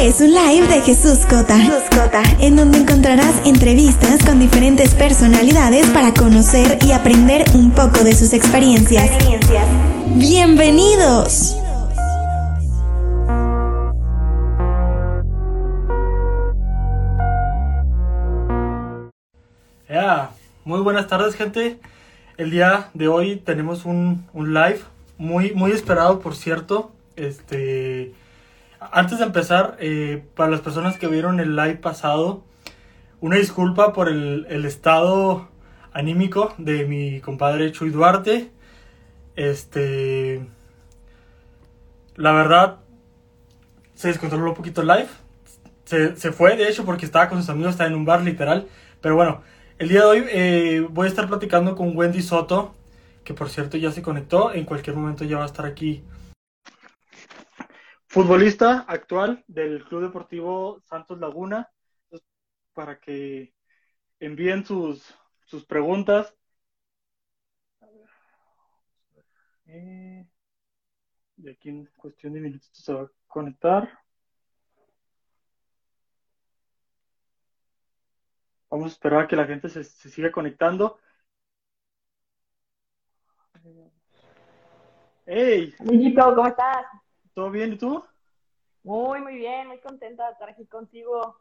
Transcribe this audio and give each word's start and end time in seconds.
Es 0.00 0.20
un 0.22 0.32
live 0.32 0.66
de 0.66 0.80
Jesús 0.80 1.26
Cota, 1.26 1.58
Jesús 1.58 1.82
Cota, 1.90 2.22
en 2.40 2.56
donde 2.56 2.78
encontrarás 2.78 3.46
entrevistas 3.46 4.24
con 4.24 4.40
diferentes 4.40 4.94
personalidades 4.94 5.86
para 5.90 6.14
conocer 6.14 6.78
y 6.86 6.92
aprender 6.92 7.44
un 7.54 7.70
poco 7.70 8.02
de 8.02 8.14
sus 8.14 8.32
experiencias. 8.32 9.10
¡Bienvenidos! 10.16 11.56
Muy 20.64 20.80
buenas 20.80 21.08
tardes, 21.08 21.34
gente. 21.34 21.80
El 22.38 22.50
día 22.50 22.90
de 22.94 23.08
hoy 23.08 23.36
tenemos 23.36 23.84
un, 23.84 24.24
un 24.32 24.54
live 24.54 24.80
muy, 25.18 25.52
muy 25.52 25.72
esperado, 25.72 26.20
por 26.20 26.36
cierto. 26.36 26.92
Este, 27.16 28.12
antes 28.80 29.18
de 29.18 29.24
empezar, 29.24 29.76
eh, 29.78 30.24
para 30.34 30.50
las 30.50 30.60
personas 30.60 30.98
que 30.98 31.06
vieron 31.06 31.38
el 31.38 31.54
live 31.54 31.76
pasado, 31.76 32.42
una 33.20 33.36
disculpa 33.36 33.92
por 33.92 34.08
el, 34.08 34.64
estado 34.64 35.48
anímico 35.92 36.54
de 36.56 36.86
mi 36.86 37.20
compadre 37.20 37.72
Chuy 37.72 37.90
Duarte. 37.90 38.50
Este, 39.36 40.46
la 42.16 42.32
verdad, 42.32 42.78
se 43.94 44.08
descontroló 44.08 44.50
un 44.50 44.56
poquito 44.56 44.80
el 44.80 44.88
live. 44.88 45.08
Se, 45.84 46.16
se 46.16 46.32
fue, 46.32 46.56
de 46.56 46.68
hecho, 46.68 46.84
porque 46.84 47.04
estaba 47.04 47.28
con 47.28 47.38
sus 47.38 47.50
amigos, 47.50 47.72
estaba 47.72 47.90
en 47.90 47.96
un 47.96 48.04
bar 48.06 48.22
literal. 48.22 48.66
Pero 49.02 49.14
bueno, 49.16 49.42
el 49.78 49.88
día 49.88 50.00
de 50.00 50.06
hoy 50.06 50.24
eh, 50.28 50.86
voy 50.90 51.06
a 51.06 51.08
estar 51.08 51.26
platicando 51.28 51.74
con 51.74 51.96
Wendy 51.96 52.22
Soto, 52.22 52.74
que 53.24 53.34
por 53.34 53.48
cierto 53.48 53.76
ya 53.76 53.90
se 53.90 54.02
conectó, 54.02 54.52
en 54.52 54.64
cualquier 54.64 54.94
momento 54.96 55.24
ya 55.24 55.38
va 55.38 55.44
a 55.44 55.46
estar 55.46 55.66
aquí. 55.66 56.02
Futbolista 58.10 58.80
actual 58.88 59.44
del 59.46 59.84
Club 59.84 60.02
Deportivo 60.02 60.80
Santos 60.80 61.20
Laguna, 61.20 61.70
para 62.72 62.98
que 62.98 63.54
envíen 64.18 64.64
sus, 64.64 65.14
sus 65.44 65.64
preguntas. 65.64 66.34
Eh, 69.66 70.26
de 71.36 71.52
aquí 71.52 71.68
en 71.68 71.86
cuestión 71.96 72.32
de 72.32 72.40
minutos 72.40 72.68
se 72.72 72.92
va 72.92 73.02
a 73.02 73.10
conectar. 73.28 73.88
Vamos 78.70 78.86
a 78.86 78.94
esperar 78.94 79.20
a 79.22 79.28
que 79.28 79.36
la 79.36 79.46
gente 79.46 79.68
se, 79.68 79.84
se 79.84 80.08
siga 80.08 80.32
conectando. 80.32 80.98
¡Hey! 85.26 85.72
Amiguito, 85.78 86.34
¿cómo 86.34 86.48
estás? 86.48 86.86
¿Todo 87.34 87.50
bien 87.50 87.72
y 87.72 87.78
tú? 87.78 88.04
Muy, 88.82 89.20
muy 89.20 89.36
bien, 89.36 89.68
muy 89.68 89.78
contenta 89.78 90.26
de 90.26 90.32
estar 90.32 90.48
aquí 90.48 90.66
contigo. 90.66 91.38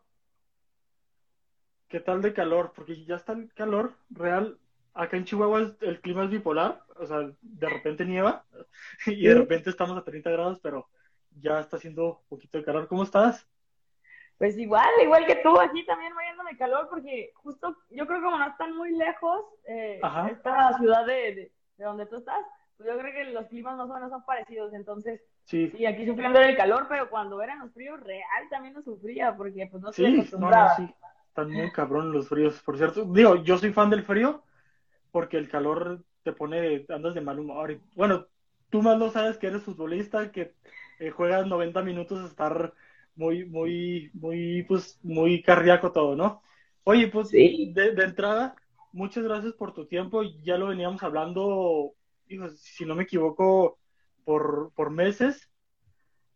¿Qué 1.88 2.00
tal 2.00 2.22
de 2.22 2.34
calor? 2.34 2.74
Porque 2.76 3.04
ya 3.06 3.16
está 3.16 3.34
el 3.34 3.52
calor 3.54 3.96
real. 4.10 4.60
Acá 4.94 5.18
en 5.18 5.26
Chihuahua 5.26 5.76
el 5.82 6.02
clima 6.02 6.26
es 6.26 6.30
bipolar, 6.30 6.84
o 6.96 7.06
sea, 7.06 7.32
de 7.42 7.70
repente 7.70 8.06
nieva 8.06 8.46
y 9.06 9.28
de 9.28 9.36
repente 9.36 9.70
estamos 9.70 9.98
a 9.98 10.04
30 10.04 10.30
grados, 10.32 10.60
pero 10.62 10.88
ya 11.40 11.60
está 11.60 11.78
haciendo 11.78 12.20
un 12.20 12.28
poquito 12.28 12.58
de 12.58 12.66
calor. 12.66 12.88
¿Cómo 12.88 13.04
estás? 13.04 13.48
Pues 14.38 14.58
igual, 14.58 14.90
igual 15.02 15.26
que 15.26 15.36
tú, 15.38 15.60
aquí 15.60 15.86
también 15.86 16.14
de 16.50 16.58
calor, 16.58 16.88
porque 16.90 17.32
justo 17.36 17.76
yo 17.90 18.06
creo 18.08 18.20
que 18.20 18.26
como 18.26 18.38
no 18.38 18.48
están 18.48 18.76
muy 18.76 18.96
lejos, 18.96 19.42
eh, 19.66 20.02
esta 20.32 20.78
ciudad 20.78 21.06
de, 21.06 21.14
de, 21.14 21.52
de, 21.78 21.84
donde 21.84 22.06
tú 22.06 22.18
estás, 22.18 22.44
pues 22.78 22.90
yo 22.90 22.98
creo 22.98 23.14
que 23.14 23.32
los 23.32 23.48
climas 23.48 23.78
más 23.78 23.90
o 23.90 23.94
menos 23.94 24.10
son 24.10 24.26
parecidos, 24.26 24.74
entonces, 24.74 25.22
sí, 25.46 25.72
sí 25.76 25.86
aquí 25.86 26.06
sufriendo 26.06 26.40
el 26.40 26.56
calor, 26.56 26.88
pero 26.90 27.10
cuando 27.10 27.42
eran 27.42 27.60
los 27.60 27.74
fríos, 27.74 28.00
real 28.02 28.50
también 28.50 28.74
lo 28.74 28.82
sufría, 28.82 29.36
porque 29.36 29.68
pues 29.72 29.82
no 29.82 29.90
estoy 29.90 30.06
sí, 30.06 30.14
acostumbrada. 30.20 30.78
No, 30.78 30.84
no, 30.84 30.88
sí, 30.88 30.96
están 31.28 31.52
muy 31.52 31.72
cabrón 31.72 32.12
los 32.12 32.28
fríos, 32.28 32.62
por 32.64 32.78
cierto. 32.78 33.06
Digo, 33.06 33.44
yo 33.44 33.58
soy 33.58 33.72
fan 33.72 33.90
del 33.90 34.04
frío, 34.04 34.44
porque 35.12 35.38
el 35.38 35.50
calor 35.50 36.04
te 36.24 36.34
pone, 36.34 36.86
andas 36.90 37.14
de 37.14 37.22
mal 37.22 37.40
humor. 37.40 37.80
Bueno, 37.96 38.28
tú 38.70 38.82
más 38.82 38.98
lo 38.98 39.10
sabes 39.10 39.38
que 39.38 39.48
eres 39.48 39.64
futbolista, 39.64 40.32
que 40.32 40.54
eh, 41.00 41.12
juegas 41.12 41.48
90 41.48 41.82
minutos 41.82 42.24
a 42.24 42.28
estar 42.28 42.74
muy, 43.16 43.46
muy, 43.46 44.12
muy, 44.14 44.64
pues, 44.64 45.00
muy 45.04 45.42
cardíaco 45.42 45.92
todo, 45.92 46.16
¿no? 46.16 46.42
Oye, 46.84 47.08
pues, 47.08 47.30
sí. 47.30 47.72
de, 47.74 47.92
de, 47.92 48.04
entrada, 48.04 48.56
muchas 48.92 49.24
gracias 49.24 49.54
por 49.54 49.74
tu 49.74 49.86
tiempo. 49.86 50.24
Ya 50.44 50.58
lo 50.58 50.68
veníamos 50.68 51.04
hablando, 51.04 51.94
hijo, 52.28 52.50
si 52.50 52.86
no 52.86 52.96
me 52.96 53.04
equivoco, 53.04 53.78
por, 54.30 54.72
por 54.76 54.92
meses. 54.92 55.50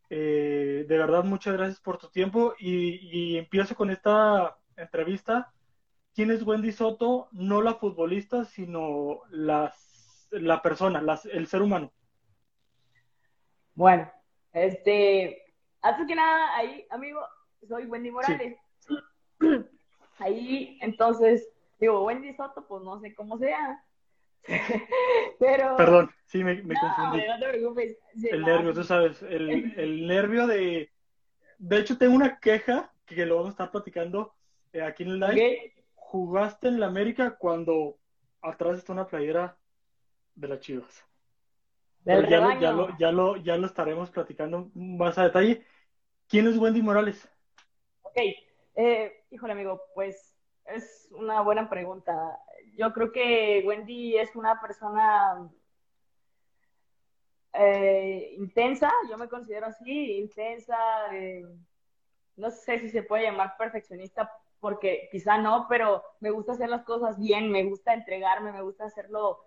Eh, 0.09 0.83
de 0.89 0.97
verdad, 0.97 1.23
muchas 1.23 1.53
gracias 1.53 1.79
por 1.79 1.99
tu 1.99 2.09
tiempo. 2.09 2.55
Y, 2.57 3.35
y, 3.35 3.37
empiezo 3.37 3.75
con 3.75 3.91
esta 3.91 4.57
entrevista. 4.75 5.53
¿Quién 6.15 6.31
es 6.31 6.41
Wendy 6.41 6.71
Soto? 6.71 7.27
No 7.33 7.61
la 7.61 7.75
futbolista, 7.75 8.45
sino 8.45 9.19
las, 9.29 10.27
la 10.31 10.63
persona, 10.63 11.03
las, 11.03 11.27
el 11.27 11.45
ser 11.45 11.61
humano. 11.61 11.93
Bueno, 13.75 14.11
este, 14.53 15.53
antes 15.83 16.07
que 16.07 16.15
nada, 16.15 16.57
ahí, 16.57 16.87
amigo, 16.89 17.19
soy 17.67 17.85
Wendy 17.85 18.09
Morales. 18.09 18.57
Sí. 18.79 18.95
Ahí, 20.17 20.79
entonces, 20.81 21.47
digo, 21.79 22.05
Wendy 22.05 22.33
Soto, 22.33 22.65
pues 22.67 22.81
no 22.83 22.99
sé 22.99 23.13
cómo 23.13 23.37
sea. 23.37 23.83
Pero. 25.39 25.75
Perdón, 25.77 26.11
sí, 26.25 26.43
me, 26.43 26.61
me 26.63 26.73
no, 26.73 26.79
confundí. 26.79 27.25
No 27.27 27.39
te 27.39 27.49
preocupes. 27.49 27.97
Sí, 28.15 28.29
el 28.31 28.41
nervio, 28.41 28.73
tú 28.73 28.83
sabes, 28.83 29.21
el, 29.23 29.73
el, 29.77 30.07
nervio 30.07 30.47
de. 30.47 30.91
De 31.57 31.77
hecho, 31.79 31.97
tengo 31.97 32.15
una 32.15 32.39
queja 32.39 32.91
que 33.05 33.25
lo 33.25 33.35
vamos 33.35 33.49
a 33.49 33.51
estar 33.51 33.71
platicando 33.71 34.33
eh, 34.73 34.81
aquí 34.81 35.03
en 35.03 35.09
el 35.09 35.19
live. 35.19 35.31
Okay. 35.31 35.73
Jugaste 35.95 36.67
en 36.67 36.79
la 36.79 36.87
América 36.87 37.37
cuando 37.37 37.97
atrás 38.41 38.77
está 38.77 38.93
una 38.93 39.07
playera 39.07 39.57
de 40.35 40.47
las 40.47 40.59
Chivas. 40.59 41.03
Del 42.01 42.27
ya, 42.27 42.39
lo, 42.39 42.47
rebaño. 42.47 42.61
ya, 42.61 42.71
lo, 42.71 42.97
ya, 42.97 43.11
lo, 43.11 43.37
ya 43.37 43.57
lo 43.57 43.65
estaremos 43.65 44.09
platicando 44.09 44.69
más 44.75 45.17
a 45.17 45.23
detalle. 45.23 45.65
¿Quién 46.27 46.47
es 46.47 46.57
Wendy 46.57 46.81
Morales? 46.81 47.29
Ok, 48.01 48.17
eh, 48.75 49.23
híjole 49.31 49.53
amigo, 49.53 49.81
pues 49.95 50.35
es 50.65 51.07
una 51.11 51.41
buena 51.41 51.69
pregunta. 51.69 52.13
Yo 52.75 52.91
creo 52.93 53.11
que 53.11 53.63
Wendy 53.65 54.17
es 54.17 54.35
una 54.35 54.59
persona 54.59 55.49
eh, 57.53 58.33
intensa, 58.37 58.91
yo 59.09 59.17
me 59.17 59.29
considero 59.29 59.67
así, 59.67 60.17
intensa, 60.17 60.75
eh, 61.11 61.45
no 62.35 62.49
sé 62.49 62.79
si 62.79 62.89
se 62.89 63.03
puede 63.03 63.23
llamar 63.23 63.55
perfeccionista, 63.57 64.31
porque 64.59 65.07
quizá 65.11 65.37
no, 65.37 65.67
pero 65.69 66.03
me 66.19 66.31
gusta 66.31 66.53
hacer 66.53 66.69
las 66.69 66.83
cosas 66.83 67.19
bien, 67.19 67.51
me 67.51 67.63
gusta 67.63 67.93
entregarme, 67.93 68.51
me 68.51 68.63
gusta 68.63 68.85
hacerlo 68.85 69.45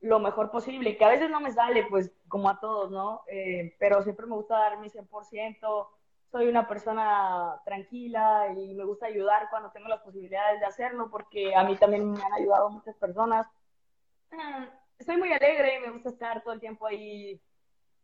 lo 0.00 0.20
mejor 0.20 0.50
posible, 0.50 0.96
que 0.96 1.04
a 1.04 1.10
veces 1.10 1.28
no 1.28 1.40
me 1.40 1.52
sale, 1.52 1.86
pues 1.90 2.12
como 2.28 2.48
a 2.48 2.60
todos, 2.60 2.90
¿no? 2.90 3.22
Eh, 3.26 3.74
pero 3.78 4.02
siempre 4.02 4.26
me 4.26 4.36
gusta 4.36 4.56
dar 4.56 4.78
mi 4.78 4.88
100%, 4.88 5.88
soy 6.30 6.48
una 6.48 6.68
persona 6.68 7.60
tranquila 7.64 8.52
y 8.54 8.74
me 8.74 8.84
gusta 8.84 9.06
ayudar 9.06 9.48
cuando 9.50 9.70
tengo 9.70 9.88
las 9.88 10.00
posibilidades 10.00 10.60
de 10.60 10.66
hacerlo, 10.66 11.08
porque 11.10 11.54
a 11.54 11.64
mí 11.64 11.76
también 11.76 12.12
me 12.12 12.22
han 12.22 12.32
ayudado 12.34 12.70
muchas 12.70 12.94
personas. 12.96 13.46
Estoy 14.98 15.16
muy 15.16 15.32
alegre, 15.32 15.80
me 15.80 15.92
gusta 15.92 16.10
estar 16.10 16.42
todo 16.42 16.52
el 16.52 16.60
tiempo 16.60 16.86
ahí 16.86 17.40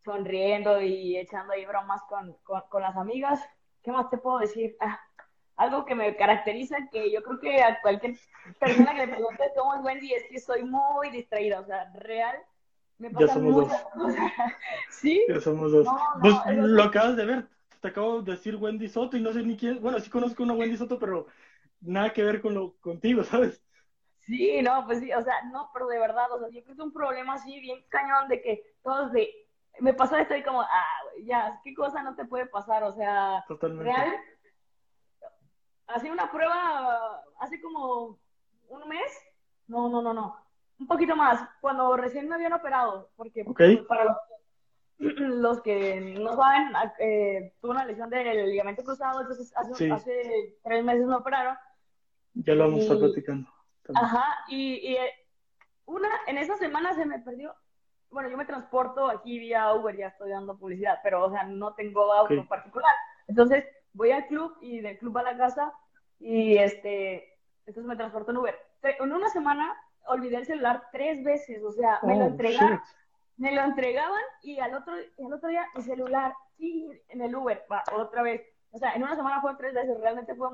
sonriendo 0.05 0.81
y 0.81 1.17
echando 1.19 1.53
ahí 1.53 1.67
bromas 1.67 2.03
con, 2.09 2.35
con, 2.45 2.63
con 2.69 2.83
las 2.83 2.97
amigas. 2.97 3.41
¿Qué 3.83 3.93
más 3.93 4.09
te 4.09 4.19
puedo 4.19 4.39
decir? 4.39 4.77
Ah, 4.81 4.99
algo 5.57 5.85
que 5.85 5.95
me 5.95 6.17
caracteriza, 6.17 6.77
que 6.91 7.13
yo 7.13 7.23
creo 7.23 7.41
que 7.41 7.63
a 7.63 7.81
cualquier 7.81 8.17
persona 8.59 8.93
que 8.93 9.07
le 9.07 9.09
pregunte 9.09 9.45
cómo 9.57 9.75
es 9.75 9.83
Wendy, 9.83 10.13
es 10.13 10.25
que 10.31 10.41
soy 10.41 10.65
muy 10.65 11.11
distraída, 11.11 11.61
o 11.61 11.65
sea, 11.65 11.93
real. 11.95 12.37
Me 12.99 13.11
ya 13.13 13.29
somos 13.29 13.55
muchas 13.55 13.85
dos. 13.95 14.05
cosas. 14.05 14.33
¿Sí? 14.91 15.23
Ya 15.29 15.41
somos 15.41 15.73
dos. 15.73 15.85
No, 15.85 15.93
no, 15.93 16.21
pues 16.21 16.35
es 16.47 16.57
lo 16.57 16.83
acabas 16.83 17.17
de 17.17 17.27
ver. 17.27 17.49
Te 17.85 17.89
acabo 17.89 18.23
de 18.23 18.33
decir 18.33 18.57
Wendy 18.57 18.89
Soto 18.89 19.15
y 19.15 19.21
no 19.21 19.31
sé 19.31 19.43
ni 19.43 19.59
quién. 19.59 19.79
Bueno, 19.83 20.01
sí 20.01 20.09
conozco 20.09 20.43
una 20.43 20.55
Wendy 20.55 20.75
Soto, 20.75 20.99
pero 20.99 21.27
nada 21.83 22.15
que 22.15 22.25
ver 22.25 22.41
con 22.41 22.55
lo 22.55 22.79
contigo, 22.81 23.23
¿sabes? 23.25 23.63
Sí, 24.21 24.63
no, 24.63 24.87
pues 24.87 25.01
sí, 25.01 25.13
o 25.13 25.21
sea, 25.21 25.43
no, 25.53 25.69
pero 25.75 25.87
de 25.89 25.99
verdad, 25.99 26.33
o 26.33 26.39
sea, 26.39 26.49
yo 26.49 26.63
creo 26.63 26.65
que 26.65 26.73
es 26.73 26.79
un 26.79 26.95
problema 26.95 27.35
así 27.35 27.61
bien 27.61 27.85
cañón 27.91 28.27
de 28.29 28.41
que 28.41 28.75
todos 28.83 29.13
de, 29.13 29.31
me 29.81 29.93
pasó 29.93 30.17
esto 30.17 30.35
y 30.35 30.43
como, 30.43 30.63
ah, 30.63 30.99
ya, 31.25 31.61
¿qué 31.63 31.75
cosa 31.75 32.03
no 32.03 32.15
te 32.15 32.25
puede 32.25 32.47
pasar? 32.47 32.85
O 32.85 32.93
sea, 32.93 33.45
Totalmente. 33.47 33.85
real, 33.85 34.17
hacía 35.89 36.11
una 36.11 36.31
prueba 36.31 37.23
hace 37.39 37.61
como 37.61 38.19
un 38.71 38.89
mes, 38.89 39.13
no, 39.67 39.91
no, 39.91 40.01
no, 40.01 40.15
no, 40.15 40.43
un 40.79 40.87
poquito 40.87 41.15
más, 41.17 41.47
cuando 41.61 41.95
recién 41.99 42.31
me 42.31 42.37
habían 42.37 42.55
operado, 42.55 43.11
porque 43.15 43.45
okay. 43.47 43.77
para 43.83 44.05
los, 44.05 44.17
los, 44.99 45.61
que 45.63 46.01
no 46.01 46.37
saben, 46.37 46.73
eh, 46.99 47.53
tuve 47.61 47.73
una 47.73 47.85
lesión 47.85 48.11
del 48.11 48.51
ligamento 48.51 48.85
cruzado, 48.85 49.21
entonces 49.21 49.53
hace, 49.57 49.75
sí. 49.75 49.91
hace 49.91 50.59
tres 50.63 50.85
meses 50.85 51.07
me 51.07 51.17
operaron. 51.17 51.57
Ya 52.35 52.55
lo 52.55 52.65
vamos 52.65 52.81
a 52.81 52.83
estar 52.83 52.99
platicando. 52.99 53.49
También. 53.83 54.05
Ajá, 54.05 54.25
y, 54.49 54.93
y, 54.93 54.97
una, 55.87 56.09
en 56.27 56.39
esa 56.39 56.57
semana 56.57 56.95
se 56.95 57.07
me 57.07 57.19
perdió. 57.19 57.55
Bueno, 58.11 58.29
yo 58.29 58.37
me 58.37 58.47
transporto 58.47 59.09
aquí 59.09 59.39
vía 59.39 59.73
Uber, 59.73 59.97
ya 59.97 60.09
estoy 60.09 60.31
dando 60.31 60.57
publicidad, 60.57 61.01
pero, 61.03 61.25
o 61.25 61.31
sea, 61.31 61.45
no 61.45 61.75
tengo 61.75 62.13
auto 62.13 62.35
Okay. 62.35 62.43
particular. 62.45 62.95
Entonces, 63.27 63.65
voy 63.93 64.11
al 64.11 64.27
club 64.27 64.57
y 64.61 64.81
del 64.81 64.99
club 64.99 65.19
a 65.19 65.23
la 65.23 65.37
casa 65.37 65.73
y 66.21 66.57
este, 66.57 67.39
entonces 67.67 67.85
me 67.89 67.97
transporto 67.97 68.31
en 68.31 68.37
Uber. 68.39 68.55
En 68.83 69.13
una 69.13 69.29
semana 69.31 69.75
olvidé 70.07 70.37
el 70.37 70.47
celular 70.47 70.85
tres 70.93 71.25
veces, 71.25 71.63
o 71.63 71.73
sea, 71.73 72.01
me 72.03 72.17
lo 72.17 72.25
oh, 72.25 72.29
entregaban, 72.29 72.83
me 73.37 73.53
lo 73.53 73.63
entregaban 73.63 74.23
y 74.43 74.59
al 74.61 74.75
otro, 74.75 74.95
el 74.97 75.33
otro 75.33 75.49
día 75.49 75.67
mi 75.75 75.83
celular, 75.83 76.35
sí, 76.57 76.89
en 77.09 77.21
el 77.21 77.35
Uber, 77.35 77.65
va, 77.71 77.83
otra 77.93 78.23
vez. 78.23 78.43
O 78.71 78.79
sea, 78.79 78.93
en 78.95 79.03
una 79.03 79.17
semana 79.17 79.41
fue 79.41 79.57
tres 79.57 79.75
veces, 79.75 79.99
realmente 80.01 80.35
fue 80.35 80.49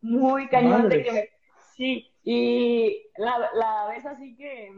muy, 0.00 0.48
cañón 0.48 0.88
de 0.88 1.02
que 1.02 1.30
sí, 1.74 2.10
y 2.22 3.06
la, 3.16 3.50
la 3.54 3.86
vez 3.88 4.04
así 4.06 4.36
que, 4.36 4.72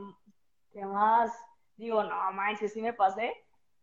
que 0.72 0.84
más 0.84 1.32
digo, 1.76 2.02
no 2.02 2.32
manches, 2.32 2.72
sí 2.72 2.80
me 2.80 2.92
pasé, 2.92 3.32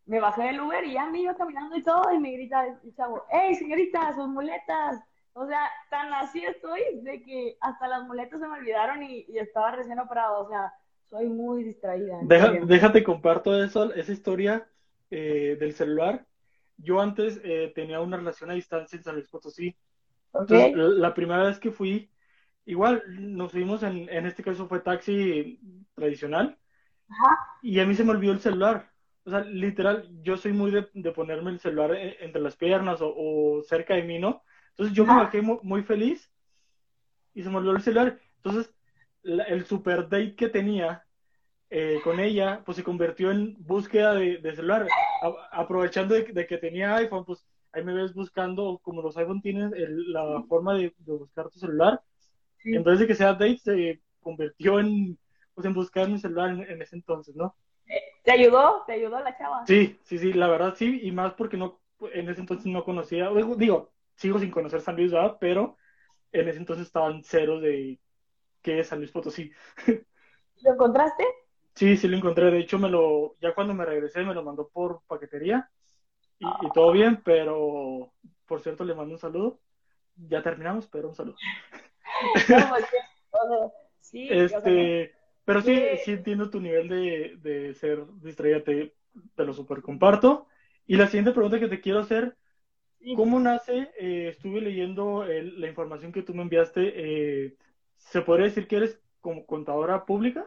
me 0.05 0.19
bajé 0.19 0.43
del 0.43 0.61
Uber 0.61 0.83
y 0.83 0.93
ya 0.93 1.05
me 1.05 1.19
iba 1.19 1.35
caminando 1.35 1.75
y 1.75 1.83
todo, 1.83 2.11
y 2.11 2.19
me 2.19 2.31
grita 2.31 2.65
el 2.65 2.95
chavo, 2.95 3.23
hey 3.29 3.55
señorita, 3.55 4.13
sus 4.13 4.27
muletas. 4.27 4.99
O 5.35 5.47
sea, 5.47 5.67
tan 5.89 6.13
así 6.13 6.45
estoy 6.45 6.81
de 7.01 7.23
que 7.23 7.57
hasta 7.59 7.87
las 7.87 8.03
muletas 8.03 8.39
se 8.39 8.47
me 8.47 8.59
olvidaron 8.59 9.01
y, 9.01 9.25
estaba 9.35 9.71
recién 9.71 9.99
operado. 9.99 10.45
O 10.45 10.47
sea, 10.47 10.71
soy 11.13 11.29
muy 11.29 11.63
distraída. 11.63 12.19
déjate 12.23 13.03
comparto 13.03 13.63
eso, 13.63 13.93
esa 13.93 14.11
historia 14.11 14.67
eh, 15.11 15.57
del 15.59 15.73
celular. 15.73 16.25
Yo 16.77 16.99
antes 16.99 17.39
eh, 17.43 17.71
tenía 17.75 18.01
una 18.01 18.17
relación 18.17 18.49
a 18.49 18.55
distancia 18.55 18.97
en 18.97 19.03
San 19.03 19.13
Luis 19.13 19.27
Potosí. 19.27 19.75
Entonces, 20.33 20.75
la 20.75 21.13
primera 21.13 21.43
vez 21.43 21.59
que 21.59 21.69
fui, 21.69 22.09
igual 22.65 23.03
nos 23.19 23.51
fuimos 23.51 23.83
en, 23.83 24.09
en 24.09 24.25
este 24.25 24.41
caso 24.41 24.67
fue 24.67 24.79
taxi 24.79 25.59
tradicional. 25.93 26.57
Ajá. 27.07 27.37
Y 27.61 27.79
a 27.79 27.85
mí 27.85 27.93
se 27.93 28.03
me 28.03 28.11
olvidó 28.11 28.33
el 28.33 28.39
celular. 28.39 28.89
O 29.23 29.29
sea, 29.29 29.41
literal, 29.41 30.09
yo 30.23 30.35
soy 30.35 30.51
muy 30.51 30.71
de, 30.71 31.11
ponerme 31.11 31.51
el 31.51 31.59
celular 31.59 31.93
e, 31.93 32.25
entre 32.25 32.41
las 32.41 32.55
piernas 32.55 32.97
o, 33.01 33.61
cerca 33.67 33.93
de 33.93 34.01
mí, 34.01 34.17
¿no? 34.17 34.41
Entonces 34.71 34.95
yo 34.95 35.05
me 35.05 35.13
bajé 35.13 35.43
muy, 35.43 35.83
feliz 35.83 36.33
y 37.35 37.43
se 37.43 37.51
me 37.51 37.57
olvidó 37.57 37.75
el 37.75 37.83
celular. 37.83 38.19
Entonces, 38.37 38.72
el 39.23 39.65
super 39.65 40.03
date 40.03 40.35
que 40.35 40.49
tenía 40.49 41.03
eh, 41.69 41.99
con 42.03 42.19
ella, 42.19 42.61
pues 42.65 42.77
se 42.77 42.83
convirtió 42.83 43.31
en 43.31 43.55
búsqueda 43.59 44.13
de, 44.13 44.55
celular. 44.55 44.87
aprovechando 45.51 46.13
de, 46.13 46.47
que 46.47 46.57
tenía 46.57 46.95
iPhone, 46.95 47.25
pues 47.25 47.45
ahí 47.71 47.83
me 47.83 47.93
ves 47.93 48.13
buscando, 48.13 48.79
como 48.83 49.01
los 49.01 49.17
iPhone 49.17 49.41
tienen 49.41 49.71
la 50.11 50.43
forma 50.47 50.75
de, 50.75 50.93
buscar 50.99 51.49
tu 51.49 51.59
celular. 51.59 52.01
Entonces, 52.63 52.99
de 52.99 53.07
que 53.07 53.15
sea 53.15 53.33
date, 53.33 53.57
se 53.57 54.01
convirtió 54.21 54.79
en, 54.79 55.17
pues, 55.53 55.65
en 55.65 55.73
buscar 55.73 56.07
mi 56.07 56.19
celular 56.19 56.51
en 56.51 56.81
ese 56.81 56.95
entonces, 56.95 57.35
¿no? 57.35 57.55
¿Te 58.23 58.31
ayudó? 58.31 58.83
¿Te 58.87 58.93
ayudó 58.93 59.19
la 59.19 59.37
chava? 59.37 59.65
Sí, 59.65 59.99
sí, 60.03 60.17
sí, 60.17 60.31
la 60.33 60.47
verdad 60.47 60.75
sí, 60.77 61.01
y 61.03 61.11
más 61.11 61.33
porque 61.33 61.57
no, 61.57 61.81
en 62.13 62.29
ese 62.29 62.39
entonces 62.39 62.67
no 62.67 62.83
conocía, 62.83 63.29
digo, 63.57 63.91
sigo 64.15 64.39
sin 64.39 64.51
conocer 64.51 64.81
San 64.81 64.95
Luis, 64.95 65.11
¿verdad? 65.11 65.37
Pero 65.39 65.77
en 66.31 66.47
ese 66.47 66.59
entonces 66.59 66.85
estaban 66.85 67.23
ceros 67.23 67.61
de 67.61 67.99
qué 68.63 68.79
es 68.79 68.87
San 68.87 68.99
Luis 68.99 69.11
Potosí. 69.11 69.51
¿Lo 70.63 70.73
encontraste? 70.73 71.25
Sí, 71.75 71.97
sí 71.97 72.07
lo 72.07 72.17
encontré. 72.17 72.49
De 72.49 72.59
hecho, 72.59 72.79
me 72.79 72.89
lo, 72.89 73.35
ya 73.39 73.53
cuando 73.53 73.73
me 73.73 73.85
regresé 73.85 74.23
me 74.23 74.33
lo 74.33 74.43
mandó 74.43 74.69
por 74.69 75.01
paquetería 75.07 75.69
y, 76.39 76.71
todo 76.73 76.91
bien, 76.91 77.21
pero 77.23 78.11
por 78.45 78.61
cierto 78.61 78.83
le 78.83 78.95
mando 78.95 79.13
un 79.13 79.19
saludo. 79.19 79.59
Ya 80.15 80.41
terminamos, 80.43 80.87
pero 80.87 81.09
un 81.09 81.15
saludo. 81.15 81.37
sí, 84.01 84.27
este, 84.29 85.13
pero 85.45 85.61
sí, 85.61 85.81
sí 86.03 86.11
entiendo 86.11 86.49
tu 86.49 86.59
nivel 86.59 86.87
de, 86.87 87.37
de 87.37 87.73
ser 87.73 88.05
distraída, 88.21 88.63
te, 88.63 88.93
lo 89.37 89.53
super 89.53 89.81
comparto. 89.81 90.47
Y 90.85 90.97
la 90.97 91.07
siguiente 91.07 91.31
pregunta 91.31 91.59
que 91.59 91.69
te 91.69 91.79
quiero 91.79 91.99
hacer, 91.99 92.35
¿cómo 93.15 93.39
nace? 93.39 93.89
Eh, 93.97 94.27
estuve 94.29 94.61
leyendo 94.61 95.25
la 95.25 95.67
información 95.67 96.11
que 96.11 96.23
tú 96.23 96.33
me 96.33 96.43
enviaste. 96.43 96.93
Eh, 96.95 97.55
¿Se 98.05 98.21
podría 98.21 98.45
decir 98.45 98.67
que 98.67 98.77
eres 98.77 98.99
como 99.21 99.45
contadora 99.45 100.05
pública? 100.05 100.45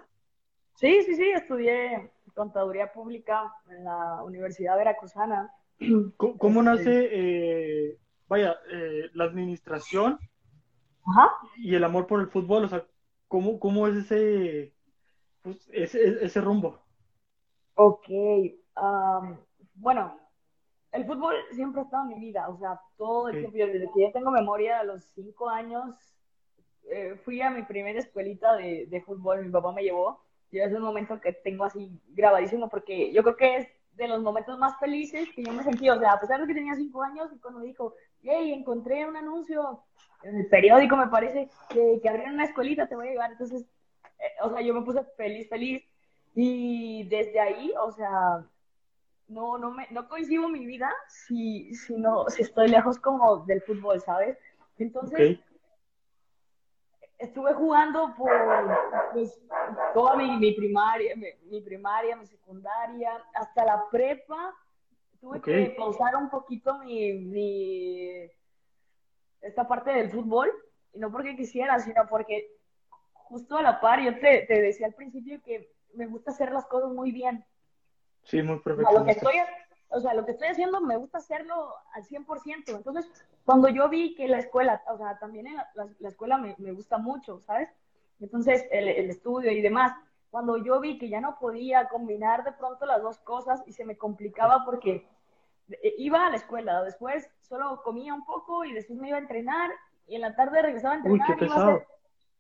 Sí, 0.74 1.02
sí, 1.02 1.14
sí, 1.14 1.30
estudié 1.30 2.10
contaduría 2.34 2.92
pública 2.92 3.52
en 3.70 3.84
la 3.84 4.22
Universidad 4.22 4.76
Veracruzana. 4.76 5.52
¿Cómo, 6.16 6.62
nace, 6.62 7.08
eh, 7.10 7.98
vaya, 8.28 8.56
la 9.14 9.24
administración 9.24 10.18
Ajá. 11.06 11.32
y 11.56 11.74
el 11.74 11.84
amor 11.84 12.06
por 12.06 12.20
el 12.20 12.28
fútbol? 12.28 12.64
O 12.64 12.68
sea, 12.68 12.84
¿cómo, 13.28 13.58
cómo 13.58 13.88
es 13.88 13.96
ese, 13.96 14.74
pues, 15.46 15.70
ese, 15.72 16.24
ese 16.24 16.40
rumbo. 16.40 16.80
Ok, 17.76 18.08
bueno, 19.76 20.18
el 20.90 21.04
fútbol 21.04 21.36
siempre 21.52 21.82
ha 21.82 21.84
estado 21.84 22.02
en 22.02 22.08
mi 22.08 22.18
vida, 22.18 22.48
o 22.48 22.58
sea, 22.58 22.80
todo 22.96 23.28
el 23.28 23.38
tiempo, 23.52 23.72
desde 23.72 23.88
que 23.94 24.00
ya 24.00 24.12
tengo 24.12 24.32
memoria, 24.32 24.80
a 24.80 24.84
los 24.84 25.04
cinco 25.14 25.48
años, 25.48 25.94
eh, 26.90 27.16
fui 27.24 27.40
a 27.42 27.50
mi 27.50 27.62
primera 27.62 27.98
escuelita 27.98 28.56
de, 28.56 28.86
de, 28.86 29.00
fútbol, 29.02 29.44
mi 29.44 29.50
papá 29.50 29.72
me 29.72 29.82
llevó, 29.82 30.20
y 30.50 30.58
es 30.58 30.72
un 30.72 30.82
momento 30.82 31.20
que 31.20 31.32
tengo 31.32 31.64
así 31.64 31.90
grabadísimo, 32.08 32.68
porque 32.68 33.12
yo 33.12 33.22
creo 33.22 33.36
que 33.36 33.56
es 33.56 33.68
de 33.94 34.08
los 34.08 34.22
momentos 34.22 34.58
más 34.58 34.78
felices 34.78 35.28
que 35.34 35.42
yo 35.42 35.52
me 35.52 35.62
sentí, 35.62 35.88
o 35.88 35.98
sea, 35.98 36.12
a 36.12 36.20
pesar 36.20 36.40
de 36.40 36.46
que 36.46 36.54
tenía 36.54 36.74
cinco 36.74 37.02
años, 37.02 37.30
y 37.34 37.38
cuando 37.38 37.60
dijo, 37.60 37.94
hey, 38.22 38.52
encontré 38.52 39.06
un 39.06 39.16
anuncio 39.16 39.82
en 40.22 40.36
el 40.36 40.46
periódico, 40.48 40.96
me 40.96 41.08
parece, 41.08 41.48
que, 41.70 41.98
que 42.02 42.08
abrieron 42.08 42.34
una 42.34 42.44
escuelita, 42.44 42.88
te 42.88 42.94
voy 42.94 43.08
a 43.08 43.10
llevar, 43.10 43.32
entonces 43.32 43.66
eh, 44.18 44.42
o 44.42 44.50
sea, 44.50 44.60
yo 44.60 44.74
me 44.74 44.82
puse 44.82 45.02
feliz, 45.16 45.48
feliz. 45.48 45.82
Y 46.34 47.04
desde 47.08 47.40
ahí, 47.40 47.72
o 47.80 47.90
sea, 47.92 48.44
no, 49.28 49.58
no, 49.58 49.70
me, 49.70 49.86
no 49.90 50.08
coincido 50.08 50.48
mi 50.48 50.66
vida 50.66 50.92
si, 51.08 51.74
si, 51.74 51.94
no, 51.94 52.28
si 52.28 52.42
estoy 52.42 52.68
lejos 52.68 52.98
como 52.98 53.38
del 53.46 53.62
fútbol, 53.62 54.00
¿sabes? 54.00 54.36
Entonces, 54.78 55.38
estuve 57.18 57.54
jugando 57.54 58.14
por 58.16 58.30
pues, 59.12 59.40
toda 59.94 60.16
mi, 60.16 60.36
mi 60.36 60.52
primaria, 60.52 61.14
mi, 61.16 61.60
primaria, 61.60 62.16
mi 62.16 62.26
secundaria, 62.26 63.22
hasta 63.34 63.64
la 63.64 63.84
prepa. 63.90 64.54
Tuve 65.20 65.40
que 65.40 65.74
pausar 65.76 66.14
un 66.16 66.28
poquito 66.28 66.78
mi, 66.78 67.14
mi, 67.14 68.30
esta 69.40 69.66
parte 69.66 69.90
del 69.90 70.10
fútbol, 70.10 70.50
y 70.92 70.98
no 70.98 71.10
porque 71.10 71.36
quisiera, 71.36 71.78
sino 71.78 72.06
porque 72.08 72.50
justo 73.12 73.56
a 73.56 73.62
la 73.62 73.80
par, 73.80 74.00
yo 74.00 74.18
te, 74.18 74.46
decía 74.48 74.86
al 74.86 74.94
principio 74.94 75.40
que 75.42 75.72
me 75.94 76.06
gusta 76.06 76.30
hacer 76.30 76.52
las 76.52 76.66
cosas 76.66 76.90
muy 76.92 77.12
bien. 77.12 77.44
Sí, 78.24 78.42
muy 78.42 78.60
perfecto. 78.60 78.92
lo 78.92 79.04
que 79.04 79.12
estoy, 79.12 79.34
o 79.88 80.00
sea, 80.00 80.14
lo 80.14 80.24
que 80.24 80.32
estoy 80.32 80.48
haciendo 80.48 80.80
me 80.80 80.96
gusta 80.96 81.18
hacerlo 81.18 81.74
al 81.92 82.04
100%. 82.04 82.76
Entonces, 82.76 83.10
cuando 83.46 83.69
yo 83.69 83.88
vi 83.88 84.16
que 84.16 84.26
la 84.26 84.40
escuela, 84.40 84.82
o 84.93 84.98
sea, 84.98 85.18
también 85.20 85.47
en 85.47 85.54
la, 85.54 86.09
escuela 86.09 86.37
me, 86.37 86.73
gusta 86.73 86.99
mucho, 86.99 87.40
¿sabes? 87.40 87.70
Entonces, 88.18 88.66
el, 88.73 88.88
el, 88.88 89.09
estudio 89.09 89.52
y 89.52 89.62
demás. 89.62 89.92
Cuando 90.30 90.56
yo 90.59 90.80
vi 90.80 90.99
que 90.99 91.09
ya 91.09 91.20
no 91.20 91.38
podía 91.38 91.88
combinar 91.88 92.42
de 92.42 92.50
pronto 92.52 92.85
las 92.87 93.00
dos 93.00 93.18
cosas 93.20 93.62
y 93.64 93.73
se 93.73 93.85
me 93.85 93.97
complicaba 93.97 94.64
porque 94.64 95.06
eh, 95.68 95.94
iba 95.97 96.26
a 96.26 96.30
la 96.30 96.37
escuela, 96.37 96.82
después 96.82 97.30
solo 97.40 97.82
comía 97.85 98.12
un 98.14 98.25
poco 98.25 98.64
y 98.64 98.73
después 98.73 98.99
me 98.99 99.09
iba 99.09 99.16
a 99.16 99.20
entrenar 99.20 99.70
y 100.09 100.16
en 100.16 100.23
la 100.23 100.35
tarde 100.35 100.62
regresaba 100.62 100.94
a 100.94 100.97
entrenar. 100.97 101.30
Uy, 101.30 101.35
qué 101.35 101.47
pesado. 101.47 101.82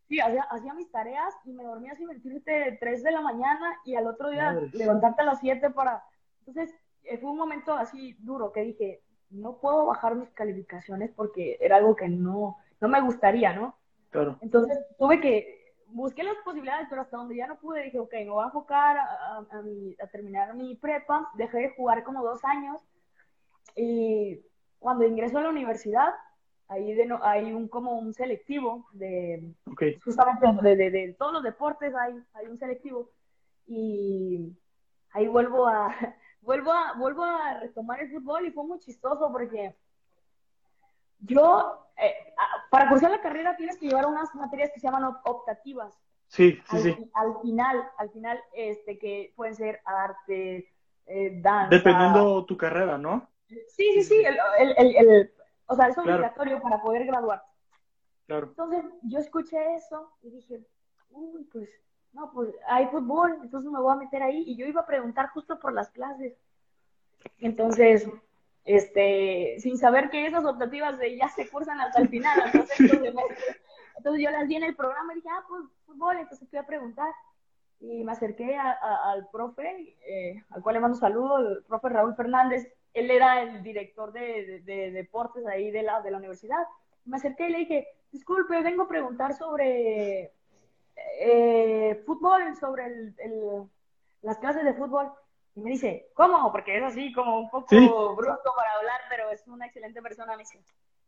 Sí, 0.08 0.18
hacía, 0.18 0.42
hacía, 0.50 0.74
mis 0.74 0.90
tareas 0.90 1.34
y 1.44 1.52
me 1.52 1.62
dormía 1.62 1.94
sin 1.94 2.08
mentirte 2.08 2.76
3 2.80 3.02
de 3.04 3.12
la 3.12 3.20
mañana 3.20 3.78
y 3.84 3.94
al 3.94 4.08
otro 4.08 4.30
día 4.30 4.52
levantarte 4.72 5.22
a 5.22 5.26
las 5.26 5.38
7 5.38 5.70
para... 5.70 6.04
Entonces, 6.40 6.74
eh, 7.04 7.18
fue 7.18 7.30
un 7.30 7.38
momento 7.38 7.74
así 7.74 8.16
duro 8.18 8.50
que 8.50 8.62
dije, 8.62 9.02
no 9.30 9.58
puedo 9.58 9.86
bajar 9.86 10.14
mis 10.14 10.30
calificaciones 10.30 11.10
porque 11.14 11.56
era 11.60 11.76
algo 11.76 11.96
que 11.96 12.08
no, 12.08 12.56
no 12.80 12.88
me 12.88 13.00
gustaría, 13.00 13.52
¿no? 13.52 13.76
Claro. 14.10 14.38
Entonces, 14.40 14.78
tuve 14.98 15.20
que... 15.20 15.56
Busqué 15.88 16.24
las 16.24 16.36
posibilidades, 16.44 16.88
pero 16.90 17.02
hasta 17.02 17.16
donde 17.16 17.36
ya 17.36 17.46
no 17.46 17.60
pude, 17.60 17.84
dije, 17.84 18.00
ok, 18.00 18.12
me 18.12 18.30
voy 18.30 18.42
a 18.42 18.46
enfocar 18.46 18.98
a, 18.98 19.38
a 19.38 20.06
terminar 20.08 20.52
mi 20.54 20.74
prepa. 20.74 21.30
Dejé 21.34 21.58
de 21.58 21.74
jugar 21.76 22.02
como 22.02 22.24
dos 22.24 22.44
años 22.44 22.80
y 23.76 24.40
cuando 24.78 25.04
ingreso 25.04 25.38
a 25.38 25.42
la 25.42 25.50
universidad, 25.50 26.14
ahí 26.68 26.94
de 26.94 27.06
no, 27.06 27.20
hay 27.22 27.52
un 27.52 27.68
como 27.68 27.98
un 27.98 28.14
selectivo 28.14 28.86
de 28.92 29.52
justamente 30.02 30.46
de, 30.76 30.90
de, 30.90 31.12
todos 31.18 31.34
los 31.34 31.42
deportes 31.42 31.94
hay, 31.94 32.14
hay 32.34 32.46
un 32.46 32.56
selectivo 32.56 33.10
y 33.66 34.52
ahí 35.10 35.28
vuelvo 35.28 35.66
a 35.66 35.94
vuelvo 36.46 36.72
a 36.72 36.94
vuelvo 36.94 37.24
a 37.24 37.60
retomar 37.60 38.00
el 38.00 38.10
fútbol 38.10 38.46
y 38.46 38.52
fue 38.52 38.64
muy 38.64 38.78
chistoso 38.78 39.30
porque 39.30 39.76
yo 41.20 41.86
eh, 41.98 42.32
para 42.70 42.88
cursar 42.88 43.10
la 43.10 43.20
carrera 43.20 43.56
tienes 43.56 43.76
que 43.76 43.88
llevar 43.88 44.06
unas 44.06 44.34
materias 44.34 44.70
que 44.72 44.80
se 44.80 44.86
llaman 44.86 45.14
optativas. 45.24 45.94
Sí 46.28 46.58
sí 46.70 46.76
al, 46.76 46.82
sí. 46.82 47.10
al 47.12 47.40
final 47.42 47.90
al 47.98 48.10
final 48.10 48.40
este 48.54 48.98
que 48.98 49.34
pueden 49.36 49.54
ser 49.54 49.80
arte 49.84 50.72
eh, 51.06 51.40
danza. 51.42 51.76
Dependiendo 51.76 52.46
tu 52.46 52.56
carrera 52.56 52.96
no 52.96 53.28
sí 53.48 53.92
sí 53.94 54.02
sí 54.02 54.24
el, 54.24 54.38
el, 54.78 54.96
el 54.96 55.32
o 55.66 55.74
sea, 55.74 55.88
es 55.88 55.98
obligatorio 55.98 56.60
para 56.60 56.80
poder 56.80 57.06
graduar. 57.06 57.42
Claro. 58.26 58.48
Entonces, 58.48 58.84
yo 59.02 59.18
escuché 59.18 59.74
eso 59.74 60.12
y 60.22 60.30
dije, 60.30 60.60
uy, 61.10 61.44
pues, 61.52 61.68
no, 62.16 62.32
pues 62.32 62.48
hay 62.66 62.86
fútbol, 62.86 63.38
entonces 63.42 63.70
me 63.70 63.78
voy 63.78 63.92
a 63.92 63.96
meter 63.96 64.22
ahí. 64.22 64.42
Y 64.46 64.56
yo 64.56 64.66
iba 64.66 64.80
a 64.80 64.86
preguntar 64.86 65.28
justo 65.28 65.60
por 65.60 65.74
las 65.74 65.90
clases. 65.90 66.32
Entonces, 67.38 68.08
este, 68.64 69.56
sin 69.58 69.76
saber 69.76 70.08
que 70.08 70.26
esas 70.26 70.46
optativas 70.46 70.98
de 70.98 71.14
ya 71.18 71.28
se 71.28 71.46
cursan 71.48 71.78
hasta 71.78 72.00
el 72.00 72.08
final, 72.08 72.40
entonces, 73.98 74.22
yo 74.22 74.30
las 74.30 74.48
vi 74.48 74.56
en 74.56 74.64
el 74.64 74.74
programa 74.74 75.12
y 75.12 75.16
dije, 75.16 75.28
ah, 75.30 75.44
pues 75.46 75.64
fútbol, 75.84 76.16
entonces 76.16 76.48
fui 76.48 76.58
a 76.58 76.66
preguntar 76.66 77.12
y 77.80 78.02
me 78.02 78.12
acerqué 78.12 78.56
al 78.56 79.28
profe, 79.28 79.96
eh, 80.06 80.42
al 80.50 80.62
cual 80.62 80.74
le 80.74 80.80
mando 80.80 80.96
un 80.96 81.00
saludo, 81.00 81.38
el 81.38 81.64
profe 81.64 81.90
Raúl 81.90 82.16
Fernández, 82.16 82.66
él 82.94 83.10
era 83.10 83.42
el 83.42 83.62
director 83.62 84.12
de, 84.12 84.62
deportes 84.64 85.46
ahí 85.46 85.70
de 85.70 85.82
la, 85.82 86.00
de 86.00 86.10
la 86.10 86.16
universidad. 86.16 86.64
Me 87.04 87.18
acerqué 87.18 87.48
y 87.48 87.52
le 87.52 87.58
dije, 87.58 87.88
disculpe, 88.10 88.62
vengo 88.62 88.84
a 88.84 88.88
preguntar 88.88 89.34
sobre 89.34 90.32
eh, 91.20 92.02
fútbol, 92.06 92.56
sobre 92.56 92.86
el, 92.86 93.70
las 94.22 94.38
clases 94.38 94.64
de 94.64 94.74
fútbol. 94.74 95.12
Y 95.54 95.60
me 95.60 95.70
dice, 95.70 96.10
¿cómo? 96.14 96.52
Porque 96.52 96.76
es 96.76 96.82
así 96.82 97.12
como 97.12 97.40
un 97.40 97.50
poco 97.50 98.14
bruto 98.16 98.52
para 98.54 98.72
hablar, 98.74 99.00
pero 99.08 99.30
es 99.30 99.46
una 99.48 99.66
excelente 99.66 100.02
persona. 100.02 100.36
Me 100.36 100.42
dice, 100.42 100.62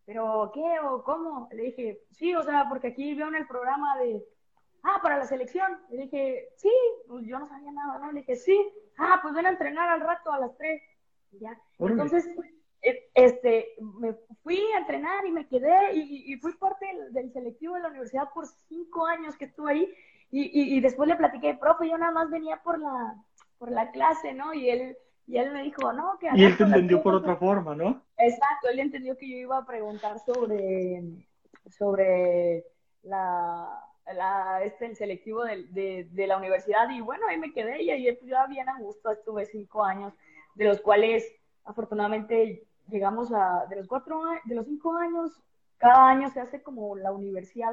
¿pero 0.06 0.50
qué 0.54 0.80
o 0.80 1.02
cómo? 1.02 1.48
Le 1.52 1.64
dije, 1.64 2.00
sí, 2.12 2.34
o 2.34 2.42
sea, 2.42 2.66
porque 2.68 2.88
aquí 2.88 3.14
veo 3.14 3.28
en 3.28 3.34
el 3.34 3.46
programa 3.46 3.98
de, 3.98 4.24
ah, 4.82 5.00
para 5.02 5.18
la 5.18 5.26
selección. 5.26 5.78
Le 5.90 6.04
dije, 6.04 6.48
sí, 6.56 6.72
pues 7.08 7.26
yo 7.26 7.38
no 7.38 7.46
sabía 7.46 7.70
nada, 7.72 7.98
¿no? 7.98 8.12
Le 8.12 8.20
dije, 8.20 8.36
sí, 8.36 8.58
ah, 8.96 9.18
pues 9.20 9.34
ven 9.34 9.46
a 9.46 9.50
entrenar 9.50 9.88
al 9.90 10.00
rato 10.00 10.32
a 10.32 10.40
las 10.40 10.56
tres. 10.56 10.82
ya. 11.32 11.60
Entonces, 11.78 12.26
e, 12.26 12.57
este, 12.80 13.74
me 13.80 14.14
fui 14.42 14.60
a 14.74 14.78
entrenar 14.78 15.26
y 15.26 15.32
me 15.32 15.48
quedé 15.48 15.94
y, 15.94 16.36
fui 16.36 16.54
parte 16.54 16.86
del, 17.10 17.32
selectivo 17.32 17.74
de 17.74 17.80
la 17.80 17.88
universidad 17.88 18.30
por 18.32 18.46
cinco 18.68 19.06
años 19.06 19.36
que 19.36 19.46
estuve 19.46 19.72
ahí. 19.72 19.94
Y, 20.30 20.76
y, 20.76 20.80
después 20.80 21.08
le 21.08 21.16
platiqué, 21.16 21.54
profe, 21.54 21.88
yo 21.88 21.96
nada 21.96 22.12
más 22.12 22.30
venía 22.30 22.60
por 22.62 22.78
la, 22.78 23.16
por 23.58 23.70
la 23.70 23.90
clase, 23.90 24.34
¿no? 24.34 24.52
Y 24.52 24.68
él, 24.68 24.96
y 25.26 25.38
él 25.38 25.52
me 25.52 25.62
dijo, 25.62 25.90
no, 25.92 26.18
que... 26.18 26.28
Y 26.34 26.44
él 26.44 26.56
te 26.56 26.64
entendió 26.64 27.02
por 27.02 27.14
otra 27.14 27.36
forma, 27.36 27.74
¿no? 27.74 28.02
Exacto, 28.18 28.68
él 28.70 28.78
entendió 28.78 29.16
que 29.16 29.28
yo 29.28 29.36
iba 29.36 29.56
a 29.56 29.66
preguntar 29.66 30.18
sobre, 30.18 31.02
sobre 31.70 32.64
la, 33.02 33.82
la, 34.14 34.62
este, 34.62 34.86
el 34.86 34.96
selectivo 34.96 35.44
de, 35.44 36.08
de, 36.10 36.26
la 36.26 36.36
universidad 36.36 36.88
y 36.90 37.00
bueno, 37.00 37.26
ahí 37.28 37.38
me 37.38 37.52
quedé 37.52 37.82
y 37.82 37.90
ahí 37.90 38.12
pues, 38.12 38.30
ya 38.30 38.46
bien 38.46 38.68
a 38.68 38.78
gusto, 38.78 39.10
estuve 39.10 39.46
cinco 39.46 39.84
años, 39.84 40.12
de 40.54 40.64
los 40.66 40.80
cuales 40.80 41.24
afortunadamente 41.64 42.67
llegamos 42.90 43.32
a, 43.32 43.66
de 43.68 43.76
los 43.76 43.86
cuatro, 43.86 44.22
de 44.44 44.54
los 44.54 44.66
cinco 44.66 44.96
años, 44.96 45.42
cada 45.76 46.08
año 46.08 46.30
se 46.30 46.40
hace 46.40 46.62
como 46.62 46.96
la 46.96 47.12
universidad 47.12 47.72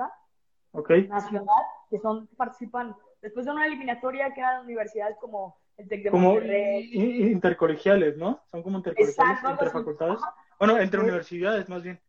nacional, 1.08 1.48
que 1.90 2.00
son, 2.00 2.28
participan, 2.38 2.96
después 3.22 3.46
de 3.46 3.52
una 3.52 3.66
eliminatoria 3.66 4.34
que 4.34 4.42
eran 4.42 4.66
universidades 4.66 5.18
como 5.18 5.58
el 5.78 5.88
TEC 5.88 6.04
de 6.04 6.12
como 6.12 6.40
intercolegiales, 6.40 8.18
¿no? 8.18 8.42
Son 8.46 8.64
como 8.64 8.78
intercolegiales, 8.78 9.44
entre 9.44 9.70
facultades. 9.70 10.20
Bueno, 10.60 10.78
entre 10.78 11.02
universidades 11.02 11.68
más 11.68 11.84
bien. 11.84 12.00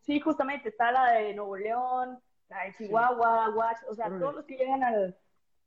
Sí, 0.00 0.20
justamente, 0.20 0.68
está 0.68 0.92
la 0.92 1.12
de 1.12 1.34
Nuevo 1.34 1.56
León, 1.56 2.18
Chihuahua, 2.76 3.54
o 3.88 3.94
sea, 3.94 4.08
todos 4.18 4.34
los 4.34 4.44
que 4.44 4.56
llegan 4.56 4.82
al, 4.82 5.16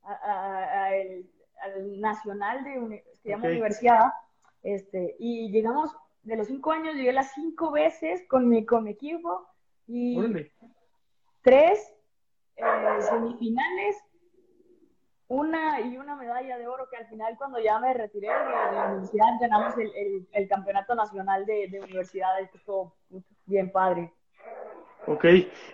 al 0.02 2.00
nacional 2.00 2.64
de 2.64 3.04
se 3.22 3.30
llama 3.30 3.48
universidad, 3.48 4.14
este, 4.62 5.16
y 5.20 5.52
llegamos, 5.52 5.96
de 6.26 6.36
los 6.36 6.48
cinco 6.48 6.72
años, 6.72 6.96
llegué 6.96 7.14
las 7.14 7.34
cinco 7.34 7.72
veces 7.72 8.28
con 8.28 8.50
mi, 8.50 8.66
con 8.66 8.84
mi 8.84 8.92
equipo, 8.92 9.48
y 9.88 10.20
tres 11.42 11.94
eh, 12.58 13.02
semifinales, 13.02 13.96
una 15.28 15.82
y 15.82 15.98
una 15.98 16.16
medalla 16.16 16.58
de 16.58 16.68
oro 16.68 16.88
que 16.90 16.98
al 16.98 17.08
final 17.08 17.36
cuando 17.38 17.60
ya 17.60 17.80
me 17.80 17.94
retiré 17.94 18.28
de 18.28 18.34
la 18.34 18.88
universidad 18.92 19.28
ganamos 19.40 19.78
el, 19.78 20.28
el, 20.32 20.48
campeonato 20.48 20.94
nacional 20.96 21.46
de, 21.46 21.68
de 21.70 21.80
universidades, 21.80 22.50
que 22.52 22.58
estuvo 22.58 22.96
bien 23.46 23.72
padre. 23.72 24.12
Ok, 25.08 25.26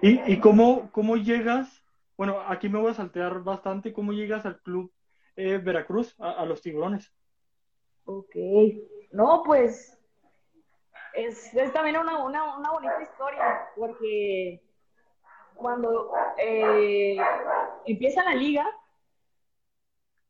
¿y, 0.01 0.33
y 0.33 0.39
cómo, 0.39 0.89
cómo 0.91 1.15
llegas? 1.15 1.81
Bueno, 2.17 2.41
aquí 2.47 2.69
me 2.69 2.79
voy 2.79 2.91
a 2.91 2.95
saltear 2.95 3.41
bastante. 3.43 3.93
¿Cómo 3.93 4.11
llegas 4.11 4.45
al 4.45 4.61
club 4.61 4.91
eh, 5.35 5.57
Veracruz, 5.57 6.15
a, 6.19 6.45
los 6.45 6.61
tiburones? 6.61 7.11
Ok, 8.05 8.35
no, 9.11 9.43
pues 9.45 10.00
es, 11.13 11.51
también 11.73 11.97
una, 11.97 12.23
una, 12.23 12.57
una, 12.57 12.71
bonita 12.71 13.01
historia, 13.01 13.69
porque 13.75 14.61
cuando 15.55 16.11
eh, 16.37 17.17
empieza 17.85 18.23
la 18.23 18.33
liga, 18.33 18.65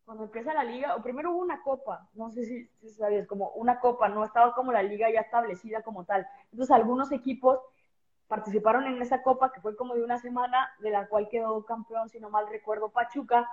cuando 0.06 0.26
empieza 0.26 0.54
la 0.54 0.64
liga, 0.64 0.96
o 0.96 1.02
primero 1.02 1.32
hubo 1.32 1.40
una 1.40 1.62
copa, 1.62 2.10
no 2.14 2.32
sé 2.32 2.44
si, 2.44 2.68
si 2.82 2.90
sabías, 2.90 3.28
como 3.28 3.50
una 3.52 3.80
copa, 3.80 4.10
no 4.10 4.26
estaba 4.26 4.54
como 4.54 4.72
la 4.72 4.84
liga 4.84 5.10
ya 5.10 5.22
establecida 5.22 5.84
como 5.84 6.04
tal. 6.06 6.28
Entonces 6.52 6.76
algunos 6.76 7.12
equipos 7.12 7.60
participaron 8.28 8.88
en 8.88 9.02
esa 9.02 9.22
copa 9.24 9.52
que 9.52 9.62
fue 9.62 9.76
como 9.76 9.96
de 9.96 10.04
una 10.04 10.18
semana, 10.18 10.74
de 10.80 10.90
la 10.90 11.08
cual 11.08 11.28
quedó 11.30 11.66
campeón, 11.66 12.10
si 12.10 12.20
no 12.20 12.30
mal 12.30 12.48
recuerdo, 12.50 12.90
Pachuca. 12.90 13.50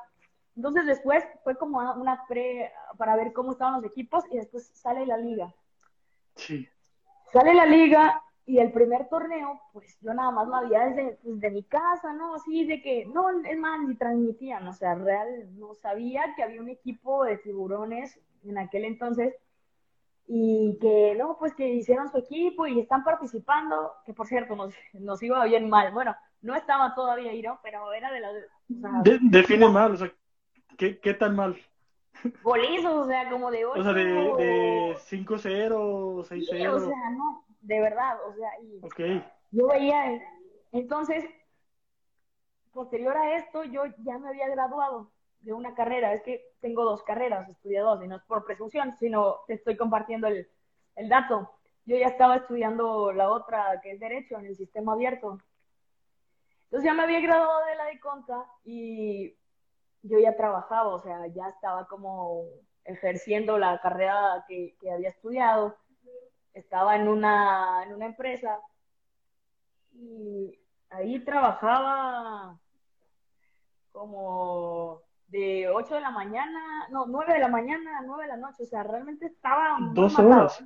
Entonces 0.56 0.86
después 0.86 1.24
fue 1.44 1.56
como 1.56 1.78
una 1.94 2.24
pre 2.26 2.72
para 2.96 3.14
ver 3.16 3.32
cómo 3.32 3.52
estaban 3.52 3.74
los 3.74 3.84
equipos 3.84 4.24
y 4.30 4.36
después 4.36 4.68
sale 4.74 5.06
la 5.06 5.16
liga. 5.16 5.54
Sí. 6.34 6.68
Sale 7.32 7.54
la 7.54 7.66
liga 7.66 8.22
y 8.46 8.58
el 8.58 8.72
primer 8.72 9.08
torneo, 9.08 9.60
pues 9.72 9.98
yo 10.00 10.14
nada 10.14 10.30
más 10.30 10.48
lo 10.48 10.56
había 10.56 10.86
desde 10.86 11.18
pues, 11.22 11.38
de 11.38 11.50
mi 11.50 11.62
casa, 11.64 12.14
¿no? 12.14 12.34
Así 12.34 12.64
de 12.64 12.80
que, 12.80 13.04
no, 13.06 13.28
es 13.44 13.58
más, 13.58 13.80
ni 13.86 13.94
transmitían, 13.94 14.66
o 14.66 14.72
sea, 14.72 14.94
real, 14.94 15.46
no 15.58 15.74
sabía 15.74 16.34
que 16.34 16.42
había 16.42 16.62
un 16.62 16.70
equipo 16.70 17.24
de 17.24 17.36
tiburones 17.36 18.18
en 18.44 18.56
aquel 18.56 18.86
entonces 18.86 19.34
y 20.26 20.78
que 20.80 21.14
no, 21.18 21.36
pues 21.38 21.54
que 21.54 21.68
hicieron 21.68 22.10
su 22.10 22.18
equipo 22.18 22.66
y 22.66 22.80
están 22.80 23.04
participando, 23.04 23.92
que 24.04 24.14
por 24.14 24.26
cierto 24.26 24.56
nos, 24.56 24.74
nos 24.94 25.22
iba 25.22 25.44
bien 25.44 25.68
mal. 25.68 25.92
Bueno, 25.92 26.14
no 26.42 26.54
estaba 26.54 26.94
todavía 26.94 27.32
¿no? 27.42 27.58
Pero 27.62 27.92
era 27.92 28.10
de 28.12 28.20
la... 28.20 28.30
define 29.22 29.68
mal, 29.68 29.92
o 29.92 29.96
sea, 29.96 30.12
¿qué, 30.76 30.98
¿qué, 31.00 31.14
tan 31.14 31.34
mal? 31.34 31.56
Golizos, 32.42 32.92
o 32.92 33.06
sea, 33.06 33.30
como 33.30 33.50
de 33.50 33.64
8. 33.64 33.80
O 33.80 33.84
sea, 33.84 33.92
de, 33.92 34.04
de 34.04 34.96
5-0, 34.96 36.28
6-0. 36.28 36.72
o 36.72 36.80
sea, 36.80 37.10
no, 37.10 37.44
de 37.60 37.80
verdad, 37.80 38.18
o 38.26 38.34
sea, 38.34 38.50
y 38.62 38.84
okay. 38.84 39.24
yo 39.50 39.68
veía, 39.68 40.20
entonces, 40.72 41.24
posterior 42.72 43.16
a 43.16 43.36
esto, 43.36 43.64
yo 43.64 43.84
ya 43.98 44.18
me 44.18 44.28
había 44.28 44.48
graduado 44.48 45.10
de 45.40 45.52
una 45.52 45.74
carrera, 45.74 46.12
es 46.12 46.22
que 46.22 46.42
tengo 46.60 46.84
dos 46.84 47.02
carreras, 47.02 47.48
estudié 47.48 47.80
dos, 47.80 48.02
y 48.02 48.08
no 48.08 48.16
es 48.16 48.22
por 48.22 48.44
presunción, 48.44 48.96
sino 48.98 49.36
te 49.46 49.54
estoy 49.54 49.76
compartiendo 49.76 50.26
el, 50.26 50.48
el 50.96 51.08
dato. 51.08 51.50
Yo 51.84 51.96
ya 51.96 52.06
estaba 52.06 52.36
estudiando 52.36 53.12
la 53.12 53.30
otra, 53.30 53.80
que 53.82 53.92
es 53.92 54.00
Derecho, 54.00 54.38
en 54.38 54.46
el 54.46 54.56
sistema 54.56 54.92
abierto. 54.92 55.38
Entonces 56.64 56.84
ya 56.84 56.92
me 56.92 57.04
había 57.04 57.20
graduado 57.20 57.64
de 57.64 57.76
la 57.76 57.84
de 57.86 58.00
conta 58.00 58.44
y 58.64 59.34
yo 60.02 60.18
ya 60.18 60.36
trabajaba, 60.36 60.88
o 60.88 61.00
sea, 61.00 61.26
ya 61.28 61.48
estaba 61.48 61.86
como 61.86 62.44
ejerciendo 62.84 63.58
la 63.58 63.80
carrera 63.80 64.44
que, 64.48 64.76
que 64.80 64.90
había 64.90 65.10
estudiado. 65.10 65.76
Estaba 66.54 66.96
en 66.96 67.08
una, 67.08 67.84
en 67.84 67.94
una 67.94 68.06
empresa 68.06 68.60
y 69.92 70.58
ahí 70.90 71.20
trabajaba 71.20 72.58
como 73.92 75.02
de 75.28 75.68
8 75.68 75.94
de 75.94 76.00
la 76.00 76.10
mañana, 76.10 76.88
no, 76.90 77.06
9 77.06 77.34
de 77.34 77.38
la 77.40 77.48
mañana 77.48 77.98
a 77.98 78.02
9 78.02 78.22
de 78.22 78.28
la 78.28 78.36
noche, 78.36 78.62
o 78.62 78.66
sea, 78.66 78.82
realmente 78.82 79.26
estaba... 79.26 79.78
Dos 79.92 80.18
horas. 80.18 80.64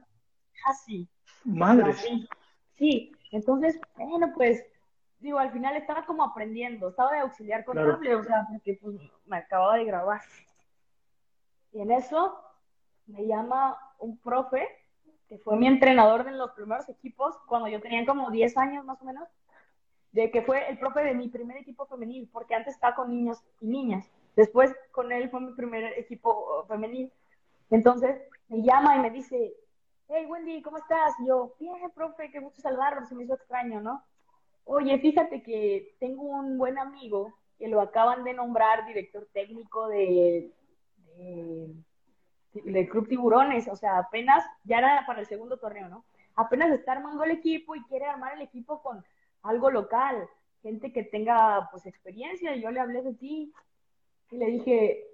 Casi. 0.64 1.08
Madre. 1.44 1.94
Sí, 2.76 3.12
entonces, 3.32 3.80
bueno, 3.96 4.32
pues, 4.34 4.64
digo, 5.22 5.38
al 5.38 5.52
final 5.52 5.76
estaba 5.76 6.04
como 6.04 6.24
aprendiendo, 6.24 6.88
estaba 6.88 7.12
de 7.12 7.20
auxiliar 7.20 7.64
contable, 7.64 8.14
o 8.16 8.24
sea, 8.24 8.46
porque 8.50 8.78
pues 8.82 8.96
me 9.24 9.36
acababa 9.38 9.76
de 9.76 9.84
grabar. 9.84 10.20
Y 11.72 11.80
en 11.80 11.92
eso 11.92 12.38
me 13.06 13.26
llama 13.26 13.78
un 13.98 14.18
profe, 14.18 14.68
que 15.28 15.38
fue 15.38 15.56
mi 15.56 15.66
entrenador 15.66 16.26
en 16.26 16.36
los 16.36 16.50
primeros 16.52 16.88
equipos, 16.88 17.38
cuando 17.46 17.68
yo 17.68 17.80
tenía 17.80 18.04
como 18.04 18.30
10 18.30 18.56
años 18.58 18.84
más 18.84 19.00
o 19.00 19.04
menos, 19.04 19.28
de 20.10 20.30
que 20.30 20.42
fue 20.42 20.68
el 20.68 20.78
profe 20.78 21.00
de 21.00 21.14
mi 21.14 21.28
primer 21.28 21.56
equipo 21.56 21.86
femenil, 21.86 22.28
porque 22.30 22.54
antes 22.54 22.74
estaba 22.74 22.94
con 22.94 23.08
niños 23.08 23.42
y 23.60 23.68
niñas. 23.68 24.10
Después 24.36 24.74
con 24.90 25.10
él 25.12 25.30
fue 25.30 25.40
mi 25.40 25.54
primer 25.54 25.98
equipo 25.98 26.64
femenil. 26.66 27.10
Entonces 27.70 28.20
me 28.48 28.62
llama 28.62 28.96
y 28.96 29.00
me 29.00 29.10
dice, 29.10 29.54
hey 30.08 30.26
Wendy, 30.26 30.60
¿cómo 30.60 30.76
estás? 30.78 31.14
Y 31.20 31.28
yo, 31.28 31.54
bien, 31.58 31.90
profe, 31.94 32.30
qué 32.30 32.40
gusto 32.40 32.60
saludarlo, 32.60 33.06
se 33.06 33.14
me 33.14 33.24
hizo 33.24 33.34
extraño, 33.34 33.80
¿no? 33.80 34.04
Oye, 34.64 34.98
fíjate 34.98 35.42
que 35.42 35.94
tengo 35.98 36.22
un 36.22 36.58
buen 36.58 36.78
amigo 36.78 37.34
que 37.58 37.68
lo 37.68 37.80
acaban 37.80 38.24
de 38.24 38.34
nombrar 38.34 38.86
director 38.86 39.28
técnico 39.32 39.88
de, 39.88 40.50
del 42.54 42.88
Club 42.88 43.08
Tiburones, 43.08 43.68
o 43.68 43.76
sea, 43.76 43.98
apenas, 43.98 44.44
ya 44.64 44.78
era 44.78 45.04
para 45.06 45.20
el 45.20 45.26
segundo 45.26 45.58
torneo, 45.58 45.88
¿no? 45.88 46.04
Apenas 46.34 46.70
está 46.70 46.92
armando 46.92 47.24
el 47.24 47.32
equipo 47.32 47.74
y 47.74 47.82
quiere 47.84 48.06
armar 48.06 48.34
el 48.34 48.42
equipo 48.42 48.82
con 48.82 49.04
algo 49.42 49.70
local, 49.70 50.28
gente 50.62 50.92
que 50.92 51.02
tenga 51.02 51.68
pues 51.70 51.86
experiencia, 51.86 52.54
y 52.54 52.62
yo 52.62 52.70
le 52.70 52.80
hablé 52.80 53.02
de 53.02 53.14
ti, 53.14 53.52
y 54.30 54.36
le 54.36 54.46
dije, 54.46 55.04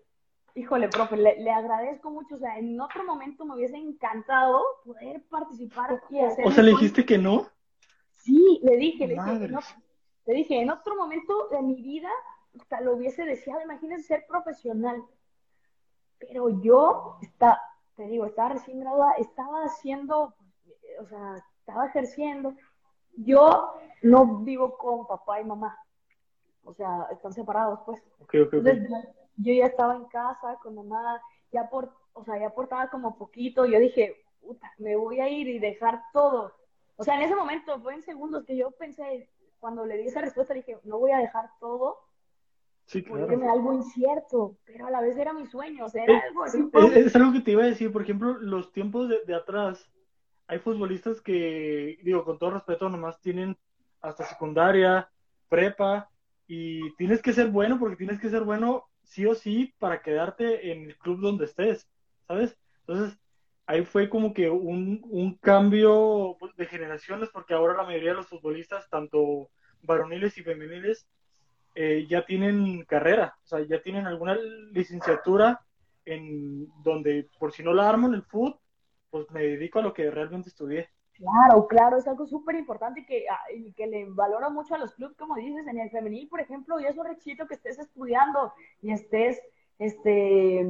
híjole, 0.54 0.88
profe, 0.88 1.16
le, 1.16 1.50
agradezco 1.50 2.10
mucho. 2.10 2.36
O 2.36 2.38
sea, 2.38 2.58
en 2.58 2.80
otro 2.80 3.04
momento 3.04 3.44
me 3.44 3.54
hubiese 3.54 3.76
encantado 3.76 4.62
poder 4.84 5.22
participar 5.28 6.00
y 6.10 6.20
hacer. 6.20 6.46
O 6.46 6.50
sea, 6.50 6.62
le 6.62 6.70
dijiste 6.70 7.04
que 7.04 7.18
no. 7.18 7.46
Sí, 8.28 8.60
le 8.62 8.76
dije, 8.76 9.06
le 9.06 9.14
dije, 9.14 9.48
no, 9.48 9.60
le 10.26 10.34
dije, 10.34 10.60
en 10.60 10.68
otro 10.68 10.94
momento 10.96 11.48
de 11.48 11.62
mi 11.62 11.80
vida, 11.80 12.10
hasta 12.60 12.82
lo 12.82 12.94
hubiese 12.94 13.24
deseado, 13.24 13.62
imagínense 13.62 14.06
ser 14.06 14.26
profesional. 14.26 15.02
Pero 16.18 16.50
yo, 16.60 17.16
está, 17.22 17.58
te 17.96 18.02
digo, 18.02 18.26
estaba 18.26 18.50
recién 18.50 18.80
graduada, 18.80 19.14
estaba 19.14 19.64
haciendo, 19.64 20.34
o 21.00 21.06
sea, 21.06 21.42
estaba 21.60 21.86
ejerciendo. 21.86 22.54
Yo 23.16 23.72
no 24.02 24.40
vivo 24.40 24.76
con 24.76 25.06
papá 25.06 25.40
y 25.40 25.44
mamá, 25.44 25.78
o 26.64 26.74
sea, 26.74 27.08
están 27.10 27.32
separados, 27.32 27.80
pues. 27.86 28.02
Entonces, 28.30 28.90
yo 29.36 29.54
ya 29.54 29.64
estaba 29.64 29.96
en 29.96 30.04
casa 30.04 30.58
con 30.62 30.74
mamá, 30.74 31.22
ya 31.50 31.70
por, 31.70 31.94
o 32.12 32.24
sea, 32.24 32.38
ya 32.38 32.48
aportaba 32.48 32.90
como 32.90 33.16
poquito, 33.16 33.64
yo 33.64 33.78
dije, 33.78 34.16
puta, 34.42 34.70
me 34.76 34.96
voy 34.96 35.18
a 35.20 35.30
ir 35.30 35.48
y 35.48 35.58
dejar 35.58 36.02
todo. 36.12 36.52
O 36.98 37.04
sea, 37.04 37.14
en 37.14 37.22
ese 37.22 37.36
momento, 37.36 37.80
fue 37.80 37.94
en 37.94 38.02
segundos 38.02 38.44
que 38.44 38.56
yo 38.56 38.72
pensé, 38.72 39.30
cuando 39.60 39.86
le 39.86 39.96
di 39.96 40.08
esa 40.08 40.20
respuesta, 40.20 40.52
dije, 40.52 40.78
no 40.84 40.98
voy 40.98 41.12
a 41.12 41.18
dejar 41.18 41.48
todo. 41.60 41.98
Sí, 42.86 43.02
claro. 43.02 43.28
Algo 43.50 43.72
incierto, 43.72 44.56
pero 44.64 44.86
a 44.86 44.90
la 44.90 45.00
vez 45.00 45.16
era 45.16 45.32
mi 45.32 45.46
sueño, 45.46 45.84
o 45.84 45.88
sea, 45.88 46.04
era 46.04 46.18
algo 46.26 46.42
así. 46.42 46.58
Es, 46.94 47.14
algo 47.14 47.32
que 47.32 47.40
te 47.40 47.52
iba 47.52 47.62
a 47.62 47.66
decir, 47.66 47.92
por 47.92 48.02
ejemplo, 48.02 48.34
los 48.38 48.72
tiempos 48.72 49.08
de, 49.08 49.24
de 49.26 49.34
atrás, 49.34 49.88
hay 50.48 50.58
futbolistas 50.58 51.20
que, 51.20 51.98
digo, 52.02 52.24
con 52.24 52.38
todo 52.38 52.50
respeto, 52.50 52.88
nomás 52.88 53.20
tienen 53.20 53.56
hasta 54.00 54.24
secundaria, 54.24 55.10
prepa, 55.48 56.10
y 56.48 56.94
tienes 56.96 57.22
que 57.22 57.32
ser 57.32 57.48
bueno 57.48 57.78
porque 57.78 57.96
tienes 57.96 58.18
que 58.18 58.30
ser 58.30 58.42
bueno 58.42 58.86
sí 59.04 59.26
o 59.26 59.34
sí 59.34 59.74
para 59.78 60.02
quedarte 60.02 60.72
en 60.72 60.86
el 60.86 60.98
club 60.98 61.20
donde 61.20 61.44
estés, 61.44 61.88
¿sabes? 62.26 62.58
Entonces, 62.80 63.18
ahí 63.68 63.84
fue 63.84 64.08
como 64.08 64.32
que 64.32 64.48
un, 64.48 65.02
un 65.10 65.34
cambio 65.36 66.36
pues, 66.40 66.56
de 66.56 66.64
generaciones 66.66 67.28
porque 67.28 67.52
ahora 67.52 67.76
la 67.76 67.84
mayoría 67.84 68.10
de 68.10 68.16
los 68.16 68.26
futbolistas, 68.26 68.88
tanto 68.88 69.50
varoniles 69.82 70.36
y 70.38 70.42
femeniles, 70.42 71.06
eh, 71.74 72.06
ya 72.08 72.24
tienen 72.24 72.82
carrera, 72.86 73.36
o 73.44 73.46
sea, 73.46 73.60
ya 73.60 73.82
tienen 73.82 74.06
alguna 74.06 74.36
licenciatura 74.72 75.60
en 76.06 76.66
donde 76.82 77.28
por 77.38 77.52
si 77.52 77.62
no 77.62 77.74
la 77.74 77.88
armo 77.88 78.08
en 78.08 78.14
el 78.14 78.22
fútbol, 78.22 78.58
pues 79.10 79.30
me 79.30 79.42
dedico 79.42 79.80
a 79.80 79.82
lo 79.82 79.92
que 79.92 80.10
realmente 80.10 80.48
estudié. 80.48 80.88
Claro, 81.12 81.66
claro, 81.66 81.98
es 81.98 82.08
algo 82.08 82.24
súper 82.26 82.54
importante 82.54 83.04
que, 83.04 83.26
ah, 83.28 83.38
que 83.76 83.86
le 83.86 84.06
valora 84.08 84.48
mucho 84.48 84.76
a 84.76 84.78
los 84.78 84.94
clubes, 84.94 85.14
como 85.18 85.34
dices, 85.34 85.66
en 85.66 85.78
el 85.78 85.90
femenil, 85.90 86.26
por 86.28 86.40
ejemplo, 86.40 86.80
y 86.80 86.86
es 86.86 86.96
un 86.96 87.04
requisito 87.04 87.46
que 87.46 87.54
estés 87.54 87.78
estudiando 87.78 88.50
y 88.80 88.92
estés, 88.92 89.38
este, 89.78 90.66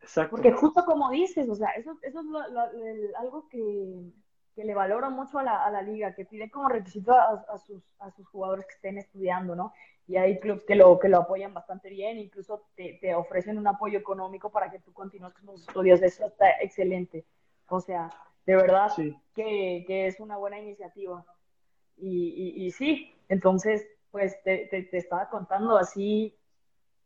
Exacto. 0.00 0.30
porque 0.30 0.52
justo 0.52 0.84
como 0.84 1.10
dices, 1.10 1.48
o 1.48 1.54
sea, 1.54 1.70
eso, 1.70 1.98
eso 2.02 2.20
es 2.20 3.14
algo 3.16 3.48
que, 3.48 4.10
que, 4.54 4.64
le 4.64 4.74
valora 4.74 5.10
mucho 5.10 5.38
a 5.38 5.42
la, 5.42 5.64
a 5.64 5.70
la, 5.70 5.82
liga, 5.82 6.14
que 6.14 6.24
pide 6.24 6.50
como 6.50 6.68
requisito 6.68 7.12
a, 7.12 7.44
a, 7.48 7.58
sus, 7.58 7.82
a 7.98 8.10
sus 8.10 8.26
jugadores 8.28 8.66
que 8.66 8.74
estén 8.74 8.98
estudiando, 8.98 9.54
¿no? 9.54 9.72
Y 10.10 10.16
hay 10.16 10.40
clubes 10.40 10.64
que 10.64 10.74
lo, 10.74 10.98
que 10.98 11.08
lo 11.08 11.18
apoyan 11.18 11.54
bastante 11.54 11.88
bien, 11.88 12.18
incluso 12.18 12.66
te, 12.74 12.98
te 13.00 13.14
ofrecen 13.14 13.58
un 13.58 13.66
apoyo 13.68 13.98
económico 13.98 14.50
para 14.50 14.70
que 14.70 14.80
tú 14.80 14.92
continúes 14.92 15.32
con 15.34 15.46
tus 15.46 15.60
estudios, 15.68 16.02
eso 16.02 16.26
está 16.26 16.50
excelente. 16.60 17.24
O 17.68 17.80
sea, 17.80 18.10
de 18.44 18.56
verdad 18.56 18.90
que, 19.34 19.84
que, 19.86 20.06
es 20.08 20.18
una 20.18 20.36
buena 20.36 20.58
iniciativa. 20.58 21.24
Y, 21.96 22.54
y, 22.56 22.70
sí, 22.72 23.14
entonces, 23.28 23.86
pues 24.10 24.42
te, 24.42 24.66
te, 24.66 24.96
estaba 24.96 25.28
contando 25.28 25.76
así, 25.76 26.36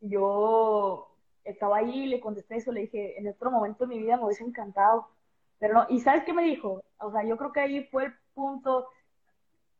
yo 0.00 1.13
estaba 1.44 1.78
ahí, 1.78 2.06
le 2.06 2.20
contesté 2.20 2.56
eso, 2.56 2.72
le 2.72 2.82
dije, 2.82 3.18
en 3.18 3.28
otro 3.28 3.50
momento 3.50 3.86
de 3.86 3.94
mi 3.94 4.02
vida 4.02 4.16
me 4.16 4.24
hubiese 4.24 4.44
encantado, 4.44 5.08
pero 5.58 5.74
no, 5.74 5.86
y 5.88 6.00
¿sabes 6.00 6.24
qué 6.24 6.32
me 6.32 6.44
dijo? 6.44 6.82
O 6.98 7.10
sea, 7.10 7.24
yo 7.24 7.36
creo 7.36 7.52
que 7.52 7.60
ahí 7.60 7.84
fue 7.84 8.06
el 8.06 8.14
punto 8.34 8.88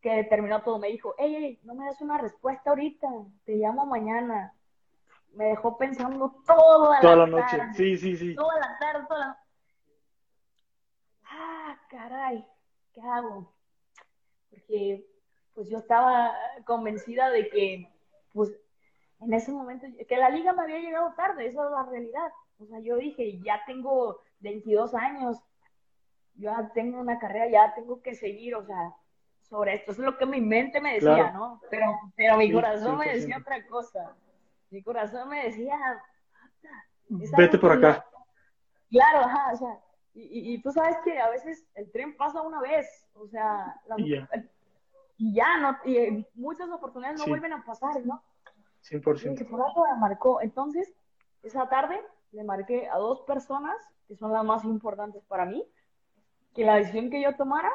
que 0.01 0.11
determinó 0.17 0.63
todo, 0.63 0.79
me 0.79 0.89
dijo, 0.89 1.15
hey, 1.19 1.35
hey, 1.39 1.61
no 1.63 1.75
me 1.75 1.87
das 1.87 2.01
una 2.01 2.19
respuesta 2.19 2.71
ahorita, 2.71 3.09
te 3.45 3.57
llamo 3.57 3.87
mañana. 3.87 4.55
Me 5.33 5.47
dejó 5.47 5.77
pensando 5.77 6.31
toda, 6.47 7.01
toda 7.01 7.17
la, 7.17 7.27
noche, 7.27 7.59
sí, 7.75 7.97
sí, 7.97 8.17
sí. 8.17 8.35
Toda 8.37 8.57
la 8.61 8.79
tarde, 8.79 9.05
toda 9.09 9.19
la 9.27 9.45
caray, 11.89 12.45
¿qué 12.93 13.01
hago? 13.01 13.53
Porque 14.51 15.07
pues 15.55 15.69
yo 15.69 15.79
estaba 15.79 16.35
convencida 16.65 17.31
de 17.31 17.49
que, 17.49 17.89
pues, 18.33 18.51
en 19.25 19.33
ese 19.33 19.53
momento, 19.53 19.87
que 20.09 20.17
la 20.17 20.31
liga 20.31 20.53
me 20.53 20.63
había 20.63 20.79
llegado 20.79 21.13
tarde, 21.15 21.47
esa 21.47 21.65
es 21.65 21.71
la 21.71 21.83
realidad. 21.85 22.33
O 22.59 22.67
sea, 22.67 22.79
yo 22.81 22.97
dije, 22.97 23.41
ya 23.41 23.61
tengo 23.67 24.21
22 24.41 24.95
años, 24.95 25.39
ya 26.37 26.71
tengo 26.75 27.01
una 27.01 27.19
carrera, 27.19 27.49
ya 27.49 27.75
tengo 27.75 28.03
que 28.03 28.15
seguir, 28.15 28.55
o 28.55 28.65
sea, 28.65 28.95
sobre 29.43 29.75
esto. 29.75 29.93
Eso 29.93 30.03
es 30.03 30.07
lo 30.07 30.19
que 30.19 30.27
mi 30.27 30.41
mente 30.41 30.81
me 30.81 30.95
decía, 30.95 31.31
¿no? 31.33 31.61
Pero, 31.71 31.87
pero 32.17 32.37
mi 32.37 32.53
corazón 32.53 32.99
me 32.99 33.13
decía 33.13 33.39
otra 33.39 33.67
cosa. 33.67 34.15
Mi 34.71 34.83
corazón 34.83 35.29
me 35.29 35.45
decía, 35.45 35.77
vete 37.09 37.59
por 37.59 37.73
acá. 37.73 38.05
Claro, 38.91 39.21
ajá, 39.21 39.53
o 39.53 39.57
sea, 39.57 39.81
y, 40.15 40.55
y, 40.55 40.63
tú 40.63 40.71
sabes 40.71 40.97
que 41.05 41.19
a 41.19 41.29
veces 41.31 41.67
el 41.75 41.91
tren 41.91 42.17
pasa 42.17 42.41
una 42.43 42.61
vez, 42.61 42.87
o 43.15 43.27
sea, 43.27 43.81
y, 43.97 45.35
ya. 45.35 45.59
no, 45.59 45.77
y 45.85 46.25
muchas 46.35 46.71
oportunidades 46.71 47.19
no 47.19 47.27
vuelven 47.27 47.53
a 47.53 47.65
pasar, 47.65 48.05
¿no? 48.05 48.23
100%. 48.91 49.39
Que 49.39 49.45
por 49.45 49.61
algo 49.61 49.85
me 49.85 50.01
marcó. 50.01 50.41
Entonces, 50.41 50.93
esa 51.43 51.69
tarde 51.69 52.01
le 52.33 52.45
marqué 52.45 52.89
a 52.89 52.99
dos 52.99 53.23
personas 53.23 53.77
que 54.07 54.17
son 54.17 54.33
las 54.33 54.45
más 54.45 54.65
importantes 54.65 55.25
para 55.25 55.47
mí, 55.47 55.67
que 56.55 56.65
la 56.65 56.77
decisión 56.77 57.11
que 57.11 57.23
yo 57.23 57.35
tomara 57.37 57.71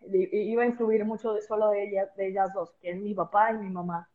iba 0.00 0.62
a 0.62 0.66
influir 0.66 1.04
mucho 1.04 1.34
de, 1.34 1.42
solo 1.42 1.70
de 1.70 1.84
ellas, 1.88 2.14
de 2.16 2.28
ellas 2.28 2.52
dos, 2.54 2.72
que 2.80 2.90
es 2.90 2.96
mi 2.96 3.14
papá 3.14 3.52
y 3.52 3.58
mi 3.58 3.68
mamá 3.68 4.08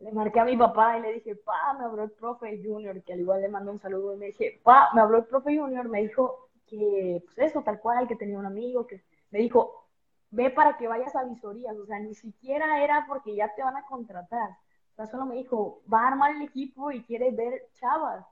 le 0.00 0.12
marqué 0.12 0.40
a 0.40 0.44
mi 0.44 0.56
papá 0.56 0.98
y 0.98 1.02
le 1.02 1.12
dije, 1.14 1.36
pa, 1.36 1.74
me 1.78 1.84
habló 1.84 2.04
el 2.04 2.12
profe 2.12 2.60
Junior, 2.62 3.02
que 3.02 3.12
al 3.12 3.20
igual 3.20 3.40
le 3.40 3.48
mandó 3.48 3.72
un 3.72 3.80
saludo 3.80 4.14
y 4.14 4.18
me 4.18 4.26
dije, 4.26 4.60
pa, 4.62 4.90
me 4.94 5.00
habló 5.00 5.18
el 5.18 5.24
profe 5.24 5.56
Junior, 5.56 5.88
me 5.88 6.02
dijo 6.02 6.50
que, 6.66 7.22
pues 7.24 7.38
eso, 7.38 7.62
tal 7.62 7.80
cual, 7.80 8.06
que 8.06 8.14
tenía 8.14 8.38
un 8.38 8.46
amigo, 8.46 8.86
que 8.86 9.02
me 9.30 9.40
dijo, 9.40 9.88
ve 10.30 10.50
para 10.50 10.76
que 10.76 10.86
vayas 10.86 11.16
a 11.16 11.24
visorías, 11.24 11.76
o 11.76 11.86
sea, 11.86 11.98
ni 11.98 12.14
siquiera 12.14 12.82
era 12.82 13.06
porque 13.08 13.34
ya 13.34 13.52
te 13.54 13.62
van 13.62 13.76
a 13.76 13.86
contratar, 13.86 14.50
sea, 14.98 15.06
solo 15.06 15.26
me 15.26 15.36
dijo, 15.36 15.82
va 15.92 16.04
a 16.04 16.08
armar 16.08 16.34
el 16.34 16.42
equipo 16.42 16.90
y 16.90 17.02
quiere 17.02 17.30
ver 17.30 17.68
chavas. 17.74 18.26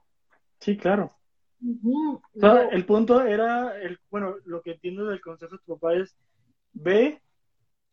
Sí, 0.59 0.75
claro. 0.75 1.11
o 1.61 2.39
sea, 2.39 2.67
el 2.69 2.85
punto 2.85 3.21
era, 3.21 3.77
el, 3.79 3.99
bueno, 4.11 4.35
lo 4.45 4.61
que 4.61 4.71
entiendo 4.71 5.05
del 5.05 5.21
consejo 5.21 5.53
de 5.53 5.63
tu 5.63 5.77
papá 5.77 5.93
es, 5.93 6.15
ve 6.73 7.21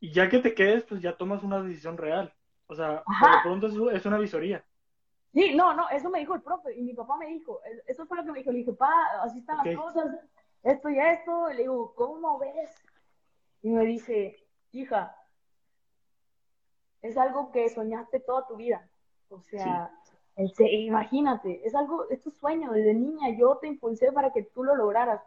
y 0.00 0.12
ya 0.12 0.28
que 0.28 0.40
te 0.40 0.54
quedes, 0.54 0.82
pues 0.84 1.00
ya 1.00 1.16
tomas 1.16 1.42
una 1.42 1.62
decisión 1.62 1.96
real. 1.96 2.34
O 2.66 2.74
sea, 2.74 2.96
de 2.96 3.42
pronto 3.42 3.90
es 3.90 4.06
una 4.06 4.18
visoría. 4.18 4.64
Sí, 5.32 5.54
no, 5.54 5.74
no, 5.74 5.88
eso 5.90 6.10
me 6.10 6.20
dijo 6.20 6.34
el 6.34 6.42
profe 6.42 6.76
y 6.76 6.82
mi 6.82 6.94
papá 6.94 7.16
me 7.16 7.26
dijo, 7.26 7.60
eso 7.86 8.06
fue 8.06 8.16
lo 8.16 8.24
que 8.24 8.32
me 8.32 8.38
dijo, 8.38 8.52
le 8.52 8.58
dije, 8.58 8.72
pa, 8.72 8.92
así 9.22 9.38
están 9.40 9.58
las 9.64 9.76
cosas, 9.76 10.06
esto 10.62 10.90
y 10.90 10.98
esto, 10.98 11.50
y 11.50 11.54
le 11.54 11.62
digo, 11.62 11.94
¿cómo 11.94 12.38
ves? 12.38 12.70
Y 13.62 13.70
me 13.70 13.84
dice, 13.84 14.36
hija, 14.72 15.16
es 17.06 17.16
algo 17.16 17.50
que 17.52 17.68
soñaste 17.68 18.20
toda 18.20 18.46
tu 18.46 18.56
vida, 18.56 18.88
o 19.28 19.40
sea, 19.40 19.90
imagínate, 20.58 21.66
es 21.66 21.74
algo, 21.74 22.08
es 22.10 22.20
tu 22.20 22.30
sueño 22.30 22.72
desde 22.72 22.94
niña, 22.94 23.30
yo 23.38 23.56
te 23.58 23.68
impulsé 23.68 24.12
para 24.12 24.32
que 24.32 24.42
tú 24.42 24.64
lo 24.64 24.74
lograras. 24.74 25.22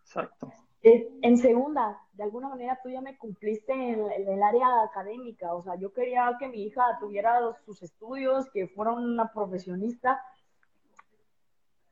Exacto 0.00 0.52
en 0.88 1.36
segunda, 1.38 2.00
de 2.12 2.22
alguna 2.22 2.48
manera 2.48 2.78
tú 2.82 2.88
ya 2.88 3.00
me 3.00 3.18
cumpliste 3.18 3.72
en, 3.72 4.08
el 4.10 4.42
área 4.42 4.82
académica, 4.84 5.52
o 5.54 5.62
sea, 5.62 5.74
yo 5.76 5.92
quería 5.92 6.36
que 6.38 6.48
mi 6.48 6.62
hija 6.62 6.98
tuviera 7.00 7.40
sus 7.64 7.82
estudios, 7.82 8.48
que 8.50 8.68
fuera 8.68 8.92
una 8.92 9.32
profesionista. 9.32 10.22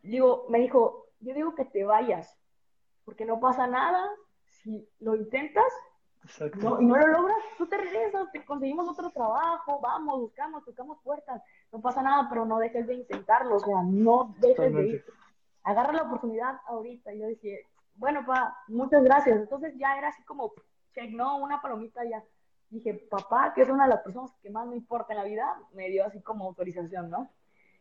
Digo, 0.03 0.47
me 0.49 0.61
dijo, 0.61 1.07
yo 1.21 1.35
digo 1.35 1.55
que 1.55 1.65
te 1.65 1.85
vayas, 1.85 2.39
porque 3.05 3.25
no 3.25 3.41
pasa 3.41 3.67
nada 3.67 4.09
si 4.45 4.89
lo 5.01 5.17
intentas 5.17 5.73
y 6.81 6.85
no 6.87 6.97
lo 6.97 7.07
logras, 7.07 7.37
tú 7.59 7.67
te 7.67 7.77
regresas, 7.77 8.31
te 8.33 8.45
conseguimos 8.45 8.89
otro 8.89 9.11
trabajo, 9.11 9.79
vamos, 9.81 10.21
buscamos, 10.21 10.65
tocamos 10.65 10.99
puertas, 11.03 11.43
no 11.71 11.81
pasa 11.81 12.03
nada, 12.03 12.27
pero 12.29 12.47
no 12.47 12.59
dejes 12.59 12.87
de 12.87 12.95
intentarlo, 12.95 13.57
o 13.57 13.61
sea, 13.61 13.83
no 13.83 14.35
dejes 14.39 14.75
de 14.75 14.87
ir. 14.87 15.05
Agarra 15.63 15.93
la 15.93 16.03
oportunidad 16.03 16.61
ahorita. 16.67 17.13
Y 17.13 17.21
yo 17.21 17.27
dije, 17.27 17.67
bueno, 17.97 18.25
pa, 18.27 18.57
muchas 18.69 19.03
gracias. 19.03 19.39
Entonces 19.39 19.75
ya 19.77 19.97
era 19.97 20.09
así 20.09 20.23
como, 20.25 20.53
check, 20.95 21.11
no, 21.11 21.39
una 21.39 21.61
palomita 21.61 22.05
ya. 22.05 22.23
Dije, 22.71 22.95
papá, 23.11 23.53
que 23.55 23.63
es 23.63 23.69
una 23.69 23.85
de 23.85 23.91
las 23.91 24.03
personas 24.03 24.33
que 24.43 24.51
más 24.51 24.67
me 24.67 24.77
importa 24.77 25.13
en 25.13 25.19
la 25.19 25.25
vida, 25.25 25.59
me 25.73 25.91
dio 25.91 26.05
así 26.05 26.21
como 26.21 26.47
autorización, 26.47 27.11
¿no? 27.11 27.31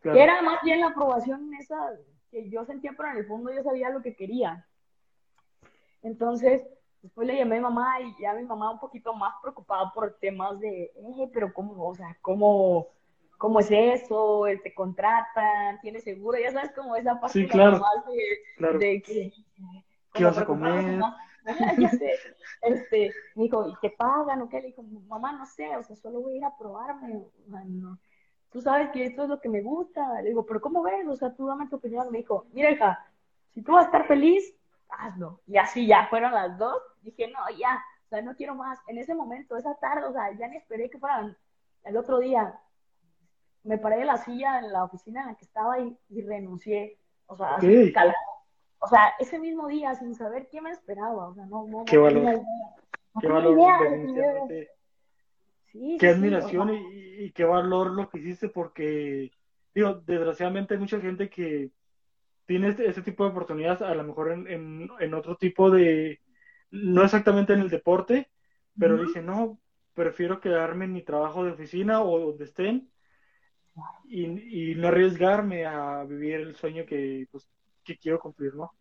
Que 0.01 0.21
era 0.21 0.41
más 0.41 0.61
bien 0.63 0.81
la 0.81 0.87
aprobación 0.87 1.53
esa 1.53 1.93
que 2.29 2.49
yo 2.49 2.65
sentía, 2.65 2.91
pero 2.97 3.09
en 3.09 3.17
el 3.17 3.25
fondo 3.25 3.53
yo 3.53 3.63
sabía 3.63 3.89
lo 3.89 4.01
que 4.01 4.15
quería. 4.15 4.67
Entonces, 6.01 6.61
después 7.03 7.27
le 7.27 7.37
llamé 7.37 7.57
a 7.57 7.59
mi 7.59 7.63
mamá 7.63 8.01
y 8.01 8.15
ya 8.19 8.33
mi 8.33 8.43
mamá 8.43 8.71
un 8.71 8.79
poquito 8.79 9.13
más 9.13 9.33
preocupada 9.41 9.91
por 9.93 10.17
temas 10.19 10.59
de, 10.59 10.85
eh, 10.85 11.29
pero 11.31 11.53
cómo, 11.53 11.87
o 11.87 11.93
sea, 11.93 12.17
cómo, 12.21 12.87
cómo 13.37 13.59
es 13.59 13.69
eso, 13.69 14.45
te 14.63 14.73
contratan, 14.73 15.79
tienes 15.81 16.05
seguro, 16.05 16.39
ya 16.39 16.51
sabes 16.51 16.71
como 16.71 16.95
esa 16.95 17.19
parte 17.19 17.39
sí, 17.39 17.47
claro, 17.47 17.81
de, 18.57 18.77
de 18.77 19.01
que... 19.01 19.31
¿Qué 20.13 20.23
vas 20.23 20.37
a 20.37 20.45
comer? 20.45 20.99
ya 21.77 21.89
sé, 21.89 22.13
este, 22.61 23.11
me 23.35 23.43
dijo, 23.43 23.67
¿y 23.67 23.73
te 23.81 23.89
pagan 23.89 24.41
o 24.41 24.49
qué? 24.49 24.61
Le 24.61 24.67
dijo, 24.67 24.83
mamá, 25.07 25.33
no 25.33 25.45
sé, 25.45 25.75
o 25.75 25.83
sea, 25.83 25.95
solo 25.97 26.21
voy 26.21 26.35
a 26.35 26.37
ir 26.37 26.45
a 26.45 26.57
probarme, 26.57 27.25
Tú 28.49 28.61
sabes 28.61 28.91
que 28.91 29.05
esto 29.05 29.23
es 29.23 29.29
lo 29.29 29.41
que 29.41 29.49
me 29.49 29.63
gusta. 29.63 30.21
Le 30.21 30.29
digo, 30.29 30.45
pero 30.45 30.61
¿cómo 30.61 30.83
ves? 30.83 31.07
O 31.07 31.15
sea, 31.15 31.33
tú 31.33 31.47
dame 31.47 31.67
tu 31.69 31.77
opinión. 31.77 32.11
Me 32.11 32.19
dijo, 32.19 32.45
mira, 32.53 32.69
hija, 32.69 33.03
si 33.49 33.63
tú 33.63 33.71
vas 33.71 33.85
a 33.85 33.87
estar 33.87 34.05
feliz, 34.05 34.55
hazlo. 34.99 35.41
Y 35.47 35.57
así 35.57 35.85
ya 35.87 36.07
fueron 36.07 36.33
las 36.33 36.57
dos. 36.57 36.81
Dije, 37.01 37.27
no, 37.31 37.39
ya, 37.57 37.83
o 38.05 38.09
sea, 38.09 38.21
no 38.21 38.35
quiero 38.35 38.55
más. 38.55 38.79
En 38.87 38.97
ese 38.97 39.15
momento, 39.15 39.57
esa 39.57 39.75
tarde, 39.75 40.05
o 40.05 40.13
sea, 40.13 40.31
ya 40.37 40.47
ni 40.47 40.57
esperé 40.57 40.89
que 40.89 40.99
fueran 40.99 41.37
el 41.83 41.97
otro 41.97 42.19
día. 42.19 42.59
Me 43.63 43.77
paré 43.77 43.97
de 43.97 44.05
la 44.05 44.17
silla 44.17 44.59
en 44.59 44.71
la 44.71 44.83
oficina 44.83 45.21
en 45.21 45.27
la 45.27 45.35
que 45.35 45.45
estaba 45.45 45.79
y, 45.79 45.97
y 46.09 46.21
renuncié. 46.21 46.99
O 47.27 47.37
sea, 47.37 47.55
así, 47.55 47.93
o 48.83 48.87
sea, 48.87 49.13
ese 49.17 49.39
mismo 49.39 49.67
día, 49.69 49.95
sin 49.95 50.13
saber 50.13 50.49
quién 50.51 50.65
me 50.65 50.71
esperaba, 50.71 51.29
o 51.29 51.33
sea, 51.33 51.45
no, 51.45 51.65
no, 51.67 51.85
Qué 51.85 51.97
valor. 51.97 52.41
qué 53.21 53.27
valor, 53.29 53.57
sí, 55.71 55.97
qué 55.97 56.09
admiración 56.09 56.71
y, 56.73 57.31
qué 57.31 57.45
valor 57.45 57.91
lo 57.91 58.09
que 58.09 58.19
hiciste, 58.19 58.49
porque, 58.49 59.31
digo, 59.73 59.93
desgraciadamente 60.05 60.73
hay 60.73 60.81
mucha 60.81 60.99
gente 60.99 61.29
que 61.29 61.71
tiene 62.45 62.69
este, 62.69 62.87
este 62.87 63.01
tipo 63.01 63.23
de 63.23 63.31
oportunidades, 63.31 63.81
a 63.81 63.95
lo 63.95 64.03
mejor 64.03 64.31
en, 64.31 64.89
en, 64.99 65.13
otro 65.13 65.35
tipo 65.37 65.71
de, 65.71 66.21
no 66.71 67.03
exactamente 67.03 67.53
en 67.53 67.59
el 67.59 67.69
deporte, 67.69 68.29
pero 68.77 68.97
dice, 68.97 69.21
no, 69.21 69.59
prefiero 69.93 70.41
quedarme 70.41 70.85
en 70.85 70.93
mi 70.93 71.03
trabajo 71.03 71.43
de 71.43 71.51
oficina 71.51 72.01
o 72.01 72.19
donde 72.19 72.45
estén 72.45 72.89
y, 74.05 74.71
y 74.71 74.75
no 74.75 74.87
arriesgarme 74.87 75.65
a 75.65 76.03
vivir 76.03 76.35
el 76.35 76.55
sueño 76.55 76.85
que, 76.85 77.27
pues, 77.31 77.47
que 77.83 77.97
quiero 77.97 78.19
cumplir, 78.19 78.55
¿no? 78.55 78.71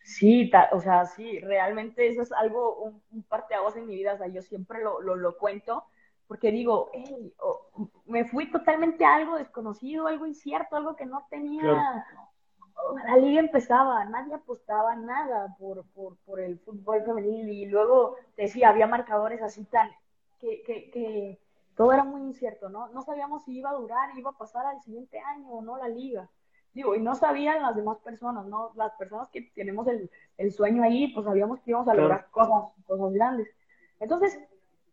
Sí, 0.00 0.50
o 0.72 0.80
sea, 0.80 1.04
sí, 1.04 1.38
realmente 1.40 2.08
eso 2.08 2.22
es 2.22 2.32
algo, 2.32 2.82
un, 2.82 3.02
un 3.10 3.22
parteaguas 3.24 3.76
en 3.76 3.86
mi 3.86 3.94
vida, 3.94 4.14
o 4.14 4.18
sea, 4.18 4.28
yo 4.28 4.40
siempre 4.42 4.82
lo, 4.82 5.00
lo, 5.02 5.16
lo 5.16 5.36
cuento, 5.36 5.84
porque 6.26 6.50
digo, 6.50 6.90
me 8.06 8.26
fui 8.26 8.50
totalmente 8.50 9.04
a 9.04 9.16
algo 9.16 9.36
desconocido, 9.36 10.06
algo 10.06 10.26
incierto, 10.26 10.76
algo 10.76 10.94
que 10.94 11.06
no 11.06 11.26
tenía, 11.30 12.04
la 13.06 13.16
liga 13.16 13.40
empezaba, 13.40 14.04
nadie 14.04 14.34
apostaba 14.34 14.94
nada 14.96 15.54
por, 15.58 15.84
por, 15.94 16.16
por, 16.18 16.40
el 16.40 16.58
fútbol 16.60 17.02
femenil 17.04 17.48
y 17.48 17.66
luego 17.66 18.16
decía, 18.36 18.70
había 18.70 18.86
marcadores 18.86 19.42
así 19.42 19.64
tan, 19.64 19.90
que, 20.38 20.62
que, 20.62 20.90
que 20.90 21.38
todo 21.76 21.92
era 21.92 22.04
muy 22.04 22.22
incierto, 22.22 22.68
¿no? 22.68 22.88
No 22.88 23.02
sabíamos 23.02 23.44
si 23.44 23.58
iba 23.58 23.70
a 23.70 23.74
durar, 23.74 24.16
iba 24.16 24.30
a 24.30 24.38
pasar 24.38 24.66
al 24.66 24.80
siguiente 24.82 25.18
año 25.20 25.48
o 25.48 25.62
no 25.62 25.76
la 25.76 25.88
liga 25.88 26.28
digo, 26.78 26.94
y 26.94 27.00
no 27.00 27.14
sabían 27.14 27.62
las 27.62 27.74
demás 27.74 27.98
personas, 27.98 28.46
¿no? 28.46 28.72
Las 28.76 28.92
personas 28.92 29.28
que 29.30 29.42
tenemos 29.54 29.86
el, 29.88 30.10
el 30.36 30.52
sueño 30.52 30.82
ahí, 30.82 31.08
pues 31.08 31.26
sabíamos 31.26 31.60
que 31.60 31.70
íbamos 31.70 31.88
a 31.88 31.94
lograr 31.94 32.28
cosas, 32.30 32.72
cosas 32.86 33.12
grandes. 33.12 33.48
Entonces, 34.00 34.38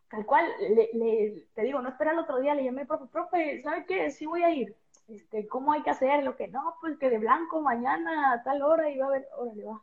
tal 0.09 0.25
cual, 0.25 0.45
le, 0.59 1.47
te 1.53 1.61
digo, 1.61 1.81
no 1.81 1.89
espera 1.89 2.11
el 2.11 2.19
otro 2.19 2.39
día, 2.39 2.55
le 2.55 2.63
llamé, 2.63 2.85
profe, 2.85 3.05
profe, 3.05 3.61
¿sabe 3.61 3.85
qué? 3.85 4.09
Sí 4.09 4.25
voy 4.25 4.43
a 4.43 4.51
ir. 4.51 4.75
Este, 5.07 5.47
¿Cómo 5.47 5.71
hay 5.71 5.83
que 5.83 5.91
hacer? 5.91 6.23
Lo 6.23 6.35
que 6.35 6.47
no, 6.47 6.75
pues 6.81 6.97
que 6.97 7.09
de 7.09 7.19
blanco 7.19 7.61
mañana 7.61 8.33
a 8.33 8.43
tal 8.43 8.61
hora 8.61 8.89
y 8.89 8.97
va 8.97 9.07
a 9.07 9.11
ver, 9.11 9.27
órale, 9.37 9.63
va. 9.63 9.81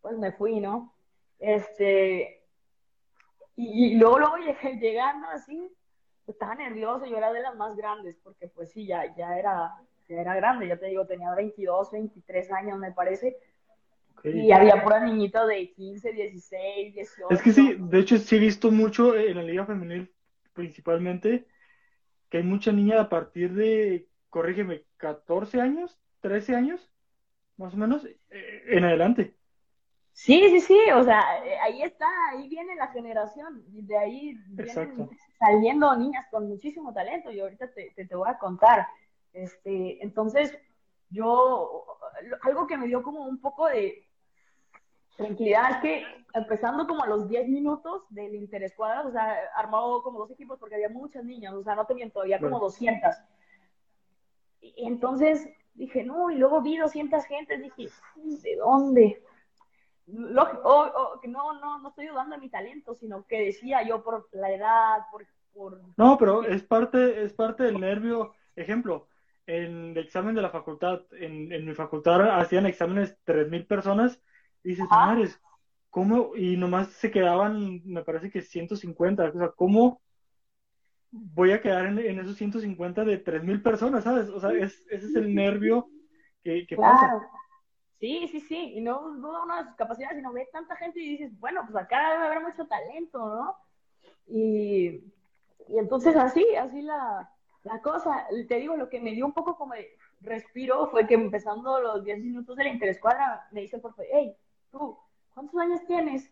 Pues 0.00 0.18
me 0.18 0.32
fui, 0.32 0.60
¿no? 0.60 0.94
Este, 1.38 2.42
y, 3.54 3.92
y 3.92 3.94
luego, 3.96 4.18
luego 4.18 4.36
llegando 4.80 5.28
así, 5.28 5.72
estaba 6.26 6.54
nervioso, 6.54 7.06
yo 7.06 7.16
era 7.16 7.32
de 7.32 7.42
las 7.42 7.56
más 7.56 7.76
grandes, 7.76 8.16
porque 8.22 8.48
pues 8.48 8.72
sí, 8.72 8.86
ya, 8.86 9.14
ya 9.16 9.38
era 9.38 9.76
era 10.08 10.34
grande, 10.36 10.68
ya 10.68 10.76
te 10.76 10.86
digo, 10.86 11.06
tenía 11.06 11.34
22, 11.34 11.90
23 11.90 12.52
años, 12.52 12.78
me 12.78 12.92
parece. 12.92 13.36
Y 14.24 14.50
había 14.50 14.82
pura 14.82 15.04
niñita 15.04 15.46
de 15.46 15.72
15, 15.72 16.12
16, 16.12 16.94
18. 16.94 17.30
Es 17.30 17.42
que 17.42 17.52
sí, 17.52 17.76
de 17.78 17.98
hecho 17.98 18.16
sí 18.18 18.36
he 18.36 18.40
visto 18.40 18.70
mucho 18.70 19.14
en 19.14 19.36
la 19.36 19.42
liga 19.42 19.66
femenil 19.66 20.12
principalmente 20.52 21.46
que 22.30 22.38
hay 22.38 22.42
mucha 22.42 22.72
niña 22.72 23.00
a 23.00 23.08
partir 23.08 23.52
de, 23.52 24.08
corrígeme, 24.36 24.84
14 24.98 25.62
años, 25.62 25.98
13 26.20 26.54
años, 26.54 26.90
más 27.56 27.72
o 27.72 27.78
menos, 27.78 28.04
eh, 28.04 28.64
en 28.66 28.84
adelante. 28.84 29.34
Sí, 30.12 30.50
sí, 30.50 30.60
sí, 30.60 30.78
o 30.94 31.02
sea, 31.04 31.42
eh, 31.42 31.58
ahí 31.60 31.80
está, 31.80 32.06
ahí 32.30 32.46
viene 32.46 32.76
la 32.76 32.88
generación, 32.88 33.64
de 33.66 33.96
ahí 33.96 34.34
vienen 34.48 35.08
saliendo 35.38 35.96
niñas 35.96 36.26
con 36.30 36.48
muchísimo 36.48 36.92
talento 36.92 37.30
y 37.30 37.40
ahorita 37.40 37.72
te, 37.72 37.92
te, 37.96 38.04
te 38.04 38.14
voy 38.14 38.28
a 38.28 38.36
contar. 38.36 38.86
Este, 39.32 40.04
entonces, 40.04 40.52
yo, 41.08 41.86
algo 42.42 42.66
que 42.66 42.76
me 42.76 42.88
dio 42.88 43.02
como 43.02 43.24
un 43.24 43.40
poco 43.40 43.68
de 43.68 44.06
tranquilidad 45.16 45.70
es 45.70 45.76
que 45.78 46.04
empezando 46.34 46.86
como 46.86 47.04
a 47.04 47.06
los 47.06 47.26
10 47.26 47.48
minutos 47.48 48.02
del 48.10 48.34
interescuadra, 48.34 49.00
o 49.06 49.12
sea, 49.12 49.34
armado 49.56 50.02
como 50.02 50.18
dos 50.18 50.30
equipos 50.30 50.58
porque 50.58 50.74
había 50.74 50.90
muchas 50.90 51.24
niñas, 51.24 51.54
o 51.54 51.62
sea, 51.64 51.74
no 51.74 51.86
tenían 51.86 52.10
todavía 52.10 52.38
como 52.38 52.60
200. 52.60 53.16
Y 54.60 54.86
entonces 54.86 55.48
dije, 55.74 56.04
no, 56.04 56.30
y 56.30 56.36
luego 56.36 56.62
vi 56.62 56.76
200 56.76 57.24
gentes, 57.26 57.62
dije, 57.62 57.88
¿de 58.16 58.56
dónde? 58.56 59.22
Lógico, 60.06 61.18
que 61.20 61.28
no, 61.28 61.58
no, 61.60 61.78
no 61.80 61.88
estoy 61.88 62.06
dudando 62.06 62.36
de 62.36 62.40
mi 62.40 62.48
talento, 62.48 62.94
sino 62.94 63.26
que 63.26 63.46
decía 63.46 63.86
yo 63.86 64.02
por 64.02 64.28
la 64.32 64.52
edad, 64.52 64.98
por... 65.10 65.26
por... 65.52 65.80
No, 65.96 66.16
pero 66.18 66.44
es 66.44 66.62
parte, 66.62 67.22
es 67.24 67.32
parte 67.32 67.64
del 67.64 67.80
nervio. 67.80 68.32
Ejemplo, 68.54 69.08
en 69.46 69.90
el 69.90 69.98
examen 69.98 70.34
de 70.34 70.42
la 70.42 70.50
facultad, 70.50 71.02
en, 71.12 71.52
en 71.52 71.64
mi 71.64 71.74
facultad 71.74 72.38
hacían 72.38 72.66
exámenes 72.66 73.16
3.000 73.24 73.66
personas 73.66 74.20
y 74.62 74.70
dices, 74.70 74.86
madres, 74.90 75.40
¿cómo? 75.90 76.36
Y 76.36 76.56
nomás 76.56 76.88
se 76.88 77.10
quedaban, 77.10 77.82
me 77.84 78.02
parece 78.02 78.30
que 78.30 78.42
150, 78.42 79.24
o 79.24 79.32
sea, 79.32 79.48
¿cómo 79.50 80.00
voy 81.10 81.52
a 81.52 81.60
quedar 81.60 81.86
en, 81.86 81.98
en 81.98 82.18
esos 82.20 82.36
150 82.36 83.04
de 83.04 83.22
3.000 83.22 83.62
personas, 83.62 84.04
sabes? 84.04 84.28
O 84.28 84.40
sea, 84.40 84.50
es, 84.50 84.86
ese 84.90 85.06
es 85.06 85.14
el 85.16 85.34
nervio 85.34 85.88
que, 86.42 86.66
que 86.66 86.76
pasa. 86.76 87.12
Sí, 87.98 88.28
sí, 88.28 88.40
sí, 88.40 88.74
y 88.74 88.80
no 88.82 89.12
duda 89.16 89.44
una 89.44 89.58
de 89.58 89.64
sus 89.68 89.76
capacidades, 89.76 90.16
sino 90.16 90.32
ve 90.32 90.46
tanta 90.52 90.76
gente 90.76 91.00
y 91.00 91.16
dices, 91.16 91.38
bueno, 91.40 91.62
pues 91.64 91.76
acá 91.76 92.12
debe 92.12 92.26
haber 92.26 92.42
mucho 92.42 92.66
talento, 92.66 93.18
¿no? 93.18 93.56
Y, 94.26 95.02
y 95.68 95.78
entonces 95.78 96.14
así, 96.16 96.44
así 96.56 96.82
la, 96.82 97.30
la 97.62 97.80
cosa, 97.80 98.26
te 98.48 98.56
digo, 98.56 98.76
lo 98.76 98.88
que 98.90 99.00
me 99.00 99.12
dio 99.12 99.24
un 99.24 99.32
poco 99.32 99.56
como 99.56 99.74
de 99.74 99.96
respiro 100.20 100.88
fue 100.90 101.06
que 101.06 101.14
empezando 101.14 101.80
los 101.80 102.04
10 102.04 102.18
minutos 102.20 102.56
de 102.56 102.64
la 102.64 102.70
interescuadra, 102.70 103.48
me 103.50 103.62
dice 103.62 103.76
el 103.76 103.82
profe, 103.82 104.04
hey, 104.12 104.36
tú, 104.70 104.98
¿cuántos 105.32 105.58
años 105.58 105.80
tienes? 105.86 106.30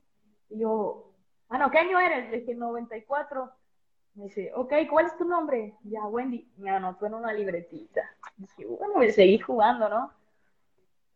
Y 0.50 0.60
yo, 0.60 1.14
bueno, 1.48 1.70
¿qué 1.70 1.78
año 1.78 1.98
eres? 1.98 2.30
Le 2.30 2.40
dije, 2.40 2.54
94. 2.54 3.50
Me 4.14 4.24
dice, 4.24 4.52
ok, 4.54 4.72
¿cuál 4.88 5.06
es 5.06 5.16
tu 5.16 5.24
nombre? 5.24 5.74
Ya, 5.82 6.04
Wendy. 6.06 6.48
Me 6.56 6.70
anotó 6.70 7.06
en 7.06 7.14
una 7.14 7.32
libretita. 7.32 8.02
Dije, 8.36 8.64
bueno, 8.66 8.98
me 8.98 9.10
seguí 9.10 9.38
jugando, 9.38 9.88
¿no? 9.88 10.12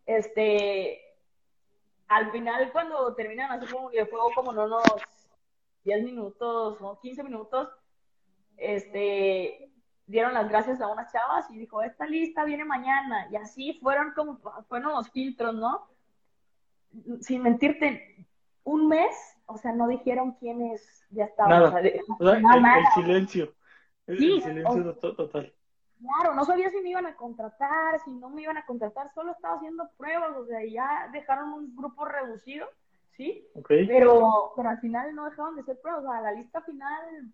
Este, 0.05 1.01
al 2.09 2.33
final, 2.33 2.73
cuando 2.73 3.15
terminan 3.15 3.53
así 3.53 3.73
como 3.73 3.91
el 3.91 4.09
juego, 4.09 4.31
como 4.35 4.53
en 4.53 4.59
unos 4.59 4.83
10 5.85 6.05
minutos 6.05 6.79
o 6.81 6.99
15 7.01 7.23
minutos, 7.23 7.69
este, 8.57 9.71
dieron 10.07 10.35
las 10.35 10.49
gracias 10.49 10.81
a 10.81 10.89
unas 10.89 11.13
chavas 11.13 11.49
y 11.51 11.59
dijo, 11.59 11.83
esta 11.83 12.07
lista 12.07 12.45
viene 12.45 12.65
mañana. 12.65 13.29
Y 13.31 13.37
así 13.37 13.79
fueron 13.81 14.13
como, 14.13 14.39
fueron 14.69 14.93
los 14.93 15.09
filtros, 15.11 15.55
¿no? 15.55 15.87
Sin 17.21 17.43
mentirte, 17.43 18.27
un 18.65 18.89
mes, 18.89 19.38
o 19.49 19.59
sea, 19.59 19.73
no 19.73 19.89
dijeron 19.89 20.33
quiénes 20.33 21.05
ya 21.11 21.25
estaban. 21.25 21.51
Nada. 21.51 21.69
O 21.69 21.73
sea, 21.73 22.37
el, 22.39 22.87
silencio. 22.95 23.55
El, 24.07 24.19
silencio 24.19 24.95
total. 24.97 25.53
Claro, 26.01 26.35
no 26.35 26.45
sabía 26.45 26.71
si 26.71 26.81
me 26.81 26.91
iban 26.91 27.07
a 27.07 27.17
contratar, 27.17 27.99
si 28.05 28.13
no 28.13 28.31
me 28.31 28.43
iban 28.43 28.57
a 28.57 28.65
contratar, 28.65 29.13
solo 29.13 29.33
estaba 29.33 29.57
haciendo 29.57 29.91
pruebas, 29.97 30.37
o 30.37 30.47
sea, 30.47 30.65
ya 30.65 31.09
dejaron 31.13 31.53
un 31.53 31.75
grupo 31.75 32.05
reducido, 32.05 32.69
¿sí? 33.17 33.45
Pero, 33.67 34.53
pero 34.55 34.69
al 34.69 34.79
final 34.79 35.13
no 35.17 35.25
dejaron 35.25 35.57
de 35.57 35.65
ser 35.65 35.81
pruebas, 35.81 36.05
o 36.05 36.09
sea, 36.09 36.21
la 36.21 36.33
lista 36.33 36.61
final 36.63 37.33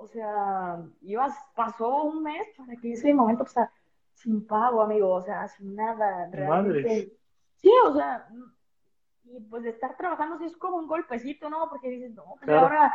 o 0.00 0.08
sea, 0.08 0.80
ibas, 1.02 1.34
pasó 1.54 2.04
un 2.04 2.22
mes 2.22 2.46
para 2.56 2.76
que 2.76 2.92
ese 2.92 3.12
momento, 3.12 3.42
o 3.42 3.46
sea, 3.46 3.70
sin 4.14 4.46
pago, 4.46 4.82
amigo, 4.82 5.12
o 5.12 5.22
sea, 5.22 5.48
sin 5.48 5.74
nada, 5.74 6.28
realmente. 6.30 7.12
Sí, 7.56 7.70
o 7.84 7.92
sea, 7.94 8.28
y 9.30 9.40
pues 9.40 9.62
de 9.62 9.70
estar 9.70 9.96
trabajando 9.96 10.38
sí 10.38 10.44
es 10.44 10.56
como 10.56 10.76
un 10.76 10.86
golpecito, 10.86 11.50
¿no? 11.50 11.68
Porque 11.68 11.90
dices, 11.90 12.14
no, 12.14 12.24
pues 12.38 12.56
ahora 12.56 12.94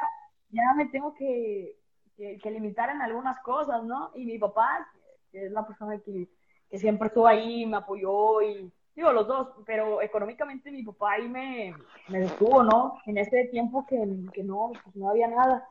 ya 0.50 0.74
me 0.76 0.88
tengo 0.88 1.14
que, 1.14 1.78
que, 2.18 2.52
limitar 2.52 2.90
en 2.90 3.02
algunas 3.02 3.40
cosas, 3.42 3.84
¿no? 3.84 4.12
Y 4.16 4.26
mi 4.26 4.38
papá, 4.38 4.88
que 5.32 5.46
es 5.46 5.52
la 5.52 5.66
persona 5.66 6.00
que, 6.00 6.30
que 6.70 6.78
siempre 6.78 7.08
estuvo 7.08 7.28
ahí, 7.28 7.66
me 7.66 7.78
apoyó 7.78 8.42
y, 8.42 8.72
digo, 8.96 9.12
los 9.12 9.28
dos, 9.28 9.50
pero 9.66 10.02
económicamente 10.02 10.72
mi 10.72 10.84
papá 10.84 11.14
ahí 11.14 11.28
me, 11.28 11.76
me 12.10 12.20
detuvo, 12.20 12.64
¿no? 12.64 13.00
En 13.06 13.18
ese 13.18 13.46
tiempo 13.46 13.86
que, 13.86 13.98
que 14.34 14.44
no, 14.44 14.72
pues 14.84 14.96
no 14.96 15.10
había 15.10 15.28
nada. 15.28 15.68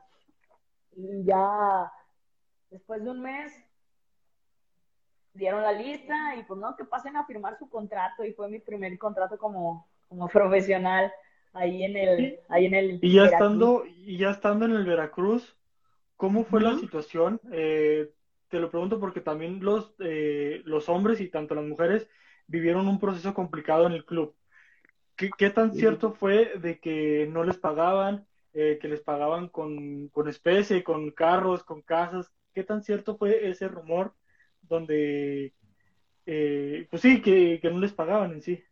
Y 0.95 1.25
ya 1.25 1.91
después 2.71 3.03
de 3.03 3.11
un 3.11 3.21
mes, 3.21 3.53
dieron 5.35 5.63
la 5.63 5.73
lista 5.73 6.37
y 6.37 6.43
pues 6.45 6.61
no, 6.61 6.77
que 6.77 6.85
pasen 6.85 7.17
a 7.17 7.25
firmar 7.25 7.59
su 7.59 7.69
contrato 7.69 8.25
y 8.25 8.33
fue 8.33 8.49
mi 8.49 8.59
primer 8.59 8.99
contrato 8.99 9.39
como, 9.39 9.89
como 10.13 10.29
profesional 10.29 11.11
ahí 11.55 11.85
en 11.85 11.97
el, 11.97 12.39
ahí 12.51 12.67
en 12.67 12.75
el 12.75 12.99
y 13.01 13.15
ya 13.15 13.25
estando 13.25 13.85
y 13.87 14.19
ya 14.19 14.31
estando 14.31 14.67
en 14.67 14.73
el 14.73 14.85
Veracruz 14.85 15.57
cómo 16.17 16.45
fue 16.45 16.61
la 16.61 16.77
situación 16.79 17.41
eh, 17.51 18.11
te 18.49 18.61
lo 18.61 18.71
pregunto 18.71 19.01
porque 19.01 19.23
también 19.23 19.65
los 19.65 19.95
eh, 20.01 20.61
los 20.67 20.91
hombres 20.91 21.19
y 21.23 21.29
tanto 21.29 21.55
las 21.55 21.65
mujeres 21.65 22.07
vivieron 22.47 22.89
un 22.89 23.01
proceso 23.01 23.33
complicado 23.33 23.87
en 23.87 23.93
el 23.93 24.05
club. 24.05 24.35
Qué, 25.17 25.31
qué 25.39 25.49
tan 25.49 25.73
cierto 25.73 26.13
fue 26.13 26.59
de 26.59 26.79
que 26.79 27.27
no 27.33 27.43
les 27.43 27.57
pagaban 27.57 28.27
eh, 28.53 28.79
que 28.79 28.89
les 28.89 29.01
pagaban 29.01 29.49
con, 29.49 30.09
con 30.09 30.29
especie 30.29 30.85
con 30.85 31.11
carros 31.11 31.65
con 31.65 31.81
casas 31.81 32.31
qué 32.53 32.65
tan 32.65 32.83
cierto 32.83 33.17
fue 33.17 33.49
ese 33.49 33.67
rumor 33.67 34.13
donde 34.61 35.55
pues 36.25 37.01
sí 37.01 37.23
que, 37.23 37.59
que 37.63 37.71
no 37.71 37.79
les 37.79 37.95
pagaban 37.95 38.33
en 38.33 38.43
sí 38.43 38.63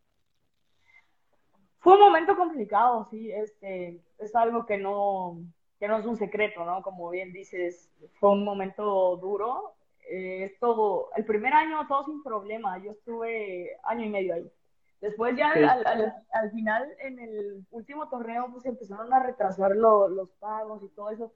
fue 1.80 1.94
un 1.94 2.00
momento 2.00 2.36
complicado, 2.36 3.08
sí, 3.10 3.32
este, 3.32 4.00
es 4.18 4.34
algo 4.36 4.66
que 4.66 4.76
no, 4.76 5.38
que 5.78 5.88
no 5.88 5.98
es 5.98 6.06
un 6.06 6.16
secreto, 6.16 6.64
¿no? 6.64 6.82
Como 6.82 7.08
bien 7.10 7.32
dices, 7.32 7.90
fue 8.20 8.32
un 8.32 8.44
momento 8.44 9.16
duro. 9.16 9.74
Eh, 10.08 10.44
esto, 10.44 11.08
el 11.16 11.24
primer 11.24 11.54
año 11.54 11.86
todo 11.88 12.04
sin 12.04 12.22
problema, 12.22 12.78
yo 12.78 12.92
estuve 12.92 13.78
año 13.84 14.04
y 14.04 14.10
medio 14.10 14.34
ahí. 14.34 14.52
Después 15.00 15.34
ya 15.34 15.52
al, 15.52 16.14
al, 16.32 16.50
final, 16.50 16.86
en 16.98 17.18
el 17.18 17.64
último 17.70 18.10
torneo, 18.10 18.48
pues 18.52 18.66
empezaron 18.66 19.10
a 19.14 19.22
retrasar 19.22 19.74
los 19.74 20.30
pagos 20.38 20.82
y 20.82 20.88
todo 20.88 21.10
eso. 21.10 21.32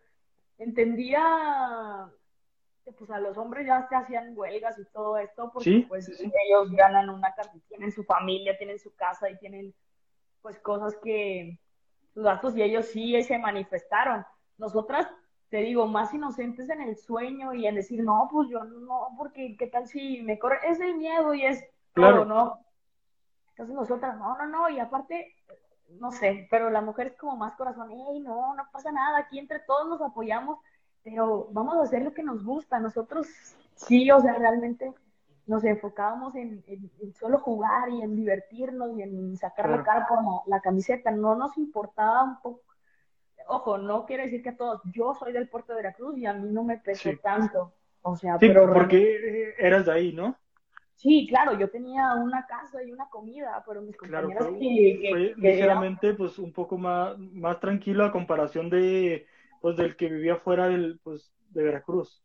Entendía 0.59 2.11
que 2.85 2.93
pues 2.93 3.11
a 3.11 3.19
los 3.19 3.39
hombres 3.39 3.67
ya 3.67 3.89
se 3.89 3.97
hacían 3.97 4.37
huelgas 4.37 4.79
y 4.79 4.85
todo 4.93 5.17
esto, 5.17 5.51
porque 5.55 5.87
pues 5.89 6.07
ellos 6.21 6.71
ganan 6.73 7.09
una 7.09 7.35
cantidad, 7.35 7.65
tienen 7.69 7.91
su 7.91 8.05
familia, 8.05 8.59
tienen 8.59 8.79
su 8.79 8.95
casa 8.95 9.31
y 9.31 9.39
tienen 9.39 9.75
pues 10.45 10.59
cosas 10.59 10.95
que 11.03 11.59
sus 12.13 12.23
gastos 12.23 12.55
y 12.55 12.63
ellos 12.63 12.85
sí 12.89 13.21
se 13.23 13.39
manifestaron. 13.39 14.27
Nosotras, 14.59 15.09
te 15.49 15.57
digo, 15.63 15.87
más 15.87 16.13
inocentes 16.13 16.69
en 16.69 16.83
el 16.83 16.99
sueño 16.99 17.55
y 17.55 17.67
en 17.67 17.77
decir, 17.77 18.05
no, 18.05 18.29
pues 18.31 18.51
yo 18.51 18.63
no, 18.63 19.15
porque 19.17 19.57
qué 19.59 19.69
tal 19.69 19.87
si 19.87 20.21
me 20.23 20.39
corre, 20.39 20.59
es 20.69 20.79
el 20.81 20.97
miedo 20.97 21.33
y 21.33 21.47
es 21.47 21.65
claro. 21.95 22.27
¿no? 22.27 22.61
Entonces 23.53 23.75
nosotras, 23.75 24.19
no, 24.19 24.37
no, 24.37 24.47
no, 24.47 24.69
y 24.69 24.79
aparte, 24.81 25.35
no 25.99 26.13
sé, 26.13 26.47
pero 26.51 26.69
la 26.69 26.83
mujer 26.83 27.07
es 27.07 27.17
como 27.17 27.37
más 27.37 27.57
corazón, 27.57 27.89
hey, 27.91 28.21
no, 28.21 28.55
no 28.55 28.65
pasa 28.71 28.93
nada, 28.93 29.21
aquí 29.21 29.39
entre 29.39 29.61
todos 29.61 29.89
nos 29.89 30.03
apoyamos, 30.03 30.59
pero 31.03 31.49
vamos 31.53 31.77
a 31.77 31.85
hacer 31.85 32.03
lo 32.03 32.13
que 32.13 32.23
nos 32.23 32.45
gusta, 32.45 32.81
nosotros 32.81 33.27
sí, 33.77 34.11
o 34.11 34.21
sea, 34.21 34.35
realmente 34.35 34.93
nos 35.47 35.65
enfocábamos 35.65 36.35
en, 36.37 36.65
solo 37.19 37.39
jugar 37.39 37.91
y 37.91 38.03
en 38.03 38.17
divertirnos 38.17 38.97
y 38.97 39.03
en 39.03 39.37
sacar 39.37 39.69
la 39.71 39.83
cara 39.83 40.07
por 40.09 40.19
la, 40.47 40.61
camiseta. 40.61 41.11
No 41.11 41.35
nos 41.35 41.57
importaba 41.59 42.25
un 42.25 42.41
poco. 42.41 42.63
Ojo, 43.47 43.77
no 43.77 44.07
quiere 44.07 44.25
decir 44.25 44.43
que 44.43 44.51
a 44.51 44.57
todos. 44.57 44.81
Yo 44.93 45.15
soy 45.15 45.33
del 45.33 45.49
puerto 45.49 45.73
de 45.73 45.83
Veracruz 45.83 46.17
y 46.17 46.27
a 46.27 46.33
mí 46.33 46.51
no 46.51 46.65
me 46.65 46.79
pesó 46.79 47.11
tanto. 47.23 47.75
O 48.03 48.17
sea, 48.17 48.39
sí, 48.39 48.49
pero 48.49 48.73
porque 48.73 49.55
eras 49.59 49.87
de 49.87 49.93
ahí, 49.93 50.13
¿no? 50.13 50.37
Sí, 50.95 51.27
claro, 51.29 51.59
yo 51.59 51.69
tenía 51.71 52.15
una 52.15 52.47
casa 52.47 52.83
y 52.83 52.93
una 52.93 53.09
comida, 53.09 53.63
pero 53.67 53.83
mis 53.83 53.97
compañeros 53.97 54.47
claro, 54.47 54.57
fue, 54.57 55.35
ligeramente 55.37 56.15
pues 56.15 56.39
un 56.39 56.53
poco 56.53 56.79
más, 56.79 57.19
más 57.19 57.59
tranquilo 57.61 58.05
a 58.05 58.13
comparación 58.13 58.71
de 58.71 59.27
pues 59.61 59.77
del 59.77 59.97
que 59.97 60.09
vivía 60.09 60.37
fuera 60.37 60.69
del 60.69 61.01
pues 61.03 61.33
de 61.51 61.65
Veracruz. 61.65 62.24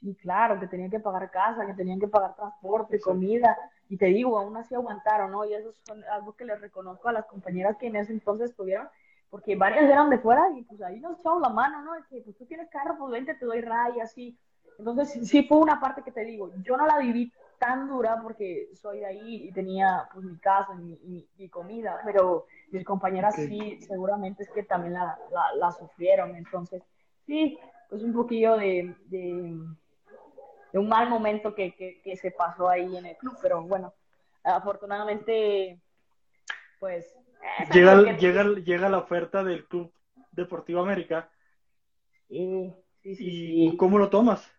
Sí, 0.00 0.14
claro, 0.14 0.60
que 0.60 0.66
tenían 0.66 0.90
que 0.90 1.00
pagar 1.00 1.30
casa, 1.30 1.66
que 1.66 1.72
tenían 1.74 1.98
que 1.98 2.08
pagar 2.08 2.34
transporte, 2.36 3.00
comida, 3.00 3.56
y 3.88 3.96
te 3.96 4.06
digo, 4.06 4.38
aún 4.38 4.56
así 4.56 4.74
aguantaron, 4.74 5.30
¿no? 5.30 5.44
Y 5.44 5.54
eso 5.54 5.70
es 5.70 5.82
algo 6.10 6.34
que 6.34 6.44
les 6.44 6.60
reconozco 6.60 7.08
a 7.08 7.12
las 7.12 7.26
compañeras 7.26 7.76
que 7.78 7.86
en 7.86 7.96
ese 7.96 8.12
entonces 8.12 8.54
tuvieron, 8.54 8.88
porque 9.30 9.56
varias 9.56 9.84
eran 9.84 10.10
de 10.10 10.18
fuera 10.18 10.50
y 10.54 10.62
pues 10.64 10.82
ahí 10.82 11.00
nos 11.00 11.18
echamos 11.18 11.40
la 11.40 11.48
mano, 11.48 11.82
¿no? 11.82 11.92
que 12.08 12.20
pues 12.20 12.36
tú 12.36 12.44
tienes 12.46 12.68
carro, 12.70 12.96
pues 12.98 13.10
vente, 13.10 13.34
te 13.34 13.46
doy 13.46 13.60
raya, 13.60 14.04
así. 14.04 14.38
Entonces 14.78 15.26
sí, 15.26 15.44
fue 15.44 15.58
una 15.58 15.80
parte 15.80 16.02
que 16.02 16.12
te 16.12 16.24
digo, 16.24 16.52
yo 16.62 16.76
no 16.76 16.86
la 16.86 16.98
viví 16.98 17.32
tan 17.58 17.88
dura 17.88 18.20
porque 18.22 18.68
soy 18.74 19.00
de 19.00 19.06
ahí 19.06 19.48
y 19.48 19.52
tenía 19.52 20.08
pues 20.12 20.26
mi 20.26 20.36
casa 20.38 20.74
y 20.74 21.26
mi, 21.38 21.48
comida, 21.48 22.00
pero 22.04 22.46
mis 22.70 22.84
compañeras 22.84 23.34
sí, 23.34 23.80
seguramente 23.80 24.42
es 24.42 24.50
que 24.50 24.62
también 24.62 24.92
la, 24.92 25.18
la, 25.56 25.72
sufrieron, 25.72 26.36
entonces 26.36 26.82
sí, 27.24 27.58
pues 27.88 28.02
un 28.02 28.12
poquillo 28.12 28.56
de 28.58 28.94
un 30.72 30.88
mal 30.88 31.08
momento 31.08 31.54
que, 31.54 31.74
que, 31.74 32.16
se 32.16 32.30
pasó 32.30 32.68
ahí 32.68 32.96
en 32.96 33.06
el 33.06 33.16
club, 33.16 33.36
pero 33.40 33.62
bueno, 33.62 33.94
afortunadamente, 34.44 35.80
pues... 36.78 37.14
Llega, 37.72 38.16
llega, 38.16 38.44
llega 38.44 38.88
la 38.88 38.98
oferta 38.98 39.44
del 39.44 39.66
Club 39.66 39.92
Deportivo 40.32 40.80
América. 40.80 41.30
Sí, 42.28 42.72
sí, 43.02 43.14
sí, 43.14 43.68
¿Y 43.68 43.76
cómo 43.76 43.98
lo 43.98 44.10
tomas? 44.10 44.50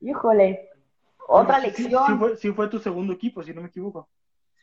Híjole, 0.00 0.68
otra 1.26 1.58
lección. 1.58 2.06
Sí, 2.06 2.12
fue, 2.18 2.36
sí 2.36 2.52
fue 2.52 2.68
tu 2.68 2.78
segundo 2.78 3.12
equipo, 3.12 3.42
si 3.42 3.54
no 3.54 3.62
me 3.62 3.68
equivoco. 3.68 4.08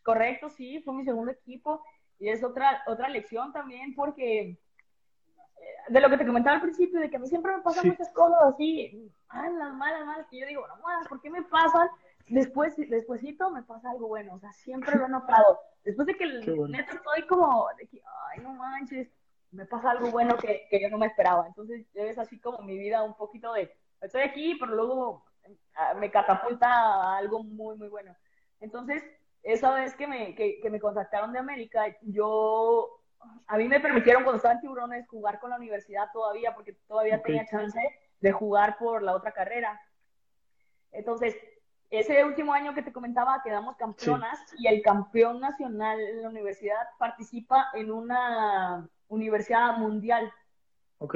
Correcto, 0.03 0.49
sí, 0.49 0.81
fue 0.81 0.93
mi 0.93 1.03
segundo 1.03 1.31
equipo. 1.31 1.83
Y 2.19 2.29
es 2.29 2.43
otra, 2.43 2.83
otra 2.87 3.09
lección 3.09 3.53
también 3.53 3.95
porque 3.95 4.57
de 5.89 6.01
lo 6.01 6.09
que 6.09 6.17
te 6.17 6.25
comentaba 6.25 6.57
al 6.57 6.61
principio, 6.61 6.99
de 6.99 7.09
que 7.09 7.17
a 7.17 7.19
mí 7.19 7.27
siempre 7.27 7.55
me 7.55 7.61
pasan 7.61 7.87
muchas 7.87 8.09
cosas 8.11 8.39
así, 8.53 9.11
malas, 9.33 9.73
malas, 9.73 10.05
malas, 10.05 10.27
que 10.29 10.39
yo 10.39 10.47
digo, 10.47 10.67
no 10.67 10.77
más, 10.77 11.07
¿por 11.07 11.19
qué 11.21 11.29
me 11.29 11.41
pasan? 11.43 11.89
Después, 12.27 12.75
despuésito 12.77 13.49
me 13.49 13.63
pasa 13.63 13.89
algo 13.89 14.07
bueno, 14.07 14.35
o 14.35 14.39
sea, 14.39 14.51
siempre 14.53 14.95
lo 14.95 15.07
he 15.07 15.09
notado. 15.09 15.59
Después 15.83 16.05
de 16.05 16.15
que 16.15 16.25
el 16.25 16.69
neto 16.69 16.93
estoy 16.93 17.25
como, 17.27 17.67
de 17.77 17.87
que, 17.87 18.01
ay, 18.31 18.43
no 18.43 18.53
manches, 18.53 19.09
me 19.51 19.65
pasa 19.65 19.91
algo 19.91 20.11
bueno 20.11 20.37
que, 20.37 20.67
que 20.69 20.79
yo 20.79 20.89
no 20.89 20.99
me 20.99 21.07
esperaba. 21.07 21.47
Entonces, 21.47 21.87
es 21.95 22.19
así 22.19 22.39
como 22.39 22.59
mi 22.59 22.77
vida 22.77 23.03
un 23.03 23.15
poquito 23.15 23.53
de, 23.53 23.75
estoy 24.01 24.21
aquí, 24.21 24.55
pero 24.59 24.75
luego 24.75 25.25
ah, 25.75 25.95
me 25.95 26.11
catapulta 26.11 26.67
a 26.67 27.17
algo 27.17 27.43
muy, 27.43 27.77
muy 27.77 27.87
bueno. 27.87 28.15
Entonces, 28.59 29.03
esa 29.41 29.73
vez 29.73 29.95
que 29.95 30.05
me, 30.05 30.35
que, 30.35 30.59
que 30.61 30.69
me 30.69 30.79
contactaron 30.79 31.33
de 31.33 31.39
América, 31.39 31.85
yo 32.01 32.98
a 33.47 33.57
mí 33.57 33.67
me 33.67 33.79
permitieron 33.79 34.23
cuando 34.23 34.37
estaba 34.37 34.53
en 34.53 34.61
Tiburones 34.61 35.07
jugar 35.07 35.39
con 35.39 35.49
la 35.49 35.57
universidad 35.57 36.09
todavía, 36.13 36.53
porque 36.53 36.73
todavía 36.87 37.21
tenía 37.21 37.45
chance 37.47 37.79
de 38.19 38.31
jugar 38.31 38.77
por 38.77 39.01
la 39.01 39.15
otra 39.15 39.31
carrera. 39.31 39.81
Entonces, 40.91 41.35
ese 41.89 42.23
último 42.23 42.53
año 42.53 42.73
que 42.73 42.83
te 42.83 42.93
comentaba, 42.93 43.41
quedamos 43.43 43.75
campeonas 43.77 44.39
y 44.57 44.67
el 44.67 44.81
campeón 44.81 45.39
nacional 45.39 45.97
de 45.97 46.21
la 46.21 46.29
universidad 46.29 46.87
participa 46.99 47.69
en 47.73 47.91
una 47.91 48.87
universidad 49.07 49.77
mundial. 49.77 50.31
Ok. 50.99 51.15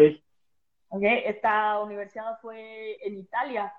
Ok, 0.89 1.04
esta 1.04 1.80
universidad 1.80 2.39
fue 2.42 2.98
en 3.06 3.18
Italia. 3.18 3.74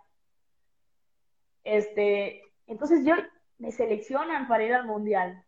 Este, 1.64 2.42
entonces 2.66 3.04
yo 3.04 3.14
me 3.58 3.72
seleccionan 3.72 4.46
para 4.46 4.64
ir 4.64 4.74
al 4.74 4.86
mundial. 4.86 5.44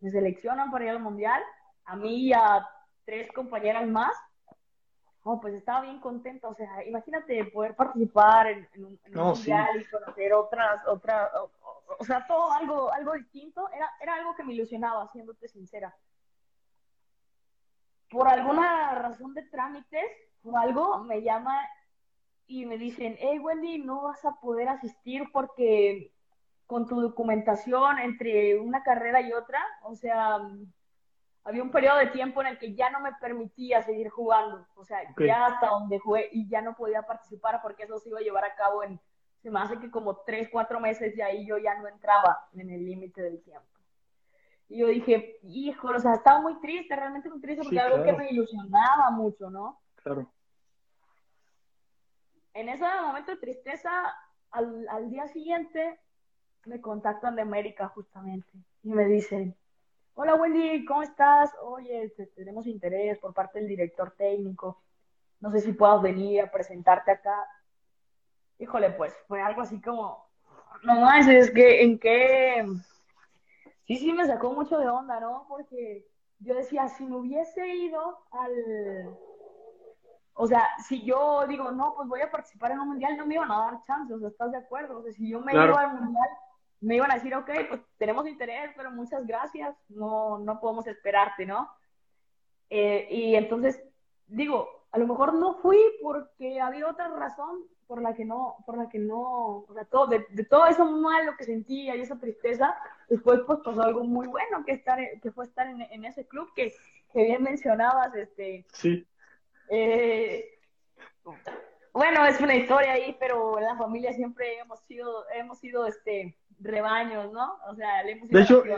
Me 0.00 0.10
seleccionan 0.10 0.70
para 0.70 0.84
ir 0.84 0.90
al 0.90 1.00
mundial 1.00 1.42
a 1.84 1.96
mí 1.96 2.28
y 2.28 2.32
a 2.32 2.66
tres 3.04 3.30
compañeras 3.32 3.86
más, 3.86 4.14
oh, 5.24 5.40
pues 5.40 5.54
estaba 5.54 5.82
bien 5.82 6.00
contenta. 6.00 6.48
O 6.48 6.54
sea, 6.54 6.84
imagínate 6.86 7.44
poder 7.46 7.74
participar 7.74 8.48
en, 8.48 8.68
un, 8.84 8.98
mundial 9.14 9.80
y 9.80 9.84
conocer 9.90 10.32
otras, 10.32 10.86
otras, 10.86 11.30
o, 11.98 12.04
sea, 12.04 12.26
todo 12.26 12.52
algo, 12.52 12.92
algo 12.92 13.14
distinto. 13.14 13.68
Era, 13.74 13.90
era 14.00 14.14
algo 14.14 14.34
que 14.34 14.44
me 14.44 14.54
ilusionaba, 14.54 15.10
siéndote 15.12 15.48
sincera. 15.48 15.94
Por 18.10 18.28
alguna 18.28 18.94
razón 18.96 19.32
de 19.34 19.42
trámites 19.42 20.04
o 20.44 20.56
algo, 20.58 20.98
me 21.04 21.22
llama 21.22 21.58
y 22.46 22.66
me 22.66 22.76
dicen, 22.76 23.16
hey 23.18 23.38
Wendy, 23.38 23.78
no 23.78 24.02
vas 24.02 24.24
a 24.24 24.38
poder 24.40 24.68
asistir 24.68 25.30
porque 25.32 26.12
con 26.66 26.86
tu 26.86 27.00
documentación 27.00 27.98
entre 27.98 28.58
una 28.58 28.82
carrera 28.82 29.20
y 29.20 29.32
otra, 29.32 29.60
o 29.82 29.94
sea, 29.94 30.38
había 31.44 31.62
un 31.62 31.70
periodo 31.70 31.98
de 31.98 32.06
tiempo 32.06 32.40
en 32.40 32.48
el 32.48 32.58
que 32.58 32.74
ya 32.74 32.90
no 32.90 33.00
me 33.00 33.12
permitía 33.20 33.82
seguir 33.82 34.08
jugando, 34.10 34.66
o 34.76 34.84
sea, 34.84 34.98
ya 35.18 35.46
hasta 35.46 35.68
donde 35.68 35.98
jugué 35.98 36.28
y 36.32 36.48
ya 36.48 36.62
no 36.62 36.74
podía 36.76 37.02
participar 37.02 37.60
porque 37.62 37.84
eso 37.84 37.98
se 37.98 38.10
iba 38.10 38.20
a 38.20 38.22
llevar 38.22 38.44
a 38.44 38.54
cabo 38.54 38.84
en, 38.84 39.00
se 39.42 39.50
me 39.50 39.58
hace 39.58 39.78
que 39.78 39.90
como 39.90 40.18
tres, 40.18 40.48
cuatro 40.52 40.78
meses 40.78 41.16
y 41.16 41.20
ahí 41.20 41.46
yo 41.46 41.58
ya 41.58 41.74
no 41.78 41.88
entraba 41.88 42.48
en 42.54 42.70
el 42.70 42.84
límite 42.84 43.22
del 43.22 43.42
tiempo. 43.42 43.66
Y 44.68 44.78
yo 44.78 44.86
dije, 44.86 45.38
hijo, 45.42 45.88
o 45.88 45.98
sea, 45.98 46.14
estaba 46.14 46.40
muy 46.40 46.58
triste, 46.60 46.94
realmente 46.94 47.28
muy 47.28 47.40
triste 47.40 47.64
porque 47.64 47.80
algo 47.80 48.04
que 48.04 48.12
me 48.12 48.30
ilusionaba 48.30 49.10
mucho, 49.10 49.50
¿no? 49.50 49.80
Claro. 49.96 50.32
En 52.54 52.68
ese 52.68 52.84
momento 53.02 53.32
de 53.32 53.38
tristeza, 53.38 53.90
al, 54.50 54.86
al 54.88 55.10
día 55.10 55.26
siguiente, 55.28 56.00
me 56.66 56.80
contactan 56.80 57.34
de 57.34 57.42
América 57.42 57.88
justamente 57.88 58.52
y 58.82 58.90
me 58.90 59.06
dicen, 59.06 59.56
Hola 60.14 60.34
Wendy, 60.34 60.84
¿cómo 60.84 61.02
estás? 61.02 61.50
Oye, 61.62 62.04
este, 62.04 62.26
tenemos 62.26 62.66
interés 62.66 63.18
por 63.18 63.32
parte 63.32 63.58
del 63.58 63.68
director 63.68 64.10
técnico. 64.10 64.82
No 65.40 65.50
sé 65.50 65.60
si 65.60 65.72
puedas 65.72 66.02
venir 66.02 66.42
a 66.42 66.50
presentarte 66.50 67.10
acá. 67.10 67.46
Híjole, 68.58 68.90
pues 68.90 69.14
fue 69.26 69.40
algo 69.40 69.62
así 69.62 69.80
como, 69.80 70.28
No 70.82 71.00
más, 71.00 71.26
es 71.28 71.50
que 71.50 71.82
en 71.82 71.98
qué... 71.98 72.66
Sí, 73.86 73.96
sí, 73.96 74.12
me 74.12 74.26
sacó 74.26 74.52
mucho 74.52 74.78
de 74.78 74.86
onda, 74.86 75.18
¿no? 75.18 75.46
Porque 75.48 76.06
yo 76.40 76.54
decía, 76.54 76.88
si 76.88 77.04
me 77.06 77.16
hubiese 77.16 77.66
ido 77.74 78.18
al... 78.32 79.16
O 80.34 80.46
sea, 80.46 80.68
si 80.86 81.04
yo 81.04 81.46
digo, 81.46 81.70
no, 81.70 81.94
pues 81.94 82.06
voy 82.06 82.20
a 82.20 82.30
participar 82.30 82.72
en 82.72 82.80
un 82.80 82.88
mundial, 82.88 83.16
no 83.16 83.26
me 83.26 83.34
iban 83.34 83.50
a 83.50 83.58
dar 83.58 83.82
chances, 83.84 84.22
¿estás 84.22 84.52
de 84.52 84.58
acuerdo? 84.58 84.98
O 84.98 85.02
sea, 85.02 85.12
si 85.12 85.28
yo 85.28 85.40
me 85.40 85.52
iba 85.52 85.80
al 85.80 86.00
mundial, 86.00 86.28
me 86.82 86.96
iban 86.96 87.10
a 87.10 87.14
decir, 87.14 87.34
ok, 87.34 87.50
pues 87.68 87.80
tenemos 87.96 88.26
interés, 88.26 88.72
pero 88.76 88.90
muchas 88.90 89.26
gracias, 89.26 89.74
no, 89.88 90.38
no 90.38 90.60
podemos 90.60 90.86
esperarte, 90.86 91.46
¿no? 91.46 91.70
Eh, 92.68 93.06
y 93.10 93.34
entonces, 93.36 93.82
digo, 94.26 94.68
a 94.90 94.98
lo 94.98 95.06
mejor 95.06 95.34
no 95.34 95.54
fui 95.54 95.78
porque 96.02 96.60
había 96.60 96.88
otra 96.88 97.08
razón 97.08 97.64
por 97.86 98.02
la 98.02 98.14
que 98.14 98.24
no, 98.24 98.56
por 98.66 98.76
la 98.76 98.88
que 98.88 98.98
no, 98.98 99.64
o 99.68 99.74
sea, 99.74 99.84
todo, 99.84 100.06
de, 100.06 100.20
todo 100.48 100.66
eso 100.66 100.84
malo 100.84 101.34
que 101.36 101.44
sentía 101.44 101.94
y 101.94 102.00
esa 102.00 102.18
tristeza, 102.18 102.74
después 103.08 103.40
pues 103.46 103.60
pasó 103.64 103.82
algo 103.82 104.02
muy 104.02 104.26
bueno 104.26 104.64
que 104.64 104.72
estar, 104.72 104.98
que 105.20 105.30
fue 105.30 105.44
estar 105.44 105.66
en, 105.66 105.82
en 105.82 106.04
ese 106.04 106.26
club 106.26 106.48
que, 106.54 106.74
que, 107.12 107.22
bien 107.24 107.42
mencionabas, 107.42 108.14
este. 108.14 108.64
Sí. 108.72 109.06
Eh, 109.68 110.58
bueno, 111.92 112.26
es 112.26 112.40
una 112.40 112.56
historia 112.56 112.92
ahí, 112.92 113.16
pero 113.20 113.58
en 113.58 113.64
la 113.64 113.76
familia 113.76 114.12
siempre 114.12 114.58
hemos 114.58 114.80
sido, 114.80 115.24
hemos 115.34 115.58
sido, 115.58 115.86
este, 115.86 116.34
rebaños, 116.62 117.32
¿no? 117.32 117.58
O 117.68 117.74
sea, 117.74 118.02
le 118.02 118.12
hemos 118.12 118.28
De 118.28 118.40
hecho, 118.42 118.64
eh, 118.64 118.76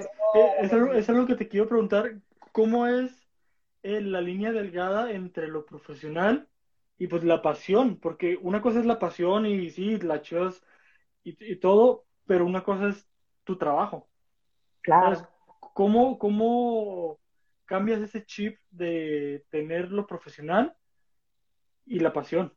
es, 0.61 0.73
algo, 0.73 0.93
es 0.93 1.09
algo 1.09 1.27
que 1.27 1.35
te 1.35 1.49
quiero 1.49 1.69
preguntar, 1.69 2.17
¿cómo 2.53 2.87
es 2.87 3.25
la 3.83 4.21
línea 4.21 4.51
delgada 4.51 5.13
entre 5.13 5.47
lo 5.49 5.67
profesional 5.67 6.49
y 6.97 7.07
pues 7.07 7.23
la 7.23 7.43
pasión, 7.43 7.99
porque 7.99 8.39
una 8.41 8.63
cosa 8.63 8.81
es 8.81 8.87
la 8.87 8.99
pasión 8.99 9.47
y 9.47 9.71
sí, 9.71 9.99
la 9.99 10.23
chivas 10.23 10.63
y, 11.23 11.57
todo, 11.57 12.05
pero 12.27 12.47
una 12.47 12.63
cosa 12.63 12.89
es 12.89 13.09
tu 13.45 13.57
trabajo. 13.57 14.09
Claro. 14.83 15.27
¿cómo, 15.73 16.19
¿Cómo 16.19 17.19
cambias 17.65 18.01
ese 18.01 18.25
chip 18.25 18.59
de 18.71 19.45
tener 19.51 19.91
lo 19.91 20.07
profesional 20.07 20.75
y 21.87 21.99
la 22.01 22.13
pasión? 22.13 22.53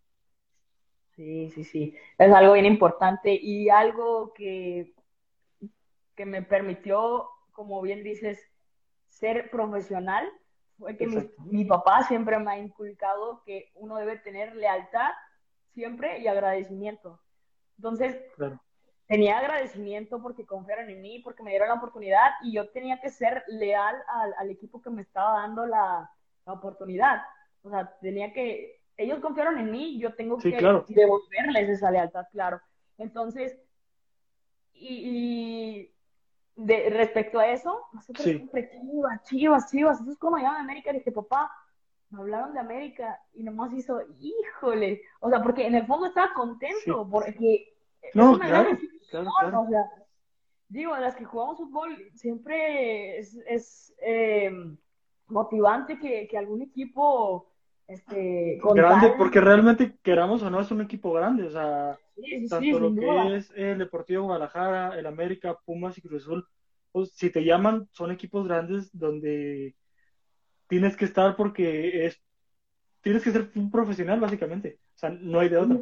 Sí, 1.15 1.49
sí, 1.49 1.63
sí. 1.63 1.95
Es 2.17 2.31
algo 2.31 2.53
bien 2.53 2.65
importante 2.65 3.33
y 3.33 3.69
algo 3.69 4.33
que, 4.33 4.93
que 6.17 6.25
me 6.25 6.41
permitió, 6.41 7.30
como 7.53 7.82
bien 7.82 8.03
dices, 8.03 8.43
ser 9.08 9.49
profesional 9.49 10.27
fue 10.77 10.97
que 10.97 11.08
mi, 11.45 11.65
papá 11.65 12.03
siempre 12.03 12.38
me 12.39 12.51
ha 12.51 12.60
inculcado 12.60 13.41
que 13.45 13.71
uno 13.75 13.95
debe 13.97 14.17
tener 14.17 14.56
lealtad 14.56 15.12
siempre 15.73 16.19
y 16.19 16.27
agradecimiento. 16.27 17.19
Entonces, 17.77 18.19
tenía 19.08 19.39
agradecimiento 19.39 20.21
porque 20.21 20.45
confiaron 20.45 20.89
en 20.89 21.01
mí, 21.01 21.19
porque 21.19 21.43
me 21.43 21.51
dieron 21.51 21.69
la 21.69 21.75
oportunidad 21.75 22.32
y 22.43 22.53
yo 22.53 22.69
tenía 22.69 22.99
que 22.99 23.10
ser 23.10 23.43
leal 23.47 23.95
al, 24.38 24.49
equipo 24.49 24.82
que 24.82 24.89
me 24.89 25.03
estaba 25.03 25.41
dando 25.41 25.65
la, 25.65 26.12
oportunidad. 26.45 27.21
O 27.63 27.69
sea, 27.69 27.91
tenía 28.01 28.32
que, 28.34 28.82
ellos 28.95 29.19
confiaron 29.19 29.60
en 29.60 29.69
mí, 29.69 29.99
yo 29.99 30.15
tengo 30.15 30.38
que 30.38 30.51
devolverles 30.88 31.69
esa 31.69 31.91
lealtad, 31.91 32.25
claro. 32.32 32.62
Entonces, 32.97 33.60
y 34.73 35.91
de, 36.57 36.89
respecto 36.89 37.39
a 37.39 37.47
eso, 37.47 37.85
nosotros 37.93 38.23
siempre 38.23 38.69
chivas, 38.69 39.23
chivas, 39.23 39.71
chivas, 39.71 40.01
eso 40.01 40.11
es 40.11 40.17
como 40.17 40.37
llaman 40.37 40.61
América, 40.61 40.91
dije, 40.91 41.11
papá, 41.11 41.51
me 42.09 42.21
hablaron 42.21 42.53
de 42.53 42.59
América 42.59 43.19
y 43.33 43.43
nomás 43.43 43.73
hizo, 43.73 43.99
híjole, 44.19 45.01
o 45.19 45.29
sea, 45.29 45.41
porque 45.41 45.67
en 45.67 45.75
el 45.75 45.85
fondo 45.85 46.07
estaba 46.07 46.33
contento, 46.33 47.07
porque 47.09 47.73
no, 48.13 48.39
claro, 48.39 48.77
claro, 49.09 49.29
claro. 49.39 49.61
O 49.61 49.69
sea, 49.69 49.83
digo, 50.69 50.95
las 50.97 51.15
que 51.15 51.25
jugamos 51.25 51.57
fútbol 51.57 51.95
siempre 52.15 53.19
es, 53.19 53.37
es 53.45 53.93
eh, 54.01 54.51
motivante 55.27 55.99
que, 55.99 56.27
que, 56.27 56.37
algún 56.37 56.61
equipo 56.61 57.51
este, 57.88 58.60
grande, 58.73 59.13
porque 59.17 59.39
realmente 59.39 59.97
queramos 60.04 60.43
o 60.43 60.50
no 60.50 60.60
es 60.60 60.71
un 60.71 60.82
equipo 60.82 61.13
grande, 61.13 61.43
o 61.45 61.52
sea, 61.52 61.97
tanto 62.50 62.80
lo 62.80 62.93
que 62.93 63.38
es 63.38 63.52
el 63.56 63.78
Deportivo 63.78 64.26
Guadalajara, 64.26 65.00
el 65.00 65.06
América, 65.06 65.58
Pumas 65.65 65.97
y 65.97 66.02
Cruz 66.02 66.23
Azul, 66.23 66.45
pues 66.91 67.13
si 67.13 67.30
te 67.30 67.45
llaman 67.45 67.88
son 67.93 68.12
equipos 68.12 68.45
grandes 68.47 68.89
donde 68.91 69.76
tienes 70.67 70.97
que 70.97 71.06
estar 71.06 71.36
porque 71.38 72.06
es 72.06 72.21
tienes 73.02 73.23
que 73.23 73.32
ser 73.32 73.50
un 73.56 73.71
profesional 73.71 74.19
básicamente, 74.19 74.80
o 74.95 74.97
sea, 74.97 75.10
no 75.10 75.39
hay 75.39 75.47
de 75.47 75.58
otra. 75.58 75.78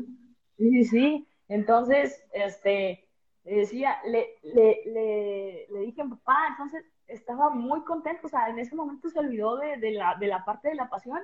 Sí, 0.58 0.84
sí, 0.86 1.28
entonces, 1.48 2.24
este, 2.34 3.08
decía, 3.44 3.98
le, 4.06 4.28
le, 4.44 4.82
le, 4.86 5.68
le 5.72 5.80
dije 5.80 6.04
a 6.04 6.06
papá, 6.06 6.38
entonces 6.52 6.86
estaba 7.08 7.50
muy 7.50 7.84
contento, 7.84 8.28
o 8.28 8.30
sea, 8.30 8.50
en 8.50 8.60
ese 8.60 8.76
momento 8.76 9.10
se 9.10 9.20
olvidó 9.20 9.58
de, 9.58 9.78
de, 9.78 9.92
la, 9.92 10.16
de 10.20 10.28
la 10.28 10.46
parte 10.46 10.70
de 10.70 10.76
la 10.76 10.90
pasión 10.90 11.20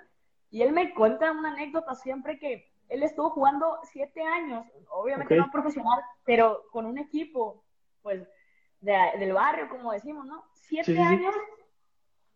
y 0.51 0.61
él 0.61 0.73
me 0.73 0.93
cuenta 0.93 1.31
una 1.31 1.53
anécdota 1.53 1.95
siempre 1.95 2.37
que 2.37 2.69
él 2.89 3.03
estuvo 3.03 3.29
jugando 3.29 3.79
siete 3.83 4.21
años, 4.21 4.67
obviamente 4.89 5.37
no 5.37 5.49
profesional, 5.49 5.99
pero 6.25 6.63
con 6.71 6.85
un 6.85 6.97
equipo, 6.97 7.63
pues, 8.01 8.27
del 8.81 9.33
barrio, 9.33 9.69
como 9.69 9.93
decimos, 9.93 10.25
¿no? 10.25 10.43
Siete 10.53 10.99
años 10.99 11.33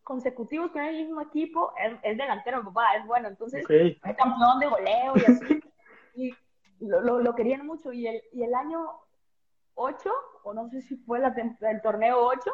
consecutivos 0.03 0.71
con 0.71 0.83
el 0.83 0.95
mismo 0.95 1.19
equipo, 1.21 1.73
es, 2.03 2.17
delantero, 2.17 2.63
papá, 2.63 2.95
es 2.95 3.05
bueno, 3.05 3.27
entonces 3.27 3.65
es 3.69 4.15
campeón 4.15 4.59
de 4.59 4.67
goleo 4.67 5.13
y 5.15 5.31
así, 5.31 5.63
y 6.13 6.33
lo, 6.79 7.19
lo, 7.19 7.35
querían 7.35 7.65
mucho, 7.65 7.91
y 7.91 8.07
el, 8.07 8.23
y 8.31 8.43
el 8.43 8.53
año 8.53 8.91
ocho, 9.73 10.11
o 10.43 10.53
no 10.53 10.69
sé 10.69 10.81
si 10.81 10.95
fue 10.95 11.19
la, 11.19 11.35
el 11.61 11.81
torneo 11.81 12.25
ocho, 12.27 12.51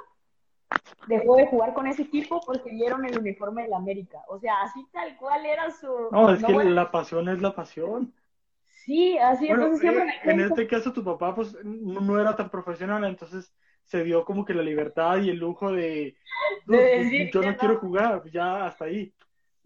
dejó 1.08 1.36
de 1.36 1.48
jugar 1.48 1.74
con 1.74 1.88
ese 1.88 2.04
equipo 2.04 2.42
porque 2.46 2.72
vieron 2.72 3.06
el 3.06 3.18
uniforme 3.18 3.64
de 3.64 3.70
la 3.70 3.78
América. 3.78 4.20
O 4.28 4.40
sea, 4.40 4.62
así 4.62 4.86
tal 4.92 5.18
cual 5.18 5.46
era 5.46 5.72
su... 5.72 5.88
No, 6.12 6.34
es 6.34 6.44
que 6.44 6.54
la 6.54 6.92
pasión 6.92 7.30
es 7.30 7.42
la 7.42 7.54
pasión. 7.54 8.14
Sí, 8.86 9.18
así 9.18 9.48
entonces 9.48 9.80
siempre 9.80 10.10
eh, 10.10 10.20
En 10.24 10.40
este 10.40 10.68
caso 10.68 10.92
tu 10.92 11.04
papá 11.04 11.36
pues 11.36 11.56
no 11.64 12.20
era 12.20 12.36
tan 12.36 12.50
profesional, 12.50 13.04
entonces 13.04 13.54
se 13.84 14.04
dio 14.04 14.26
como 14.26 14.44
que 14.44 14.54
la 14.54 14.64
libertad 14.64 15.18
y 15.18 15.30
el 15.30 15.38
lujo 15.38 15.72
de, 15.72 16.16
yo 17.34 17.42
no, 17.42 17.58
quiero 17.58 17.80
jugar, 17.80 18.24
ya 18.32 18.66
hasta 18.66 18.86
ahí. 18.86 19.14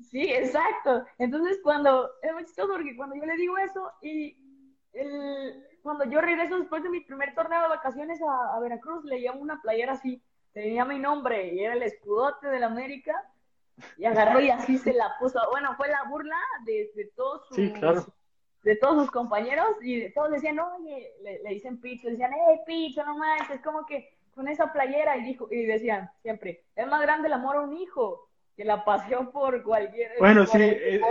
Sí, 0.02 0.24
exacto. 0.24 1.06
Entonces 1.18 1.60
cuando, 1.63 2.10
es 2.22 2.34
muy 2.34 2.44
chistoso 2.44 2.74
porque 2.74 2.96
cuando 2.98 3.15
yo 3.15 3.26
le 3.26 3.38
digo 3.38 3.58
eso 3.58 3.89
y 4.02 4.38
el, 4.91 5.63
cuando 5.82 6.06
yo 6.06 6.20
regreso 6.20 6.60
después 6.60 6.84
de 6.84 6.89
mi 6.89 7.02
primer 7.02 7.34
torneo 7.36 7.62
de 7.62 7.70
vacaciones 7.70 8.20
a, 8.22 8.56
a 8.56 8.60
Veracruz, 8.60 9.06
le 9.06 9.20
llamo 9.20 9.39
una 9.39 9.62
playera 9.62 9.94
así, 9.94 10.22
tenía 10.56 10.86
mi 10.86 10.98
nombre 10.98 11.54
y 11.54 11.60
era 11.60 11.74
el 11.74 11.84
escudote 11.84 12.48
de 12.48 12.60
la 12.62 12.68
América 12.68 13.13
y 13.98 14.06
agarró 14.06 14.39
y 14.39 14.50
así 14.50 14.78
se 14.78 14.94
la 14.94 15.18
puso. 15.20 15.38
Bueno, 15.52 15.76
fue 15.76 15.89
la 15.89 16.04
burla 16.10 16.38
de, 16.65 16.91
de 16.96 17.12
todos 17.13 17.46
sus, 17.50 17.58
de 18.63 18.76
todos 18.78 19.02
sus 19.02 19.12
compañeros 19.12 19.68
y 19.82 20.10
todos 20.13 20.32
decían, 20.32 20.58
oye, 20.60 21.12
le, 21.22 21.44
le 21.44 21.50
dicen 21.50 21.82
Picho, 21.82 22.08
decían, 22.08 22.32
hey 22.34 22.60
Picho, 22.65 23.04
no 23.04 23.18
manches, 23.18 23.58
es 23.58 23.62
como 23.62 23.86
que 23.86 24.15
con 24.34 24.48
esa 24.48 24.72
playera 24.72 25.18
y 25.18 25.26
dijo 25.26 25.50
y 25.52 25.65
decían 25.65 26.10
siempre, 26.22 26.63
es 26.74 26.88
más 26.88 27.02
grande 27.02 27.28
el 27.28 27.34
amor 27.34 27.58
a 27.58 27.62
un 27.62 27.74
hijo 27.74 28.30
que 28.56 28.63
la 28.63 28.86
pasión 28.86 29.32
por 29.32 29.62
cualquier 29.62 30.12
bueno 30.20 30.46
sí 30.46 30.58
eh, 30.62 31.02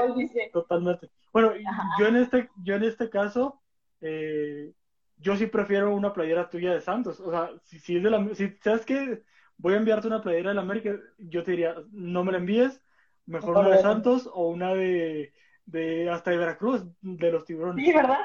totalmente. 0.53 1.11
Bueno 1.33 1.53
yo 1.99 2.07
en 2.07 2.17
este 2.17 2.49
yo 2.63 2.77
en 2.77 2.85
este 2.85 3.11
caso 3.11 3.61
eh, 4.01 4.73
yo 5.19 5.37
sí 5.37 5.47
prefiero 5.47 5.95
una 5.95 6.15
playera 6.15 6.49
tuya 6.49 6.73
de 6.73 6.81
Santos. 6.81 7.21
O 7.21 7.31
sea 7.31 7.51
si, 7.65 7.79
si 7.79 7.97
es 7.99 8.03
de 8.03 8.11
la 8.11 8.35
si 8.35 8.49
sabes 8.63 8.87
que 8.87 9.23
voy 9.57 9.75
a 9.75 9.79
enviarte 9.79 10.07
una 10.07 10.23
playera 10.23 10.51
de 10.51 10.55
la 10.55 10.63
América, 10.63 10.97
yo 11.19 11.43
te 11.43 11.53
diría, 11.53 11.75
no 11.93 12.25
me 12.25 12.33
la 12.33 12.39
envíes, 12.39 12.83
mejor 13.27 13.57
una 13.57 13.71
de 13.71 13.79
Santos 13.79 14.29
o 14.33 14.49
una 14.49 14.75
de, 14.75 15.33
de 15.67 16.11
hasta 16.11 16.31
de 16.31 16.39
Veracruz, 16.39 16.85
de 17.01 17.33
los 17.33 17.45
tiburones. 17.45 17.85
Sí, 17.85 17.93
¿verdad? 17.93 18.19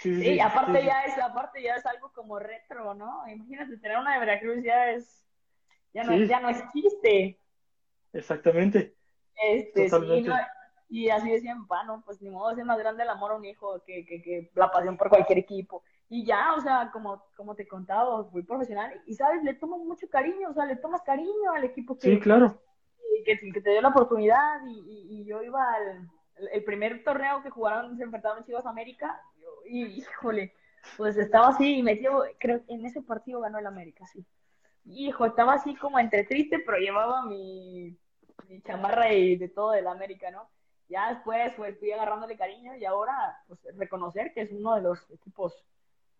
Sí, 0.00 0.22
sí, 0.22 0.40
aparte 0.40 0.84
ya 0.84 1.02
es, 1.02 1.18
aparte 1.18 1.62
ya 1.62 1.76
es 1.76 1.86
algo 1.86 2.12
como 2.12 2.38
retro, 2.38 2.94
¿no? 2.94 3.22
Imagínate 3.28 3.76
tener 3.76 3.98
una 3.98 4.14
de 4.14 4.20
Veracruz 4.20 4.64
ya 4.64 4.90
es, 4.90 5.24
ya 5.92 6.02
no, 6.02 6.16
ya 6.16 6.40
no 6.40 6.48
existe. 6.48 7.38
Exactamente. 8.12 8.96
Este, 9.36 9.88
sí, 9.88 10.26
y 10.92 11.08
así 11.08 11.30
decían, 11.30 11.66
bueno, 11.66 12.02
pues 12.04 12.20
ni 12.20 12.28
modo, 12.28 12.50
es 12.50 12.64
más 12.64 12.78
grande 12.78 13.02
el 13.02 13.08
amor 13.08 13.32
a 13.32 13.36
un 13.36 13.44
hijo 13.44 13.82
que, 13.86 14.04
que, 14.04 14.20
que 14.20 14.50
la 14.54 14.70
pasión 14.70 14.96
por 14.96 15.08
cualquier 15.08 15.38
equipo 15.38 15.82
y 16.10 16.26
ya, 16.26 16.52
o 16.54 16.60
sea, 16.60 16.90
como, 16.92 17.24
como 17.34 17.54
te 17.54 17.66
contaba, 17.66 18.24
fui 18.26 18.42
profesional 18.42 18.92
y, 19.06 19.14
¿sabes? 19.14 19.42
Le 19.42 19.54
tomo 19.54 19.78
mucho 19.78 20.06
cariño, 20.10 20.50
o 20.50 20.52
sea, 20.52 20.66
le 20.66 20.76
tomas 20.76 21.00
cariño 21.00 21.52
al 21.54 21.64
equipo 21.64 21.98
que, 21.98 22.08
sí, 22.08 22.20
claro. 22.20 22.60
que, 23.24 23.38
que, 23.38 23.60
te 23.62 23.70
dio 23.70 23.80
la 23.80 23.88
oportunidad 23.88 24.60
y, 24.66 25.20
y, 25.20 25.24
yo 25.24 25.42
iba 25.42 25.62
al 25.72 26.10
el 26.52 26.64
primer 26.64 27.02
torneo 27.04 27.42
que 27.42 27.50
jugaron, 27.50 27.96
se 27.96 28.04
enfrentaron 28.04 28.38
en 28.38 28.44
Chivas 28.44 28.66
América 28.66 29.20
y, 29.66 29.84
híjole, 29.84 30.54
pues 30.96 31.16
estaba 31.16 31.48
así 31.48 31.78
y 31.78 31.82
metió, 31.82 32.24
creo 32.38 32.64
que 32.64 32.74
en 32.74 32.84
ese 32.84 33.02
partido 33.02 33.40
ganó 33.40 33.58
el 33.58 33.66
América, 33.66 34.06
sí. 34.06 34.24
Hijo, 34.84 35.24
estaba 35.24 35.54
así 35.54 35.76
como 35.76 35.98
entre 35.98 36.24
triste, 36.24 36.58
pero 36.58 36.78
llevaba 36.78 37.24
mi, 37.24 37.96
mi 38.48 38.60
chamarra 38.62 39.12
y 39.12 39.36
de 39.36 39.48
todo 39.48 39.70
del 39.70 39.86
América, 39.86 40.30
¿no? 40.30 40.48
Ya 40.92 41.14
después 41.14 41.52
pues, 41.56 41.78
fui 41.78 41.90
agarrándole 41.90 42.36
cariño 42.36 42.76
y 42.76 42.84
ahora 42.84 43.36
pues 43.48 43.60
reconocer 43.76 44.32
que 44.32 44.42
es 44.42 44.52
uno 44.52 44.74
de 44.76 44.82
los 44.82 45.10
equipos 45.10 45.64